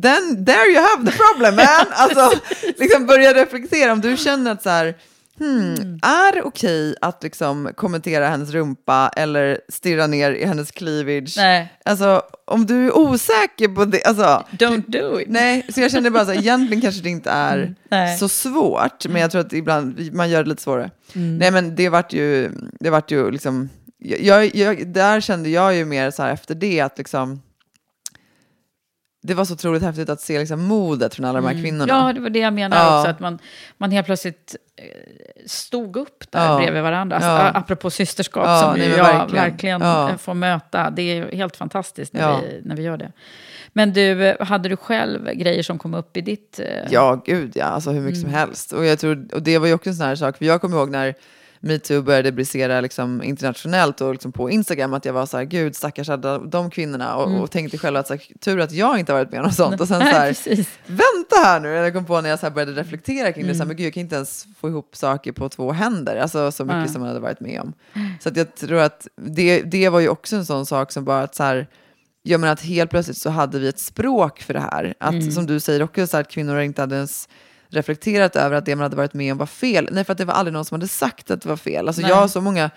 [0.03, 2.31] then there you have the problem man, alltså
[2.79, 4.95] liksom börja reflektera om du känner att så här,
[5.39, 5.99] Hmm, Mm.
[6.03, 11.35] är det okej att liksom kommentera hennes rumpa eller stirra ner i hennes cleavage?
[11.37, 11.73] Nej.
[11.85, 15.29] Alltså, om du är osäker på det, alltså, Don't do it.
[15.31, 19.07] nej, så jag känner bara så här, egentligen kanske det inte är Mm, så svårt,
[19.09, 20.91] men jag tror att ibland man gör det lite svårare.
[21.15, 21.39] Mm.
[21.39, 22.51] Nej, men det vart ju,
[22.81, 26.81] det vart ju liksom, jag, jag, där kände jag ju mer så här efter det
[26.81, 27.43] att liksom,
[29.23, 31.95] det var så otroligt häftigt att se liksom modet från alla de här kvinnorna.
[31.95, 32.07] Mm.
[32.07, 32.99] Ja, det var det jag menar Ja.
[33.01, 33.11] också.
[33.11, 33.39] Att man,
[33.79, 34.57] man helt plötsligt
[35.47, 36.57] stod upp där Ja.
[36.59, 37.17] bredvid varandra.
[37.17, 37.51] Alltså, Ja.
[37.55, 39.45] Apropå systerskap Ja, som nej, jag verkligen.
[39.45, 40.11] verkligen, Ja.
[40.19, 40.91] får möta.
[40.91, 42.41] Det är helt fantastiskt när, Ja.
[42.43, 43.13] vi, när vi gör det.
[43.73, 46.61] Men du, hade du själv grejer som kom upp i ditt...
[46.61, 48.39] eh, Ja, gud ja, alltså hur mycket som Mm.
[48.41, 48.73] helst.
[48.73, 50.77] Och, jag tror, och det var ju också en sån här sak, för jag kommer
[50.77, 51.15] ihåg när
[51.61, 55.77] metoo började brisera liksom internationellt och liksom på Instagram, att jag var så här, gud
[55.77, 57.41] stackars alla de kvinnorna, och, Mm.
[57.41, 59.81] och tänkte själv att så här, tur att jag inte har varit med om sånt.
[59.81, 60.37] Och sen så här,
[60.87, 63.63] vänta här nu, jag kom på när jag så började reflektera kring det, så här,
[63.65, 63.69] Mm.
[63.69, 66.79] men gud jag kan inte ens få ihop saker på två händer, alltså så mycket
[66.79, 66.89] Nej.
[66.89, 67.73] som man hade varit med om.
[68.21, 71.23] Så att jag tror att det, det var ju också en sån sak som bara
[71.23, 71.67] att så här,
[72.23, 74.95] jag menar att helt plötsligt så hade vi ett språk för det här.
[75.01, 75.31] Att Mm.
[75.31, 77.29] som du säger också, så här, att kvinnor inte hade ens
[77.71, 79.89] reflekterat över att det man hade varit med om var fel.
[79.93, 81.89] Nej, för att det var aldrig någon som hade sagt att det var fel.
[81.89, 82.11] Alltså Nej.
[82.11, 82.71] jag har så många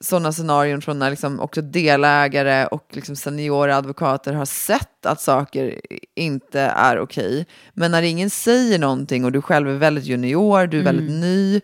[0.00, 5.80] sådana scenarion från när liksom också delägare och liksom seniora advokater har sett att saker
[6.14, 7.46] inte är okej.
[7.74, 10.96] Men när ingen säger någonting och du själv är väldigt junior, du är Mm.
[10.96, 11.60] väldigt ny,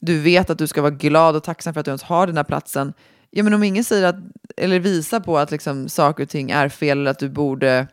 [0.00, 2.36] du vet att du ska vara glad och tacksam för att du ens har den
[2.36, 2.92] här platsen.
[3.30, 4.16] Ja, men om ingen säger att,
[4.56, 7.86] eller visar på att liksom saker och ting är fel eller att du borde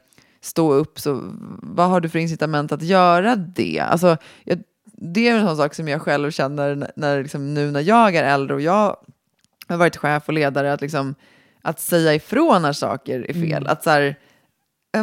[0.48, 1.22] stå upp, så
[1.62, 3.80] vad har du för incitament att göra det?
[3.80, 7.72] Alltså, jag, det är en sån sak som jag själv känner när, när liksom, nu
[7.72, 8.98] när jag är äldre och jag
[9.68, 11.16] har varit chef och ledare, att, liksom,
[11.62, 13.64] att säga ifrån när saker är fel.
[13.64, 13.68] Mm.
[13.68, 14.16] Att så här,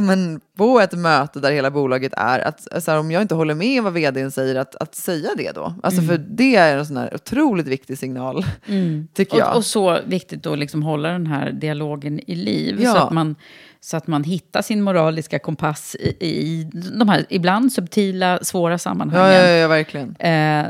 [0.01, 3.55] men, på ett möte där hela bolaget är, att så här, om jag inte håller
[3.55, 5.75] med vad vdn säger, att, att säga det då.
[5.83, 6.09] Alltså, Mm.
[6.09, 8.45] För det är en sån här otroligt viktig signal,
[9.15, 9.51] tycker jag.
[9.51, 12.79] Och, och så viktigt att liksom hålla den här dialogen i liv.
[12.81, 12.93] Ja.
[12.93, 13.37] Så, att man,
[13.85, 19.33] så att man hittar sin moraliska kompass i, i de här ibland subtila, svåra sammanhangen.
[19.35, 20.09] ja, ja, ja, verkligen.
[20.19, 20.67] Eh,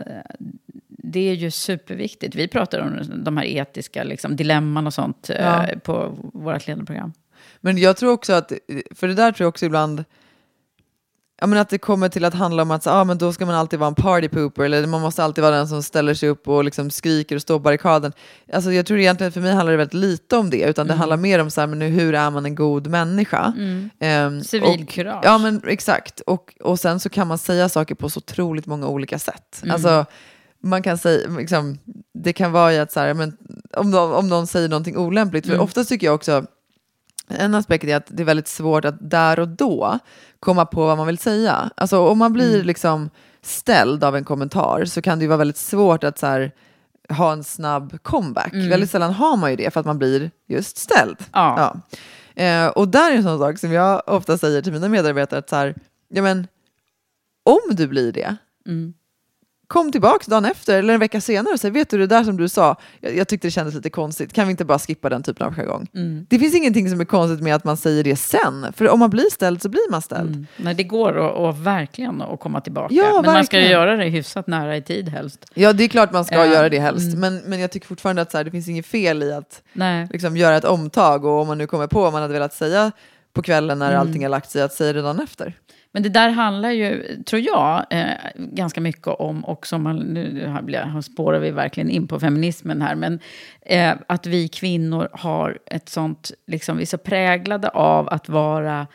[0.88, 2.34] det är ju superviktigt.
[2.34, 5.66] Vi pratar om de här etiska liksom, dilemman och sånt eh, Ja.
[5.84, 7.12] på vårt ledarprogram.
[7.60, 8.52] Men jag tror också att,
[8.94, 10.04] för det där tror jag också ibland,
[11.40, 13.46] ja, men att det kommer till att handla om att så, ah, men då ska
[13.46, 16.28] man alltid vara en party pooper, eller man måste alltid vara den som ställer sig
[16.28, 18.12] upp och liksom skriker och står på barrikaden.
[18.52, 20.98] Alltså, jag tror egentligen för mig handlar det väldigt lite om det, utan det Mm.
[21.00, 23.52] handlar mer om så här, men hur är man en god människa?
[24.00, 25.20] Ehm, och- Civilkurage.
[25.24, 26.20] Ja, men exakt.
[26.20, 29.60] Och, och sen så kan man säga saker på så otroligt många olika sätt.
[29.62, 29.74] Mm.
[29.74, 30.06] Alltså,
[30.62, 31.78] man kan säga, liksom,
[32.14, 33.36] det kan vara i att så här, men,
[33.76, 35.64] om, de, om någon säger någonting olämpligt, för Mm.
[35.64, 36.44] ofta tycker jag också,
[37.28, 39.98] en aspekt är att det är väldigt svårt att där och då
[40.40, 41.70] komma på vad man vill säga.
[41.76, 42.66] Alltså om man blir Mm.
[42.66, 43.10] liksom
[43.42, 46.52] ställd av en kommentar så kan det ju vara väldigt svårt att så här,
[47.08, 48.52] ha en snabb comeback.
[48.52, 48.68] Mm.
[48.68, 51.16] Väldigt sällan har man ju det för att man blir just ställd.
[51.32, 51.74] Ja.
[52.36, 52.42] Ja.
[52.42, 55.48] Eh, och där är en sån sak som jag ofta säger till mina medarbetare att
[55.48, 55.74] så här,
[56.08, 56.46] ja men
[57.44, 58.36] om du blir det,
[58.66, 58.94] Mm.
[59.74, 62.36] Kom tillbaka dagen efter eller en vecka senare och säg, vet du det där som
[62.36, 65.22] du sa, jag, jag tyckte det kändes lite konstigt, kan vi inte bara skippa den
[65.22, 65.86] typen av jargong?
[65.94, 66.26] Mm.
[66.30, 69.10] Det finns ingenting som är konstigt med att man säger det sen, för om man
[69.10, 70.30] blir ställd så blir man ställd.
[70.30, 70.46] Mm.
[70.56, 72.94] Nej, det går att, att verkligen att komma tillbaka.
[72.94, 73.70] Ja, Men man ska ju verkligen.
[73.70, 75.46] göra det hyfsat nära i tid helst.
[75.54, 77.20] Ja, det är klart man ska Eh, göra det helst, mm.
[77.20, 80.08] men, men jag tycker fortfarande att så här, det finns inget fel i att Nej.
[80.10, 82.92] liksom, göra ett omtag och om man nu kommer på vad man hade velat säga
[83.32, 84.00] på kvällen när Mm.
[84.00, 85.52] allting har lagt sig, att säga det dagen efter.
[85.94, 88.06] Men det där handlar ju, tror jag, eh,
[88.36, 90.52] ganska mycket om också, man, nu
[91.02, 93.18] spårar vi verkligen in på feminismen här, men
[93.60, 98.86] eh, att vi kvinnor har ett sånt, liksom, vi är så präglade av att vara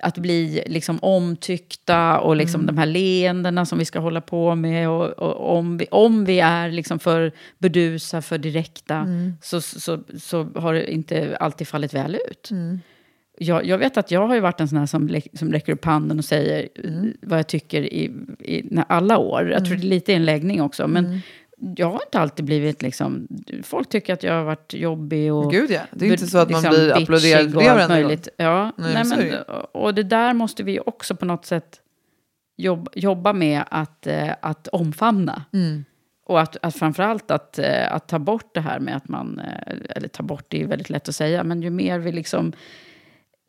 [0.00, 2.74] att bli liksom omtyckta och liksom Mm.
[2.74, 4.88] de här leendena som vi ska hålla på med.
[4.88, 9.32] Och, och om, vi, om vi är liksom för burdusa, för direkta, Mm.
[9.42, 12.50] så, så, så har det inte alltid fallit väl ut.
[12.50, 12.80] Mm.
[13.38, 15.84] Jag, jag vet att jag har ju varit en sån här som, som räcker upp
[15.84, 17.16] handen och säger Mm.
[17.22, 18.04] vad jag tycker i,
[18.38, 19.50] i när alla år.
[19.50, 20.88] Jag tror det är lite en läggning också.
[20.88, 21.20] Men
[21.76, 23.28] jag har inte alltid blivit liksom...
[23.62, 25.52] Folk tycker att jag har varit jobbig och...
[25.52, 28.08] Gud ja, det är inte så att man liksom blir bitchig applåderad fler allt varenda
[28.08, 28.18] gång.
[28.36, 31.80] Ja, Nej, nej, det men, och det där måste vi också på något sätt
[32.56, 35.44] jobba, jobba med att, eh, att omfamna.
[35.52, 35.84] Mm.
[36.26, 39.96] Och att, att framförallt att, eh, att ta bort det här med att man, eh,
[39.96, 42.52] eller ta bort det är väldigt lätt att säga, men ju mer vi liksom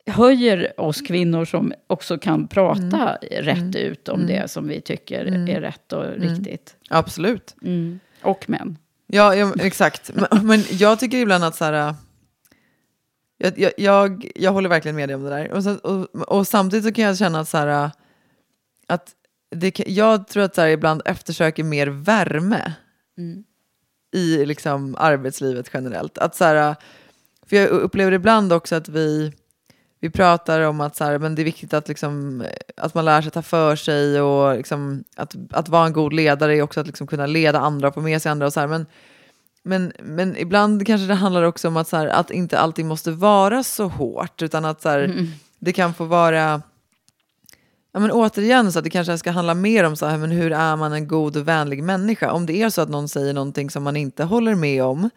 [0.08, 5.60] höjer oss kvinnor som också kan prata rätt ut om det som vi tycker är
[5.60, 6.76] rätt och riktigt.
[6.88, 7.56] Absolut.
[7.62, 8.00] Mm.
[8.22, 8.78] Och män.
[9.06, 10.10] Ja, ja exakt.
[10.14, 11.88] Men, men jag tycker ibland att så här...
[11.88, 11.94] äh,
[13.38, 15.50] Jag, jag, jag, jag håller verkligen med dig om det där.
[15.52, 17.84] Och, så, och, och samtidigt så kan jag känna att så här...
[17.84, 17.90] äh,
[18.86, 19.14] Att
[19.50, 22.72] det, jag tror att så här, ibland eftersöker mer värme
[24.12, 26.18] i liksom, arbetslivet generellt.
[26.18, 26.76] Att så här, äh,
[27.46, 29.32] för jag upplever ibland också att vi,
[30.00, 32.44] vi pratar om att så här, men det är viktigt att, liksom,
[32.76, 36.56] att man lär sig ta för sig och liksom, att, att vara en god ledare
[36.56, 38.46] är också att liksom, kunna leda andra och få med sig andra.
[38.46, 38.86] Och så här, men,
[39.62, 43.10] men, men ibland kanske det handlar också om att, så här, att inte alltid måste
[43.10, 45.26] vara så hårt utan att så här,
[45.58, 46.62] det kan få vara
[47.92, 50.52] Ja, men återigen, så att det kanske ska handla mer om så här, men hur
[50.52, 52.32] är man en god och vänlig människa.
[52.32, 55.10] Om det är så att någon säger någonting som man inte håller med om,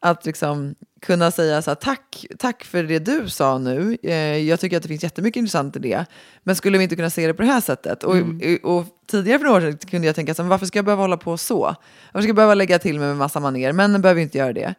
[0.00, 3.96] att liksom kunna säga så här, tack, tack för det du sa nu.
[4.02, 6.06] Eh, jag tycker att det finns jättemycket intressant i det.
[6.42, 8.04] Men skulle vi inte kunna se det på det här sättet?
[8.04, 8.16] Och,
[8.62, 11.02] och tidigare för några år sedan kunde jag tänka så här, varför ska jag behöva
[11.02, 11.74] hålla på så?
[12.12, 13.72] Varför ska jag behöva lägga till mig med massa manér?
[13.72, 14.74] Männen behöver inte göra det.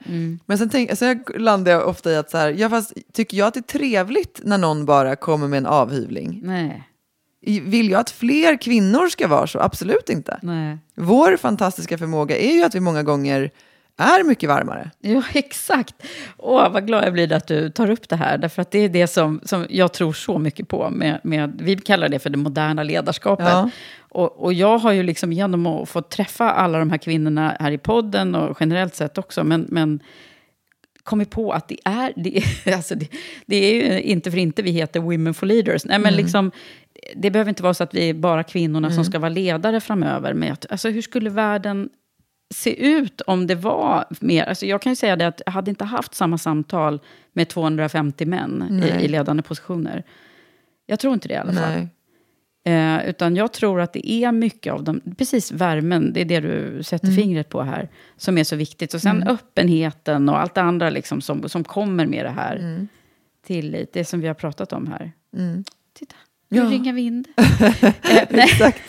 [0.45, 3.47] Men sen, tänk, sen landar jag ofta i att så här, ja, fast, tycker jag
[3.47, 6.41] att det är trevligt när någon bara kommer med en avhyvling?
[6.43, 6.87] Nej.
[7.61, 9.59] Vill jag att fler kvinnor ska vara så?
[9.59, 10.39] Absolut inte.
[10.41, 10.77] Nej.
[10.95, 13.51] Vår fantastiska förmåga är ju att vi många gånger
[13.97, 14.91] är mycket varmare.
[14.99, 15.95] Ja, exakt.
[16.37, 18.37] Åh, vad glad jag blir att du tar upp det här.
[18.37, 20.89] Därför att det är det som, som jag tror så mycket på.
[20.89, 23.47] Med, med, vi kallar det för det moderna ledarskapet.
[23.49, 23.69] Ja.
[24.09, 27.71] Och, och jag har ju liksom genom att få träffa alla de här kvinnorna här
[27.71, 29.43] i podden och generellt sett också.
[29.43, 29.99] Men, men
[31.03, 33.07] kommit på att det är, det, är- alltså det,
[33.45, 35.85] det är ju inte för inte vi heter Women for Leaders.
[35.85, 36.51] Nej, men liksom,
[37.15, 40.33] det behöver inte vara så att vi är bara kvinnorna som ska vara ledare framöver.
[40.33, 41.89] Men att, alltså, hur skulle världen
[42.51, 44.43] se ut om det var mer...
[44.43, 46.99] Alltså jag kan ju säga det att jag hade inte haft samma samtal
[47.33, 50.03] med 250 män i, i ledande positioner.
[50.85, 51.71] Jag tror inte det i alla fall.
[51.71, 51.87] Nej.
[52.63, 56.39] Eh, utan jag tror att det är mycket av dem, precis värmen, det är det
[56.39, 57.15] du sätter Mm.
[57.17, 58.93] fingret på här, som är så viktigt.
[58.93, 62.55] Och sen öppenheten och allt det andra liksom som, som kommer med det här.
[62.55, 62.87] Mm.
[63.47, 65.11] Tillit, det som vi har pratat om här.
[65.99, 66.15] Titta,
[66.49, 66.63] Ja.
[66.63, 67.27] nu ringar vind.
[67.37, 67.83] eh,
[68.29, 68.43] nej.
[68.51, 68.81] Exakt.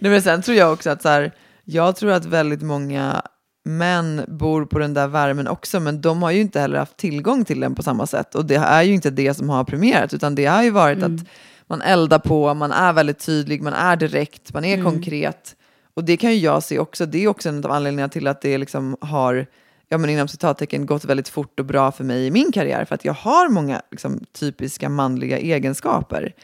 [0.00, 1.32] Nej, men sen tror jag också att så här,
[1.70, 3.22] jag tror att väldigt många
[3.64, 7.44] män bor på den där värmen också, men de har ju inte heller haft tillgång
[7.44, 8.34] till den på samma sätt.
[8.34, 11.26] Och det är ju inte det som har premierat, utan det har ju varit att
[11.66, 15.56] man eldar på, man är väldigt tydlig, man är direkt, man är konkret.
[15.94, 18.40] Och det kan ju jag se också, det är också en av anledningarna till att
[18.40, 19.46] det liksom har,
[19.88, 22.84] ja men inom citattecken, gått väldigt fort och bra för mig i min karriär.
[22.84, 26.34] För att jag har många liksom, typiska manliga egenskaper.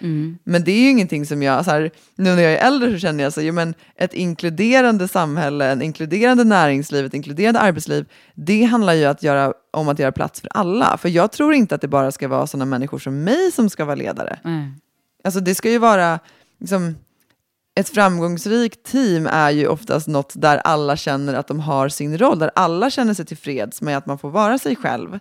[0.45, 2.99] Men det är ju ingenting som jag, så här, nu när jag är äldre så
[2.99, 8.65] känner jag så, jo, men ett inkluderande samhälle, en inkluderande näringsliv, ett inkluderande arbetsliv, det
[8.65, 10.97] handlar ju att göra, om att göra plats för alla.
[10.97, 13.85] För jag tror inte att det bara ska vara sådana människor som mig som ska
[13.85, 14.39] vara ledare.
[14.45, 14.73] Nej.
[15.25, 16.19] Alltså det ska ju vara,
[16.61, 16.95] liksom,
[17.77, 22.39] ett framgångsrikt team är ju oftast något där alla känner att de har sin roll,
[22.39, 25.19] där alla känner sig tillfreds med att man får vara sig själv.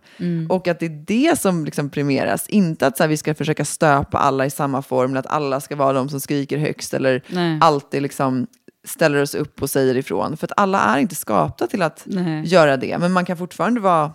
[0.49, 3.65] Och att det är det som liksom premieras, inte att så här, vi ska försöka
[3.65, 7.21] stöpa alla i samma form, eller att alla ska vara de som skriker högst eller
[7.27, 7.57] Nej.
[7.61, 8.47] alltid liksom
[8.87, 10.37] ställer oss upp och säger ifrån.
[10.37, 12.45] För att alla är inte skapta till att Nej.
[12.45, 14.11] göra det, men man kan fortfarande vara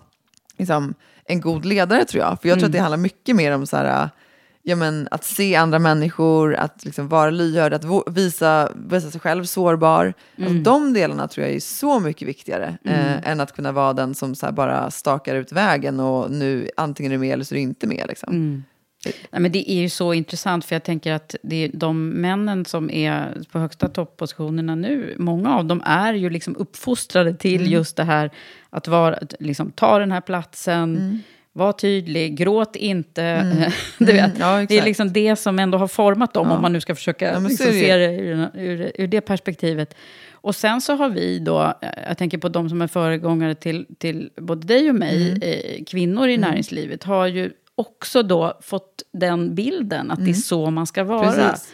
[0.57, 0.93] liksom,
[1.25, 2.41] en god ledare tror jag.
[2.41, 4.09] För jag tror att det handlar mycket mer om så här,
[4.69, 9.43] ja, men, att se andra människor, att liksom vara lyhörd, att visa, visa sig själv
[9.43, 10.13] sårbar.
[10.37, 14.15] Alltså, de delarna tror jag är så mycket viktigare eh, än att kunna vara den
[14.15, 17.57] som här, bara stakar ut vägen och nu antingen är du med eller så är
[17.57, 18.05] du inte med.
[18.07, 18.63] Liksom.
[19.05, 22.89] Nej, men det är ju så intressant, för jag tänker att det de männen som
[22.89, 27.71] är på högsta toppositionerna nu, många av dem är ju liksom uppfostrade till Mm.
[27.71, 28.31] just det här
[28.69, 31.19] att vara, liksom, ta den här platsen, Mm.
[31.53, 33.43] Var tydlig, gråt inte.
[33.97, 36.81] du vet, Ja, det är liksom det som ändå har format dem, om man nu
[36.81, 39.95] ska försöka Ja, liksom, se det ur, ur, ur det perspektivet.
[40.41, 43.85] Och sen så har vi då, eh, jag tänker på de som är föregångare till,
[43.97, 45.41] till både dig och mig, Mm.
[45.41, 50.69] eh, kvinnor i näringslivet, har ju också då fått den bilden att det är så
[50.71, 51.33] man ska vara.
[51.33, 51.49] Mm.
[51.49, 51.73] Precis.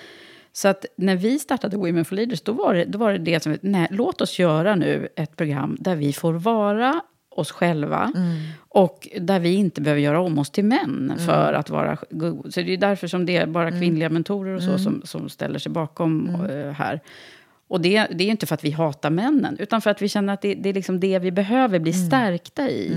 [0.53, 3.43] Så att när vi startade Women for Leaders, då var det då var det, det
[3.43, 7.02] som, nej, låt oss göra nu ett program där vi får vara
[7.36, 8.12] oss själva.
[8.16, 8.36] Mm.
[8.70, 12.53] Och där vi inte behöver göra om oss till män för att vara god.
[12.53, 13.80] Så det är därför som det är bara Mm.
[13.80, 16.99] kvinnliga mentorer och så som, som ställer sig bakom eh, här.
[17.68, 20.34] Och det, det är inte för att vi hatar männen, utan för att vi känner
[20.34, 22.07] att det, det är liksom det vi behöver bli Mm.
[22.07, 22.95] stärkta i.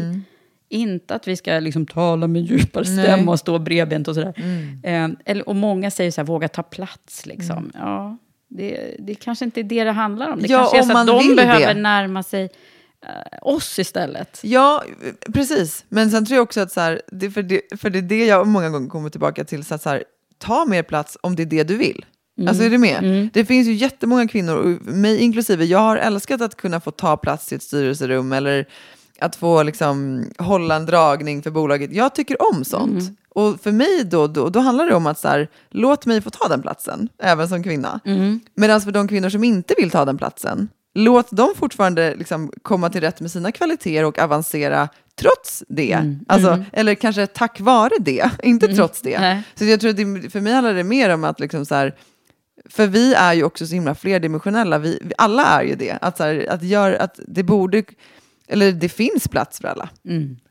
[0.69, 4.33] Inte att vi ska liksom tala med djupare stämma och stå bredbent och sådär.
[4.37, 5.13] Mm.
[5.13, 7.27] Eh, eller, och många säger så här, våga ta plats.
[7.27, 7.71] Liksom.
[7.75, 8.17] Ja,
[8.49, 10.39] det, det kanske inte är det det handlar om.
[10.43, 11.81] Det Ja, kanske är så att de behöver det.
[11.81, 12.51] närma sig
[13.43, 14.41] oss istället.
[14.43, 14.85] Ja,
[15.35, 15.85] precis.
[15.89, 18.27] Men sen tror jag också att så här, det, för, det, för det är det
[18.27, 20.05] jag många gånger kommer tillbaka till, så att så här,
[20.39, 22.05] ta mer plats om det är det du vill.
[22.49, 23.29] Alltså är du med?
[23.33, 27.17] Det finns ju jättemånga kvinnor, och mig inklusive, jag har älskat att kunna få ta
[27.17, 28.69] plats i ett styrelserum eller
[29.21, 31.93] att få liksom, hålla en dragning för bolaget.
[31.93, 33.03] Jag tycker om sånt.
[33.29, 36.31] Och för mig då, då, då handlar det om att så här, låt mig få
[36.31, 38.01] ta den platsen, även som kvinna.
[38.55, 42.91] Medan för de kvinnor som inte vill ta den platsen, låt dem fortfarande liksom komma
[42.91, 44.89] till rätt med sina kvaliteter och avancera
[45.21, 46.17] trots det.
[46.29, 49.21] Alltså, Eller kanske tack vare det, inte trots det.
[49.21, 49.43] Nej.
[49.55, 51.95] Så jag tror att det, för mig handlar det mer om att liksom så här,
[52.71, 55.99] för vi är ju också så himla flerdimensionella, vi, vi alla är ju det.
[56.01, 57.85] Att, så här, att, gör, att det borde,
[58.49, 59.89] eller det finns plats för alla.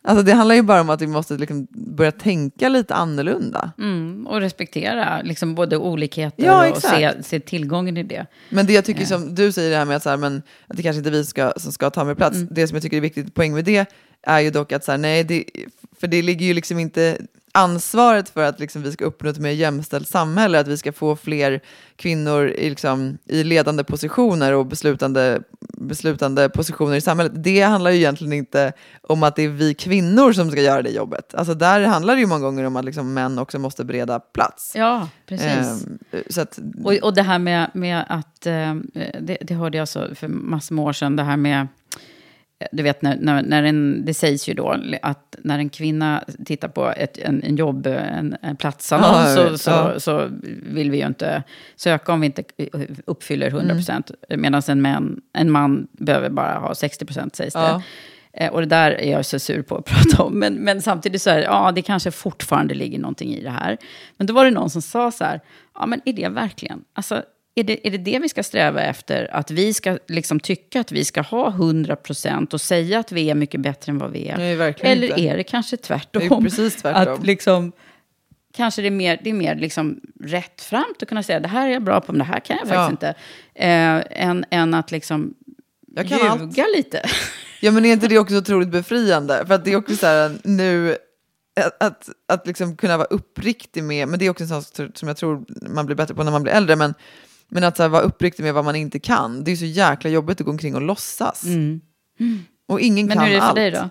[0.04, 3.72] Alltså det handlar ju bara om att vi måste liksom börja tänka lite annorlunda.
[3.78, 8.26] Mm, och respektera liksom, både olikheter Ja, och se, se tillgången i det.
[8.50, 10.78] Men det jag tycker som du säger det här med att, så här, men, att
[10.78, 12.36] det kanske inte är vi ska, som ska ta mer plats.
[12.36, 12.48] Mm.
[12.52, 13.86] Det som jag tycker är viktigt poäng med det
[14.24, 15.44] är ju dock att så här, nej, det,
[16.00, 17.18] för det ligger ju liksom inte
[17.58, 21.16] ansvaret för att liksom, vi ska uppnå ett mer jämställt samhälle, att vi ska få
[21.16, 21.62] fler
[21.96, 25.42] kvinnor i, liksom, i ledande positioner och beslutande,
[25.78, 27.32] beslutande positioner i samhället.
[27.36, 30.90] Det handlar ju egentligen inte om att det är vi kvinnor som ska göra det
[30.90, 31.36] jobbet.
[31.36, 34.74] Alltså där handlar det ju många gånger om att liksom, män också måste bereda plats.
[34.76, 35.48] Ja, precis.
[35.48, 35.98] Ehm,
[36.30, 38.76] så att, Och, och det här med, med att, eh,
[39.20, 41.68] det, det hörde jag så för massor med år sedan, det här med, eh,
[42.72, 46.68] du vet, när, när, när en, det sägs ju då att när en kvinna tittar
[46.68, 50.00] på ett, en, en jobb, en, en platsannons, Ja, så, Ja.
[50.00, 50.28] så
[50.64, 51.44] vill vi ju inte
[51.76, 52.44] söka om vi inte
[53.06, 54.12] uppfyller 100 procent.
[54.30, 57.60] Medan en, man- en man behöver bara ha 60 procent, sägs det.
[57.60, 57.82] Ja.
[58.34, 60.40] Eh, Och det där är jag så sur på att prata om.
[60.40, 63.78] Men, men samtidigt så är det, ja, det kanske fortfarande ligger någonting i det här.
[64.18, 65.40] Men då var det någon som sa så här,
[65.80, 67.24] ja men är det verkligen, alltså
[67.60, 69.30] är det, är det det vi ska sträva efter?
[69.36, 73.36] Att vi ska liksom tycka att vi ska ha 100% och säga att vi är
[73.36, 74.38] mycket bättre än vad vi är?
[74.38, 75.22] Nej, Eller inte.
[75.22, 76.22] är det kanske tvärtom?
[76.30, 77.14] Det är precis tvärtom.
[77.14, 77.72] Att liksom,
[78.54, 81.74] kanske det är mer, det är mer liksom rättframt att kunna säga det här är
[81.74, 82.90] jag bra på, men det här kan jag faktiskt Ja.
[82.92, 83.08] inte.
[84.14, 85.34] Eh, än, än att liksom
[85.96, 86.58] Jag kan ljuga allt.
[86.78, 87.02] lite.
[87.62, 89.44] Ja men är inte det också otroligt befriande?
[89.48, 90.96] För att det är också så här nu,
[91.66, 94.64] att, att, att liksom kunna vara uppriktig med, men det är också en sak
[94.96, 96.94] som jag tror man blir bättre på när man blir äldre, men,
[97.50, 100.10] men att så här, vara uppriktig med vad man inte kan, det är så jäkla
[100.10, 101.44] jobbigt att gå omkring och låtsas.
[102.68, 103.56] Och ingen Men kan hur är det för allt.
[103.56, 103.90] dig då?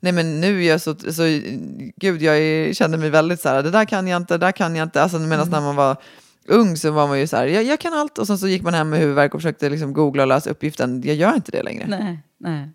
[0.00, 1.22] Nej men nu är jag så, så
[1.96, 4.52] gud jag är, känner mig väldigt så här, det där kan jag inte, det där
[4.52, 5.02] kan jag inte.
[5.02, 5.28] Alltså Mm.
[5.28, 5.96] medan när man var
[6.48, 8.18] ung så var man ju så här, jag, jag kan allt.
[8.18, 11.02] Och sen så gick man hem med huvudvärk och försökte liksom googla och läsa uppgiften.
[11.04, 11.86] Jag gör inte det längre.
[11.88, 12.68] Nej, nej,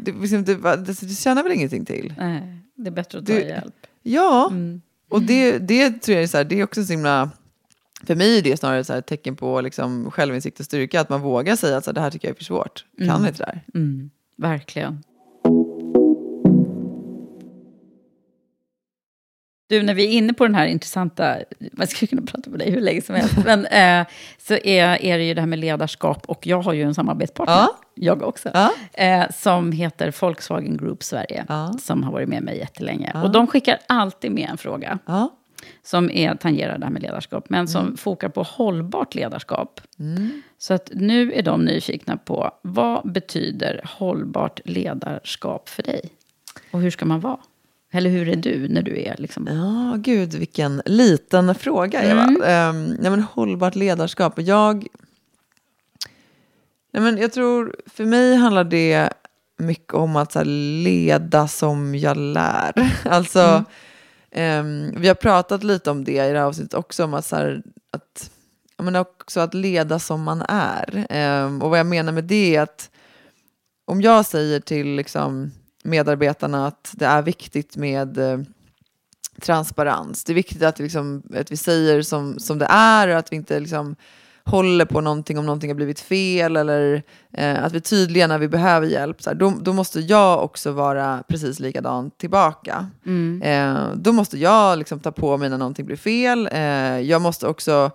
[0.00, 2.14] Det, liksom, det, det, det tjänar väl ingenting till?
[2.18, 2.56] nej.
[2.76, 3.74] Det är bättre att ta Du- hjälp.
[4.02, 4.80] Ja, Mm.
[5.10, 7.30] och det, det tror jag är, så här, det är också så himla...
[8.06, 11.20] För mig är det snarare så ett tecken på liksom självinsikt och styrka, att man
[11.20, 12.84] vågar säga att så här, det här tycker jag är för svårt.
[13.06, 13.62] Kan inte det här.
[13.74, 15.02] Mm, verkligen.
[19.68, 21.36] Du, när vi är inne på den här intressanta,
[21.72, 24.06] man skulle kunna prata med dig hur länge som helst, men eh,
[24.38, 27.54] så är, är det ju det här med ledarskap och jag har ju en samarbetspartner,
[27.54, 27.78] Ja.
[27.94, 28.70] jag också, Ja.
[28.92, 31.72] eh, som heter Volkswagen Group Sverige, Ja.
[31.80, 33.12] som har varit med mig jättelänge.
[33.24, 34.98] Och de skickar alltid med en fråga.
[35.82, 37.96] Som är, tangerar det här med ledarskap, men som Mm.
[37.96, 39.80] fokar på hållbart ledarskap.
[40.58, 46.00] Så att nu är de nyfikna på vad betyder hållbart ledarskap för dig?
[46.70, 47.38] Och hur ska man vara?
[47.92, 49.46] Eller hur är du när du är liksom...
[49.46, 52.24] Ja, gud vilken liten fråga Eva.
[52.70, 54.38] Um, nej, men hållbart ledarskap.
[54.38, 54.86] Jag,
[56.92, 59.10] nej, men jag tror, för mig handlar det
[59.58, 60.44] mycket om att här,
[60.84, 62.72] leda som jag lär.
[63.04, 63.64] Alltså,
[64.34, 67.36] Um, vi har pratat lite om det i det här avsnittet också, om att, så
[67.36, 68.30] här, att,
[68.82, 71.06] men också att leda som man är.
[71.44, 72.90] Um, och vad jag menar med det är att
[73.84, 75.52] om jag säger till liksom,
[75.84, 78.40] medarbetarna att det är viktigt med eh,
[79.40, 80.24] transparens.
[80.24, 83.36] Det är viktigt att, liksom, att vi säger som, som det är och att vi
[83.36, 83.96] inte liksom,
[84.50, 87.02] håller på någonting om någonting har blivit fel eller
[87.32, 89.22] eh, att vi är tydliga när vi behöver hjälp.
[89.22, 92.86] Så här, då, då måste jag också vara precis likadan tillbaka.
[93.42, 96.48] Eh, då måste jag liksom, ta på mig när någonting blir fel.
[96.52, 97.90] Eh, jag måste också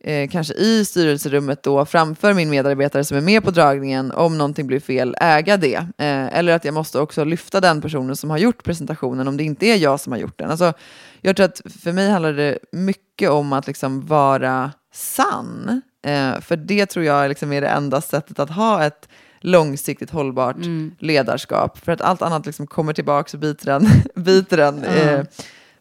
[0.00, 4.66] eh, kanske i styrelserummet då framför min medarbetare som är med på dragningen om någonting
[4.66, 5.76] blir fel, äga det.
[5.76, 9.44] Eh, eller att jag måste också lyfta den personen som har gjort presentationen om det
[9.44, 10.50] inte är jag som har gjort den.
[10.50, 10.72] Alltså,
[11.20, 15.82] jag tror att för mig handlar det mycket om att liksom vara sann.
[16.04, 19.08] Eh, för det tror jag liksom är det enda sättet att ha ett
[19.40, 20.94] långsiktigt hållbart Mm.
[20.98, 21.78] ledarskap.
[21.84, 23.86] För att allt annat liksom kommer tillbaka och biter en,
[24.24, 24.84] biter en.
[24.84, 25.18] Mm.
[25.18, 25.24] eh,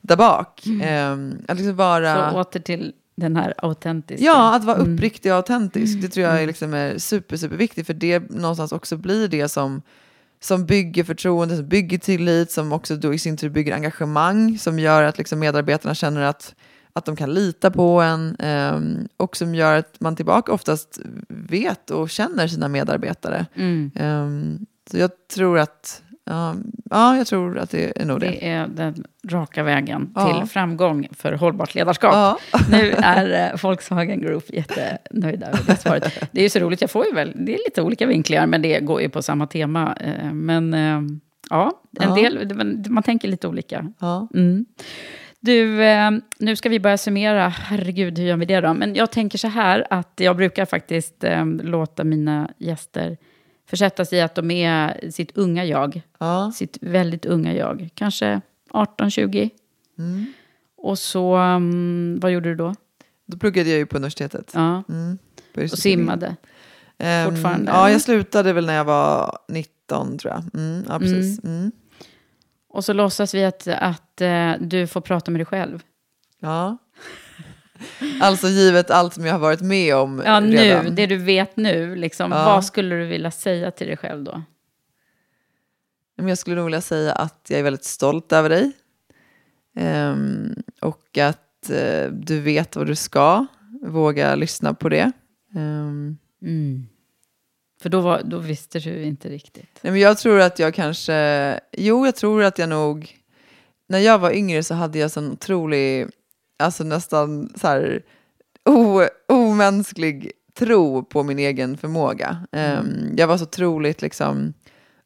[0.02, 0.66] där bak.
[0.84, 1.12] Eh,
[1.48, 2.32] att liksom vara...
[2.32, 4.26] Så åter till den här autentiska.
[4.26, 4.94] Ja, att vara Mm.
[4.96, 6.02] uppriktig och autentisk.
[6.02, 7.88] Det tror jag är, liksom är super, superviktigt.
[7.88, 9.82] För det någonstans också blir det som,
[10.42, 14.80] som bygger förtroende, som bygger tillit, som också då i sin tur bygger engagemang, som
[14.80, 16.56] gör att liksom medarbetarna känner att,
[16.96, 18.36] att de kan lita på en.
[18.40, 21.00] ehm, och som gör att man tillbaka oftast
[21.30, 23.46] vet och känner sina medarbetare.
[23.56, 23.92] Mm.
[23.96, 26.56] Ehm, så jag tror att, ja,
[26.90, 28.26] ja, jag tror att det är nog det.
[28.30, 30.40] Det är den raka vägen Ja.
[30.42, 32.14] till framgång för hållbart ledarskap.
[32.14, 32.38] Ja.
[32.72, 36.14] Nu är eh, Volkswagen Group jättenöjda över det svaret.
[36.32, 38.62] Det är ju så roligt, jag får ju väl, det är lite olika vinklingar, men
[38.62, 39.96] det går ju på samma tema.
[40.00, 41.02] Eh, Men eh,
[41.50, 42.16] ja, en Ja.
[42.16, 42.56] del,
[42.90, 43.92] man- tänker lite olika.
[44.34, 44.66] Mm.
[45.46, 47.48] Du, eh, nu ska vi börja summera.
[47.50, 48.74] Herregud, hur gör vi det då?
[48.74, 53.18] Men jag tänker så här att jag brukar faktiskt eh, låta mina gäster
[53.70, 56.02] försätta sig i att de är sitt unga jag.
[56.18, 56.52] Ja.
[56.56, 57.90] Sitt väldigt unga jag.
[57.94, 59.50] Kanske 18-20.
[59.98, 60.26] Mm.
[60.78, 62.76] Och så, mm, vad gjorde du då?
[63.26, 64.52] Då pluggade jag ju på universitetet.
[64.54, 64.84] Ja.
[64.90, 65.18] Mm,
[65.54, 66.36] på Och simmade?
[66.98, 67.92] Ehm, fortfarande, Ja, eller?
[67.94, 70.62] jag slutade väl när jag var 19 tror jag.
[70.62, 71.44] Mm, ja, precis.
[71.44, 71.72] Mm.
[72.70, 75.84] Och så låtsas vi att, att eh, du får prata med dig själv.
[76.40, 76.78] Ja.
[78.22, 80.96] Alltså givet allt som jag har varit med om Ja, nu, redan.
[80.96, 82.46] det du vet nu, liksom, Ja.
[82.46, 84.42] vad skulle du vilja säga till dig själv då?
[86.16, 88.72] Jag skulle nog vilja säga att jag är väldigt stolt över dig.
[89.76, 93.46] Ehm, och att eh, du vet vad du ska.
[93.82, 95.12] Våga lyssna på det.
[95.56, 96.88] Ehm, Mm.
[97.82, 99.80] För då, var, då visste du inte riktigt.
[99.82, 103.18] Nej, men jag tror att jag kanske, jo jag tror att jag nog,
[103.90, 106.08] när jag var yngre så hade jag sån otrolig,
[106.64, 108.02] alltså nästan så här
[108.70, 112.38] o, omänsklig tro på min egen förmåga.
[112.52, 114.54] Ehm, jag var så otroligt liksom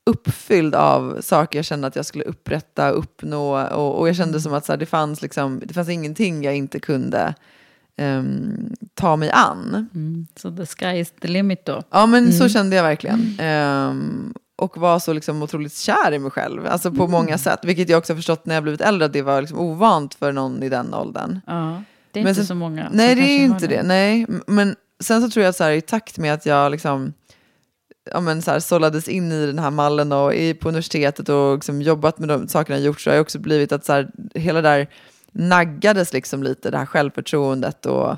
[0.05, 4.53] uppfylld av saker jag kände att jag skulle upprätta, uppnå och, och jag kände som
[4.53, 7.33] att så här, det, fanns liksom, det fanns ingenting jag inte kunde
[7.97, 9.89] ehm, ta mig an.
[9.95, 10.27] Mm.
[10.35, 11.83] Så the sky is the limit då?
[11.91, 12.49] Ja, men så Mm.
[12.49, 13.35] kände jag verkligen.
[13.39, 17.11] Ehm, och var så liksom otroligt kär i mig själv, alltså på Mm.
[17.11, 17.59] många sätt.
[17.63, 20.31] Vilket jag också har förstått när jag blivit äldre, att det var liksom ovant för
[20.31, 21.39] någon i den åldern.
[21.47, 21.81] Ja,
[22.11, 22.89] det är Men inte sen- så många.
[22.91, 23.87] Nej, det är kanske inte har det.
[23.87, 27.13] Nej, men sen så tror jag att så här, i takt med att jag liksom
[28.11, 31.53] ja, men så här, sållades in i den här mallen och i, på universitetet och
[31.55, 34.09] liksom jobbat med de sakerna jag gjort så har jag också blivit att så här,
[34.33, 34.87] hela där
[35.31, 38.15] naggades liksom lite, det här självförtroendet och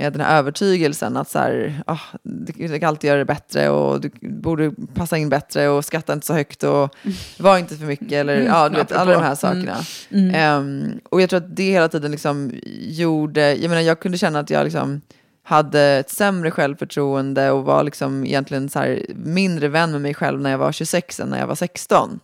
[0.00, 4.00] den här övertygelsen att så här, ah, du, du kan alltid göra det bättre och
[4.00, 6.96] du borde passa in bättre och skratta inte så högt och
[7.38, 9.76] var inte för mycket eller Mm, ja, du vet, alla de här sakerna.
[10.10, 10.34] Mm.
[10.34, 14.38] Ehm, och jag tror att det hela tiden liksom gjorde, jag menar jag kunde känna
[14.38, 15.00] att jag liksom
[15.42, 20.40] hade ett sämre självförtroende och var liksom egentligen så här mindre vän med mig själv
[20.40, 22.20] när jag var 26 än när jag var 16.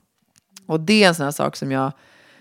[0.66, 1.93] Och det är en sån här sak som jag,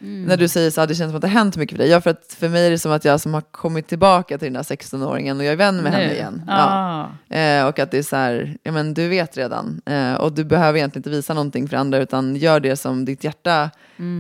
[0.01, 0.23] Mm.
[0.23, 1.91] när du säger så här, det känns som att det har hänt mycket för dig.
[1.91, 4.45] Ja, för att för mig är det som att jag som har kommit tillbaka till
[4.45, 6.13] den här 16-åringen och jag är vän med henne Nu?
[6.13, 6.41] igen.
[6.47, 7.07] Ah.
[7.27, 7.37] Ja.
[7.37, 9.81] Eh, och att det är så här, ja men du vet redan.
[9.85, 13.23] Eh, och du behöver egentligen inte visa någonting för andra utan gör det som ditt
[13.23, 13.69] hjärta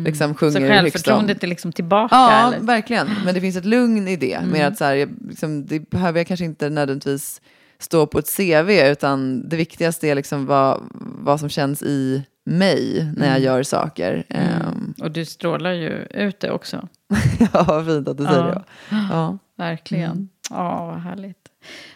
[0.05, 2.15] liksom sjunger Så självförtroendet är liksom tillbaka?
[2.15, 2.59] Ja, eller?
[2.59, 3.07] verkligen.
[3.25, 4.33] Men det finns ett lugn i det.
[4.33, 4.49] Mm.
[4.49, 7.41] Med att så här, jag, liksom, det behöver jag kanske inte nödvändigtvis
[7.79, 10.81] stå på ett CV, utan det viktigaste är liksom vad,
[11.19, 13.43] vad som känns i mig när jag Mm.
[13.43, 14.23] gör saker.
[14.29, 14.47] Mm.
[14.51, 16.87] Ehm, Och du strålar ju ut det också.
[17.53, 18.63] ja, vad fint att du säger det.
[18.89, 19.37] Ja.
[19.57, 20.11] Verkligen.
[20.11, 20.29] Mm.
[20.49, 21.37] Ja, vad härligt.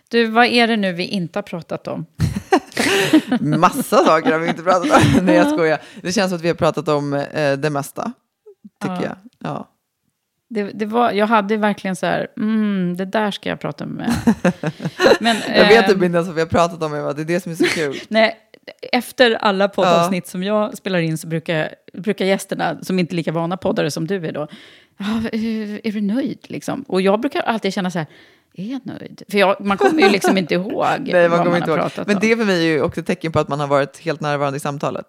[0.10, 2.06] Du, vad är det nu vi inte har pratat om?
[3.60, 5.26] Massa saker har vi inte pratat om.
[5.26, 5.80] Nej, jag skojar.
[6.02, 8.12] Det känns som att vi har pratat om eh, det mesta,
[8.82, 9.02] tycker Ja.
[9.04, 9.16] jag.
[9.40, 9.70] Ja.
[10.50, 14.14] Det, det var, jag hade verkligen så här, mm, det där ska jag prata med.
[15.20, 17.14] Men, Jag vet ehm, typ inte ens vad vi har pratat om, Eva.
[17.14, 17.96] Det är det som är så kul.
[18.08, 18.38] Nej,
[18.92, 23.32] efter alla poddavsnitt som jag spelar in så brukar, brukar gästerna, som inte är lika
[23.32, 24.48] vana poddare som du är då,
[24.98, 25.06] ja,
[25.84, 26.40] är du nöjd?
[26.44, 26.82] Liksom?
[26.88, 28.08] Och jag brukar alltid känna så här,
[28.54, 29.24] är jag nöjd?
[29.30, 31.84] För jag, man kommer ju liksom inte ihåg Nej, man vad man inte har ihåg.
[31.86, 32.22] pratat Men om.
[32.22, 34.58] det för mig är ju också ett tecken på att man har varit helt närvarande
[34.58, 35.06] i samtalet.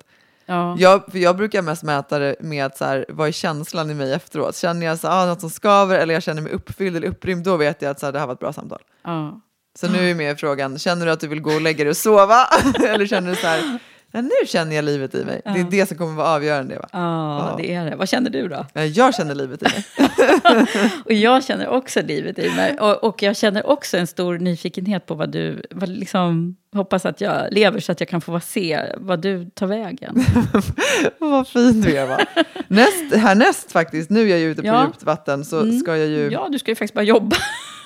[0.47, 0.77] Ja.
[0.79, 4.13] Jag, jag brukar mest mäta det med att så här, vad är känslan i mig
[4.13, 4.57] efteråt?
[4.57, 7.57] Känner jag så, ah, något som skaver eller jag känner mig uppfylld eller upprymd, då
[7.57, 8.83] vet jag att så här, det här var ett bra samtal.
[9.05, 9.41] Ja.
[9.79, 11.97] Så nu är med frågan, känner du att du vill gå och lägga dig och
[11.97, 12.47] sova?
[12.89, 13.79] eller känner du så här,
[14.13, 15.41] ja, nu känner jag livet i mig.
[15.45, 16.79] Det är det som kommer vara avgörande.
[16.79, 16.89] Va?
[16.93, 17.97] Ja, det är det.
[17.97, 18.67] Vad känner du då?
[18.95, 19.85] Jag känner livet i mig.
[21.05, 22.79] Och jag känner också livet i mig.
[22.81, 25.63] Och, och jag känner också en stor nyfikenhet på vad du...
[25.71, 29.67] Vad liksom, hoppas att jag lever så att jag kan få se vad du tar
[29.67, 30.25] vägen.
[31.19, 32.19] Vad fint du är va?
[32.69, 34.85] Näst, härnäst faktiskt, nu är jag ju ute på Ja.
[34.87, 35.79] djupt vatten så Mm.
[35.81, 36.31] ska jag ju...
[36.33, 37.37] Ja, du ska ju faktiskt bara jobba.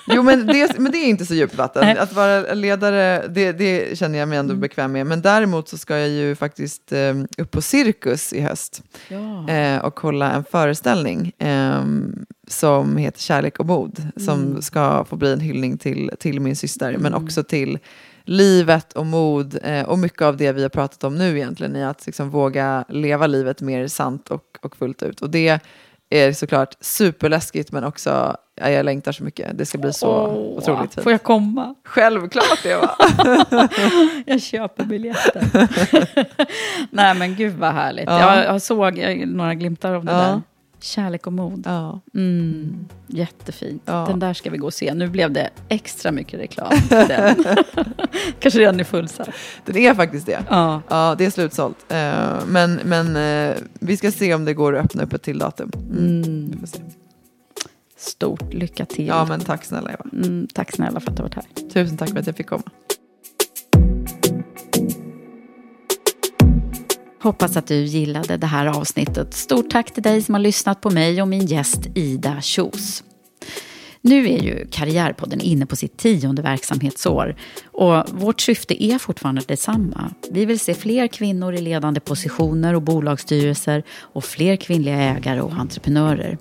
[0.07, 1.97] Jo, men det, men det är inte så djupt vatten.
[1.97, 5.05] Att vara ledare, det, det känner jag mig ändå bekväm med.
[5.07, 9.49] Men däremot så ska jag ju faktiskt eh, upp på Cirkus i höst Ja.
[9.49, 11.83] eh, och hålla en föreställning eh,
[12.47, 14.07] som heter Kärlek och mod.
[14.17, 17.79] Som ska få bli en hyllning till, till min syster, men också till
[18.25, 21.83] livet och mod eh, och mycket av det vi har pratat om nu egentligen i
[21.83, 25.21] att liksom våga leva livet mer sant och, och fullt ut.
[25.21, 25.59] Och det
[26.09, 29.57] är såklart superläskigt men också, ja, jag längtar så mycket.
[29.57, 31.03] Det ska bli så Åh, otroligt fint.
[31.03, 31.75] Får jag komma?
[31.85, 32.89] Självklart Eva!
[34.25, 35.43] Jag köper biljetter.
[36.91, 38.05] Nej men gud vad härligt.
[38.09, 38.35] Ja.
[38.37, 40.17] Jag, jag såg eh, några glimtar av det Ja.
[40.17, 40.41] där.
[40.85, 41.63] Kärlek och mod.
[41.65, 42.01] ja.
[42.13, 43.81] Mm, jättefint.
[43.85, 44.05] Ja.
[44.09, 44.93] Den där ska vi gå och se.
[44.93, 47.35] Nu blev det extra mycket reklam den.
[48.39, 49.29] Kanske redan är fullsatt.
[49.65, 50.43] Den är faktiskt det.
[50.49, 50.81] Ja.
[50.87, 51.91] Ja, det är slutsålt.
[51.91, 55.37] Eh, men men eh, vi ska se om det går att öppna upp ett till
[55.37, 55.71] datum.
[55.97, 56.65] Mm.
[56.65, 56.79] Se.
[57.97, 59.07] Stort lycka till.
[59.07, 60.05] Ja, men tack snälla Eva.
[60.13, 61.69] mm, tack snälla för att du har varit här.
[61.69, 62.63] Tusen tack för att jag fick komma.
[67.25, 69.33] Hoppas att du gillade det här avsnittet.
[69.33, 73.03] Stort tack till dig som har lyssnat på mig och min gäst Ida Kjos.
[74.01, 77.35] Nu är ju Karriärpodden inne på sitt tionde verksamhetsår
[77.65, 80.11] och vårt syfte är fortfarande detsamma.
[80.31, 85.53] Vi vill se fler kvinnor i ledande positioner och bolagsstyrelser och fler kvinnliga ägare och
[85.53, 86.37] entreprenörer.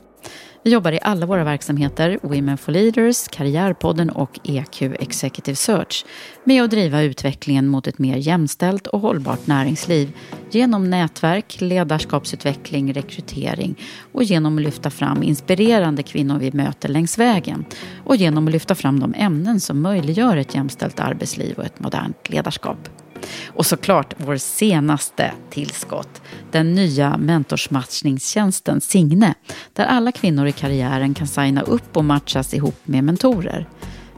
[0.64, 6.04] Vi jobbar i alla våra verksamheter, Women for Leaders, Karriärpodden och EQ Executive Search,
[6.44, 10.12] med att driva utvecklingen mot ett mer jämställt och hållbart näringsliv
[10.50, 13.74] genom nätverk, ledarskapsutveckling, rekrytering
[14.12, 17.64] och genom att lyfta fram inspirerande kvinnor vi möter längs vägen
[18.04, 22.30] och genom att lyfta fram de ämnen som möjliggör ett jämställt arbetsliv och ett modernt
[22.30, 23.03] ledarskap.
[23.46, 29.34] Och såklart vår senaste tillskott, den nya mentorsmatchningstjänsten Signe,
[29.72, 33.68] där alla kvinnor i karriären kan signa upp och matchas ihop med mentorer.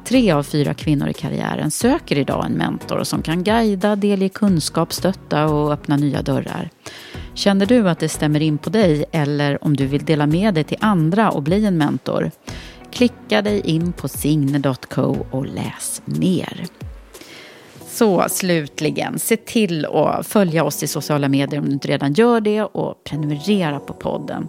[0.09, 4.93] Tre av fyra kvinnor i karriären söker idag en mentor som kan guida, delge kunskap,
[4.93, 6.71] stötta och öppna nya dörrar.
[7.35, 10.65] Känner du att det stämmer in på dig eller om du vill dela med dig
[10.65, 12.31] till andra och bli en mentor?
[12.93, 16.67] Klicka dig in på signe.co och läs mer.
[17.97, 22.41] Så slutligen, se till att följa oss i sociala medier om du inte redan gör
[22.41, 24.49] det och prenumerera på podden.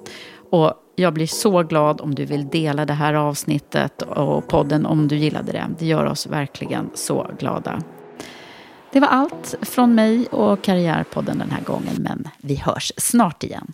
[0.52, 5.07] Och jag blir så glad om du vill dela det här avsnittet och podden om
[5.07, 5.65] du gillade det.
[5.80, 7.82] Det gör oss verkligen så glada.
[8.94, 13.74] Det var allt från mig och Karriärpodden den här gången, men vi hörs snart igen.